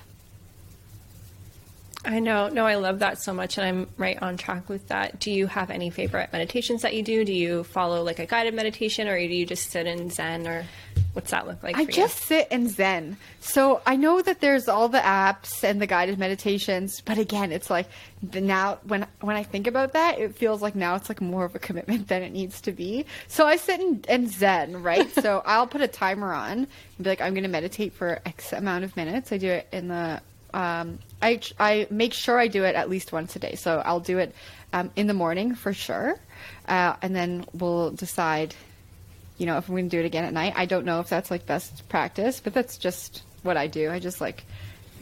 I 2.09 2.19
know. 2.19 2.49
No, 2.49 2.65
I 2.65 2.75
love 2.75 2.99
that 2.99 3.21
so 3.21 3.35
much, 3.35 3.59
and 3.59 3.67
I'm 3.67 3.87
right 3.95 4.19
on 4.19 4.35
track 4.35 4.67
with 4.67 4.87
that. 4.87 5.19
Do 5.19 5.29
you 5.29 5.45
have 5.45 5.69
any 5.69 5.91
favorite 5.91 6.33
meditations 6.33 6.81
that 6.81 6.95
you 6.95 7.03
do? 7.03 7.23
Do 7.23 7.31
you 7.31 7.63
follow 7.63 8.01
like 8.01 8.17
a 8.17 8.25
guided 8.25 8.55
meditation, 8.55 9.07
or 9.07 9.15
do 9.15 9.31
you 9.31 9.45
just 9.45 9.69
sit 9.69 9.85
in 9.85 10.09
Zen, 10.09 10.47
or 10.47 10.65
what's 11.13 11.29
that 11.29 11.45
look 11.45 11.61
like? 11.61 11.77
I 11.77 11.85
just 11.85 12.17
sit 12.23 12.47
in 12.49 12.67
Zen. 12.67 13.17
So 13.41 13.81
I 13.85 13.95
know 13.95 14.23
that 14.23 14.41
there's 14.41 14.67
all 14.67 14.89
the 14.89 14.97
apps 14.97 15.63
and 15.63 15.79
the 15.79 15.85
guided 15.85 16.17
meditations, 16.17 16.99
but 16.99 17.19
again, 17.19 17.51
it's 17.51 17.69
like 17.69 17.87
the 18.23 18.41
now 18.41 18.79
when 18.85 19.05
when 19.21 19.35
I 19.35 19.43
think 19.43 19.67
about 19.67 19.93
that, 19.93 20.17
it 20.17 20.35
feels 20.35 20.63
like 20.63 20.73
now 20.73 20.95
it's 20.95 21.09
like 21.09 21.21
more 21.21 21.45
of 21.45 21.53
a 21.53 21.59
commitment 21.59 22.07
than 22.07 22.23
it 22.23 22.31
needs 22.31 22.59
to 22.61 22.71
be. 22.71 23.05
So 23.27 23.45
I 23.45 23.57
sit 23.57 23.79
in, 23.79 24.03
in 24.09 24.27
Zen, 24.27 24.81
right? 24.81 25.11
so 25.21 25.43
I'll 25.45 25.67
put 25.67 25.81
a 25.81 25.87
timer 25.87 26.33
on 26.33 26.51
and 26.57 26.67
be 26.99 27.07
like, 27.11 27.21
I'm 27.21 27.35
going 27.35 27.43
to 27.43 27.49
meditate 27.49 27.93
for 27.93 28.19
X 28.25 28.51
amount 28.51 28.83
of 28.83 28.95
minutes. 28.97 29.31
I 29.31 29.37
do 29.37 29.49
it 29.49 29.67
in 29.71 29.89
the 29.89 30.21
um, 30.55 30.97
I 31.21 31.39
I 31.59 31.87
make 31.89 32.13
sure 32.13 32.39
I 32.39 32.47
do 32.47 32.63
it 32.63 32.75
at 32.75 32.89
least 32.89 33.11
once 33.11 33.35
a 33.35 33.39
day. 33.39 33.55
So 33.55 33.81
I'll 33.85 33.99
do 33.99 34.19
it 34.19 34.33
um, 34.73 34.91
in 34.95 35.07
the 35.07 35.13
morning 35.13 35.55
for 35.55 35.73
sure, 35.73 36.19
uh, 36.67 36.95
and 37.01 37.15
then 37.15 37.45
we'll 37.53 37.91
decide 37.91 38.55
you 39.39 39.45
know, 39.45 39.57
if 39.57 39.67
I'm 39.67 39.73
going 39.73 39.89
to 39.89 39.95
do 39.95 40.01
it 40.01 40.05
again 40.05 40.25
at 40.25 40.33
night. 40.33 40.53
I 40.55 40.65
don't 40.65 40.85
know 40.85 40.99
if 40.99 41.09
that's 41.09 41.31
like 41.31 41.45
best 41.47 41.87
practice, 41.89 42.39
but 42.41 42.53
that's 42.53 42.77
just 42.77 43.23
what 43.41 43.57
I 43.57 43.67
do. 43.67 43.89
I 43.89 43.99
just 43.99 44.21
like 44.21 44.43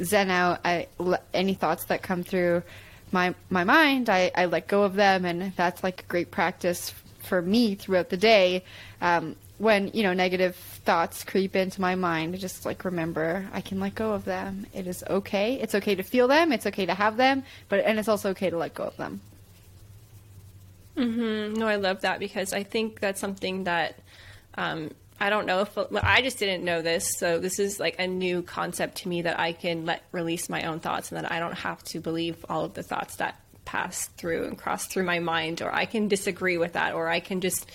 zen 0.01 0.30
out 0.30 0.61
I, 0.63 0.88
any 1.34 1.55
thoughts 1.55 1.86
that 1.86 2.03
come 2.03 2.24
through 2.24 2.63
my 3.11 3.34
my 3.49 3.63
mind. 3.63 4.09
I, 4.09 4.32
I 4.36 4.45
let 4.45 4.68
go 4.68 4.84
of 4.84 4.93
them, 4.93 5.26
and 5.26 5.53
that's 5.55 5.84
like 5.84 6.01
a 6.01 6.05
great 6.05 6.30
practice 6.30 6.93
for 7.24 7.41
me 7.41 7.76
throughout 7.76 8.09
the 8.09 8.18
day. 8.18 8.63
Um, 9.01 9.36
when 9.57 9.89
you 9.93 10.03
know 10.03 10.13
negative 10.13 10.55
thoughts 10.88 11.26
creep 11.26 11.54
into 11.54 11.82
my 11.82 11.96
mind, 11.96 12.40
just 12.40 12.66
like 12.66 12.86
remember 12.86 13.46
I 13.52 13.60
can 13.60 13.82
let 13.82 13.94
go 13.94 14.14
of 14.14 14.24
them. 14.24 14.66
It 14.74 14.88
is 14.88 15.04
okay. 15.10 15.56
It's 15.56 15.76
okay 15.76 15.96
to 15.96 16.04
feel 16.04 16.30
them. 16.30 16.54
It's 16.54 16.66
okay 16.66 16.86
to 16.86 16.94
have 16.94 17.18
them, 17.18 17.44
but 17.68 17.82
and 17.82 18.00
it's 18.00 18.08
also 18.08 18.30
okay 18.30 18.50
to 18.50 18.58
let 18.58 18.74
go 18.74 18.86
of 18.86 18.96
them. 18.96 19.20
Mm-hmm. 20.96 21.60
No, 21.60 21.68
I 21.68 21.76
love 21.76 22.02
that 22.02 22.20
because 22.20 22.54
I 22.54 22.64
think 22.64 23.02
that's 23.02 23.20
something 23.20 23.66
that 23.66 24.00
um, 24.56 24.92
I 25.20 25.30
don't 25.30 25.46
know 25.46 25.60
if 25.60 25.76
well, 25.76 25.90
I 26.02 26.22
just 26.22 26.40
didn't 26.40 26.64
know 26.64 26.82
this. 26.82 27.06
So 27.20 27.38
this 27.38 27.60
is 27.60 27.82
like 27.82 28.00
a 28.00 28.08
new 28.08 28.42
concept 28.42 29.00
to 29.00 29.10
me 29.10 29.24
that 29.24 29.38
I 29.38 29.52
can 29.52 29.86
let 29.86 30.04
release 30.14 30.48
my 30.48 30.64
own 30.64 30.80
thoughts 30.80 31.12
and 31.12 31.22
that 31.22 31.30
I 31.30 31.40
don't 31.40 31.58
have 31.58 31.84
to 31.92 32.00
believe 32.00 32.46
all 32.48 32.64
of 32.64 32.76
the 32.76 32.84
thoughts 32.84 33.18
that 33.18 33.38
pass 33.66 34.08
through 34.16 34.46
and 34.46 34.58
cross 34.58 34.88
through 34.88 35.04
my 35.04 35.20
mind, 35.20 35.62
or 35.62 35.76
I 35.76 35.84
can 35.84 36.08
disagree 36.08 36.58
with 36.58 36.74
that, 36.74 36.94
or 36.94 37.10
I 37.10 37.20
can 37.20 37.42
just 37.42 37.70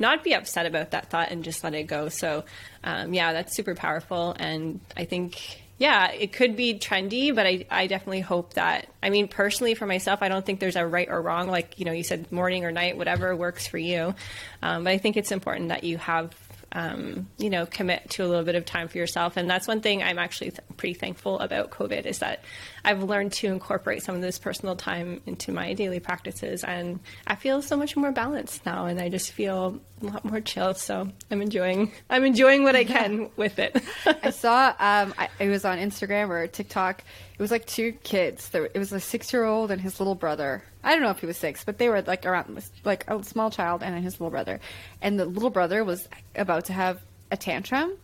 not 0.00 0.24
be 0.24 0.34
upset 0.34 0.66
about 0.66 0.90
that 0.90 1.10
thought 1.10 1.30
and 1.30 1.44
just 1.44 1.62
let 1.62 1.74
it 1.74 1.84
go. 1.84 2.08
So 2.08 2.44
um, 2.82 3.14
yeah, 3.14 3.32
that's 3.32 3.54
super 3.54 3.74
powerful, 3.74 4.34
and 4.38 4.80
I 4.96 5.04
think 5.04 5.60
yeah, 5.80 6.10
it 6.10 6.34
could 6.34 6.56
be 6.56 6.78
trendy, 6.78 7.34
but 7.34 7.46
I, 7.46 7.64
I 7.70 7.86
definitely 7.86 8.20
hope 8.20 8.52
that. 8.52 8.86
I 9.02 9.08
mean, 9.08 9.28
personally, 9.28 9.74
for 9.74 9.86
myself, 9.86 10.20
I 10.20 10.28
don't 10.28 10.44
think 10.44 10.60
there's 10.60 10.76
a 10.76 10.86
right 10.86 11.08
or 11.08 11.22
wrong. 11.22 11.48
Like, 11.48 11.78
you 11.78 11.86
know, 11.86 11.92
you 11.92 12.02
said 12.02 12.30
morning 12.30 12.66
or 12.66 12.70
night, 12.70 12.98
whatever 12.98 13.34
works 13.34 13.66
for 13.66 13.78
you. 13.78 14.14
Um, 14.60 14.84
but 14.84 14.90
I 14.90 14.98
think 14.98 15.16
it's 15.16 15.32
important 15.32 15.70
that 15.70 15.82
you 15.82 15.96
have, 15.96 16.34
um, 16.72 17.28
you 17.38 17.50
know, 17.50 17.66
commit 17.66 18.10
to 18.10 18.24
a 18.24 18.28
little 18.28 18.44
bit 18.44 18.54
of 18.54 18.64
time 18.64 18.88
for 18.88 18.98
yourself. 18.98 19.36
And 19.36 19.50
that's 19.50 19.66
one 19.66 19.80
thing 19.80 20.02
I'm 20.02 20.18
actually 20.18 20.50
th- 20.50 20.60
pretty 20.76 20.94
thankful 20.94 21.38
about 21.40 21.70
COVID 21.70 22.06
is 22.06 22.20
that 22.20 22.44
I've 22.84 23.02
learned 23.02 23.32
to 23.34 23.48
incorporate 23.48 24.02
some 24.02 24.14
of 24.14 24.20
this 24.20 24.38
personal 24.38 24.76
time 24.76 25.20
into 25.26 25.52
my 25.52 25.74
daily 25.74 26.00
practices. 26.00 26.62
And 26.62 27.00
I 27.26 27.34
feel 27.34 27.62
so 27.62 27.76
much 27.76 27.96
more 27.96 28.12
balanced 28.12 28.64
now. 28.64 28.86
And 28.86 29.00
I 29.00 29.08
just 29.08 29.32
feel 29.32 29.80
a 30.02 30.06
lot 30.06 30.24
more 30.24 30.40
chill. 30.40 30.74
So 30.74 31.08
I'm 31.30 31.42
enjoying, 31.42 31.92
I'm 32.08 32.24
enjoying 32.24 32.62
what 32.62 32.76
I 32.76 32.84
can 32.84 33.30
with 33.36 33.58
it. 33.58 33.82
I 34.22 34.30
saw 34.30 34.68
um, 34.78 35.14
I, 35.18 35.28
it 35.38 35.48
was 35.48 35.64
on 35.64 35.78
Instagram 35.78 36.28
or 36.28 36.46
TikTok. 36.46 37.02
It 37.40 37.42
was 37.42 37.50
like 37.50 37.64
two 37.64 37.92
kids. 37.92 38.50
There, 38.50 38.66
it 38.66 38.78
was 38.78 38.92
a 38.92 39.00
six-year-old 39.00 39.70
and 39.70 39.80
his 39.80 39.98
little 39.98 40.14
brother. 40.14 40.62
I 40.84 40.92
don't 40.92 41.00
know 41.00 41.08
if 41.08 41.20
he 41.20 41.26
was 41.26 41.38
six, 41.38 41.64
but 41.64 41.78
they 41.78 41.88
were 41.88 42.02
like 42.02 42.26
around 42.26 42.62
like 42.84 43.08
a 43.08 43.24
small 43.24 43.50
child 43.50 43.82
and 43.82 43.94
then 43.94 44.02
his 44.02 44.20
little 44.20 44.28
brother. 44.28 44.60
And 45.00 45.18
the 45.18 45.24
little 45.24 45.48
brother 45.48 45.82
was 45.82 46.06
about 46.36 46.66
to 46.66 46.74
have 46.74 47.00
a 47.30 47.38
tantrum, 47.38 47.94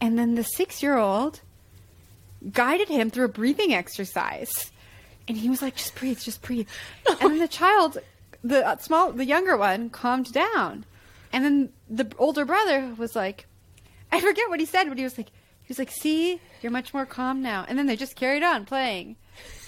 and 0.00 0.18
then 0.18 0.34
the 0.34 0.42
six-year-old 0.42 1.40
guided 2.50 2.88
him 2.88 3.10
through 3.10 3.26
a 3.26 3.28
breathing 3.28 3.72
exercise, 3.72 4.72
and 5.28 5.36
he 5.36 5.48
was 5.48 5.62
like, 5.62 5.76
"Just 5.76 5.94
breathe, 5.94 6.18
just 6.18 6.42
breathe." 6.42 6.66
and 7.08 7.20
then 7.20 7.38
the 7.38 7.46
child, 7.46 7.98
the 8.42 8.66
uh, 8.66 8.76
small, 8.78 9.12
the 9.12 9.24
younger 9.24 9.56
one, 9.56 9.88
calmed 9.88 10.32
down, 10.32 10.84
and 11.32 11.44
then 11.44 11.68
the 11.88 12.10
older 12.18 12.44
brother 12.44 12.92
was 12.98 13.14
like, 13.14 13.46
I 14.10 14.20
forget 14.20 14.48
what 14.48 14.58
he 14.58 14.66
said, 14.66 14.88
but 14.88 14.98
he 14.98 15.04
was 15.04 15.16
like, 15.16 15.30
he 15.64 15.68
was 15.68 15.78
like, 15.78 15.90
"See, 15.90 16.40
you're 16.62 16.72
much 16.72 16.92
more 16.92 17.06
calm 17.06 17.42
now." 17.42 17.64
And 17.66 17.78
then 17.78 17.86
they 17.86 17.96
just 17.96 18.16
carried 18.16 18.42
on 18.42 18.66
playing. 18.66 19.16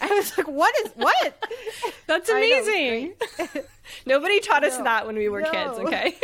I 0.01 0.09
was 0.09 0.36
like, 0.36 0.47
"What 0.47 0.74
is 0.84 0.92
what?" 0.92 1.42
That's 2.07 2.28
amazing. 2.28 3.14
Nobody 4.07 4.40
taught 4.40 4.62
us 4.62 4.76
No. 4.78 4.84
that 4.84 5.07
when 5.07 5.16
we 5.16 5.28
were 5.28 5.42
kids, 5.42 5.78
okay? 5.78 6.14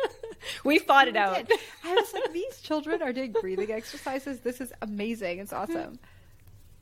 we 0.64 0.78
fought 0.78 1.06
it 1.06 1.16
out. 1.16 1.46
did. 1.46 1.58
I 1.84 1.94
was 1.94 2.12
like, 2.14 2.32
"These 2.32 2.60
children 2.62 3.02
are 3.02 3.12
doing 3.12 3.32
breathing 3.32 3.70
exercises. 3.70 4.40
This 4.40 4.60
is 4.60 4.72
amazing. 4.80 5.38
It's 5.40 5.52
mm-hmm. 5.52 5.76
awesome." 5.76 5.98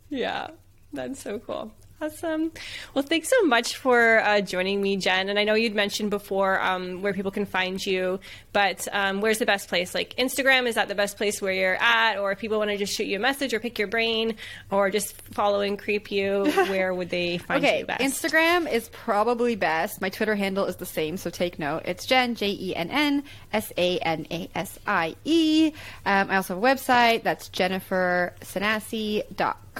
Yeah, 0.08 0.48
that's 0.92 1.20
so 1.20 1.38
cool. 1.38 1.72
Awesome. 2.00 2.52
Well, 2.94 3.02
thanks 3.02 3.28
so 3.28 3.42
much 3.42 3.76
for 3.76 4.20
uh, 4.20 4.40
joining 4.40 4.80
me, 4.80 4.96
Jen. 4.96 5.28
And 5.28 5.36
I 5.36 5.42
know 5.42 5.54
you'd 5.54 5.74
mentioned 5.74 6.10
before 6.10 6.60
um, 6.60 7.02
where 7.02 7.12
people 7.12 7.32
can 7.32 7.44
find 7.44 7.84
you, 7.84 8.20
but 8.52 8.86
um, 8.92 9.20
where's 9.20 9.38
the 9.38 9.46
best 9.46 9.68
place? 9.68 9.96
Like 9.96 10.14
Instagram, 10.16 10.68
is 10.68 10.76
that 10.76 10.86
the 10.86 10.94
best 10.94 11.16
place 11.16 11.42
where 11.42 11.52
you're 11.52 11.76
at? 11.82 12.16
Or 12.18 12.30
if 12.30 12.38
people 12.38 12.58
want 12.58 12.70
to 12.70 12.76
just 12.76 12.94
shoot 12.94 13.08
you 13.08 13.16
a 13.16 13.20
message 13.20 13.52
or 13.52 13.58
pick 13.58 13.80
your 13.80 13.88
brain 13.88 14.36
or 14.70 14.90
just 14.90 15.20
follow 15.32 15.60
and 15.60 15.76
creep 15.76 16.12
you, 16.12 16.44
where 16.68 16.94
would 16.94 17.10
they 17.10 17.38
find 17.38 17.64
Okay, 17.64 17.80
you 17.80 17.86
best? 17.86 18.00
Instagram 18.00 18.70
is 18.70 18.88
probably 18.90 19.56
best. 19.56 20.00
My 20.00 20.08
Twitter 20.08 20.36
handle 20.36 20.66
is 20.66 20.76
the 20.76 20.86
same, 20.86 21.16
so 21.16 21.30
take 21.30 21.58
note. 21.58 21.82
It's 21.84 22.06
Jen 22.06 22.36
J 22.36 22.56
E 22.60 22.76
N 22.76 22.90
N 22.90 23.24
S 23.52 23.72
A 23.76 23.98
N 23.98 24.24
A 24.30 24.48
S 24.54 24.78
I 24.86 25.16
E. 25.24 25.72
Um, 26.06 26.30
I 26.30 26.36
also 26.36 26.54
have 26.54 26.62
a 26.62 26.66
website 26.66 27.24
that's 27.24 27.48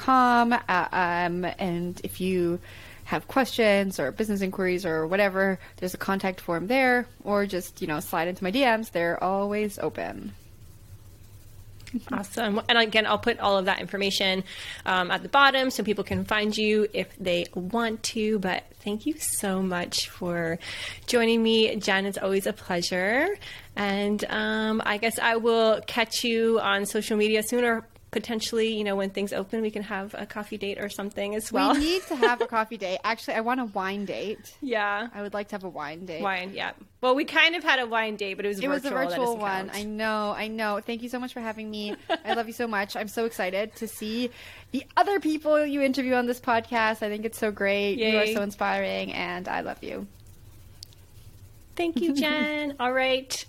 Uh, 0.07 0.89
um, 0.93 1.45
and 1.59 2.01
if 2.05 2.21
you 2.21 2.61
have 3.05 3.27
questions 3.27 3.99
or 3.99 4.13
business 4.13 4.43
inquiries 4.43 4.85
or 4.85 5.07
whatever, 5.07 5.59
there's 5.79 5.95
a 5.95 5.99
contact 5.99 6.41
form 6.41 6.67
there, 6.67 7.07
or 7.25 7.47
just 7.47 7.81
you 7.81 7.87
know 7.89 8.01
slide 8.01 8.29
into 8.29 8.45
my 8.45 8.53
DMs. 8.53 8.91
They're 8.91 9.23
always 9.23 9.79
open. 9.79 10.33
awesome. 12.13 12.61
And 12.69 12.79
again, 12.79 13.07
I'll 13.07 13.19
put 13.19 13.39
all 13.41 13.57
of 13.59 13.65
that 13.65 13.81
information 13.81 14.45
um, 14.85 15.11
at 15.11 15.23
the 15.23 15.29
bottom 15.29 15.71
so 15.71 15.83
people 15.83 16.05
can 16.05 16.25
find 16.25 16.57
you 16.57 16.87
if 16.93 17.17
they 17.19 17.47
want 17.55 18.03
to. 18.05 18.39
But 18.39 18.65
thank 18.85 19.07
you 19.07 19.15
so 19.19 19.63
much 19.63 20.09
for 20.09 20.59
joining 21.07 21.43
me, 21.43 21.77
Jen. 21.77 22.07
It's 22.07 22.19
always 22.19 22.47
a 22.47 22.53
pleasure. 22.53 23.29
And 23.77 24.25
um, 24.29 24.83
I 24.85 24.99
guess 24.99 25.19
I 25.19 25.37
will 25.37 25.81
catch 25.87 26.25
you 26.25 26.61
on 26.61 26.85
social 26.87 27.17
media 27.17 27.43
sooner 27.43 27.87
potentially, 28.11 28.75
you 28.75 28.85
know, 28.85 28.97
when 28.97 29.11
things 29.11 29.33
open, 29.33 29.61
we 29.61 29.71
can 29.71 29.83
have 29.83 30.15
a 30.17 30.25
coffee 30.25 30.57
date 30.57 30.79
or 30.79 30.89
something 30.89 31.35
as 31.35 31.53
well. 31.53 31.75
We 31.75 31.81
need 31.81 32.03
to 32.09 32.17
have 32.17 32.41
a 32.41 32.47
coffee 32.57 32.77
date. 32.77 32.99
Actually, 33.05 33.35
I 33.35 33.41
want 33.41 33.61
a 33.61 33.67
wine 33.67 34.05
date. 34.05 34.55
Yeah. 34.63 35.09
I 35.15 35.23
would 35.23 35.35
like 35.35 35.49
to 35.49 35.55
have 35.55 35.65
a 35.65 35.69
wine 35.69 36.07
date. 36.07 36.23
Wine, 36.23 36.53
yeah. 36.55 36.73
Well, 37.01 37.15
we 37.15 37.25
kind 37.25 37.55
of 37.55 37.63
had 37.63 37.79
a 37.81 37.87
wine 37.87 38.17
date, 38.17 38.35
but 38.35 38.45
it 38.45 38.49
was 38.49 38.59
it 38.59 38.67
virtual. 38.67 38.75
was 38.75 38.85
a 38.85 38.91
virtual 38.91 39.37
one. 39.37 39.69
Count. 39.69 39.79
I 39.79 39.83
know, 39.85 40.35
I 40.37 40.49
know. 40.49 40.81
Thank 40.81 41.03
you 41.03 41.09
so 41.09 41.19
much 41.19 41.33
for 41.33 41.41
having 41.41 41.71
me. 41.71 41.95
I 42.25 42.35
love 42.35 42.47
you 42.47 42.53
so 42.53 42.67
much. 42.67 42.97
I'm 42.97 43.09
so 43.09 43.25
excited 43.25 43.77
to 43.77 43.87
see 43.87 44.31
the 44.71 44.85
other 44.97 45.21
people 45.21 45.65
you 45.65 45.83
interview 45.83 46.15
on 46.15 46.27
this 46.27 46.41
podcast. 46.41 47.03
I 47.03 47.09
think 47.09 47.25
it's 47.25 47.39
so 47.39 47.51
great. 47.51 47.99
Yay. 47.99 48.13
You 48.13 48.19
are 48.19 48.27
so 48.27 48.43
inspiring, 48.43 49.13
and 49.13 49.49
I 49.49 49.61
love 49.61 49.83
you. 49.83 50.07
Thank 51.77 52.01
you, 52.01 52.15
Jen. 52.15 52.75
All 52.81 52.93
right. 52.93 53.45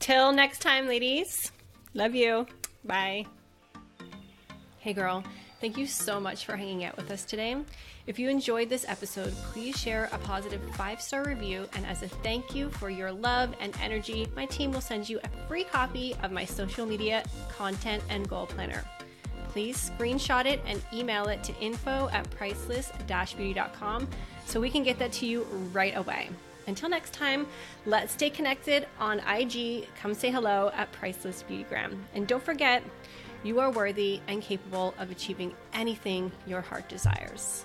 Till 0.00 0.32
next 0.32 0.60
time, 0.60 0.86
ladies. 0.86 1.52
Love 1.94 2.14
you. 2.14 2.46
Bye. 2.84 3.26
Hey 4.88 4.94
girl, 4.94 5.22
thank 5.60 5.76
you 5.76 5.86
so 5.86 6.18
much 6.18 6.46
for 6.46 6.56
hanging 6.56 6.82
out 6.82 6.96
with 6.96 7.10
us 7.10 7.26
today. 7.26 7.54
If 8.06 8.18
you 8.18 8.30
enjoyed 8.30 8.70
this 8.70 8.86
episode, 8.88 9.34
please 9.52 9.78
share 9.78 10.08
a 10.12 10.18
positive 10.20 10.62
five 10.76 11.02
star 11.02 11.24
review. 11.24 11.68
And 11.74 11.84
as 11.84 12.02
a 12.02 12.08
thank 12.08 12.54
you 12.54 12.70
for 12.70 12.88
your 12.88 13.12
love 13.12 13.54
and 13.60 13.76
energy, 13.82 14.28
my 14.34 14.46
team 14.46 14.72
will 14.72 14.80
send 14.80 15.06
you 15.06 15.20
a 15.22 15.46
free 15.46 15.64
copy 15.64 16.16
of 16.22 16.32
my 16.32 16.46
social 16.46 16.86
media 16.86 17.22
content 17.50 18.02
and 18.08 18.26
goal 18.30 18.46
planner. 18.46 18.82
Please 19.50 19.90
screenshot 19.90 20.46
it 20.46 20.58
and 20.64 20.82
email 20.90 21.28
it 21.28 21.44
to 21.44 21.54
info 21.60 22.08
at 22.10 22.30
priceless 22.30 22.90
beauty.com 23.06 24.08
so 24.46 24.58
we 24.58 24.70
can 24.70 24.84
get 24.84 24.98
that 25.00 25.12
to 25.12 25.26
you 25.26 25.42
right 25.70 25.98
away. 25.98 26.30
Until 26.68 26.90
next 26.90 27.14
time, 27.14 27.46
let's 27.86 28.12
stay 28.12 28.28
connected 28.28 28.86
on 28.98 29.20
IG. 29.20 29.86
Come 30.00 30.12
say 30.12 30.30
hello 30.30 30.70
at 30.74 30.92
Priceless 30.92 31.42
Beautygram. 31.48 31.98
And 32.14 32.26
don't 32.26 32.42
forget, 32.42 32.82
you 33.42 33.60
are 33.60 33.70
worthy 33.70 34.20
and 34.26 34.42
capable 34.42 34.94
of 34.98 35.10
achieving 35.10 35.54
anything 35.72 36.32
your 36.46 36.60
heart 36.60 36.88
desires. 36.88 37.64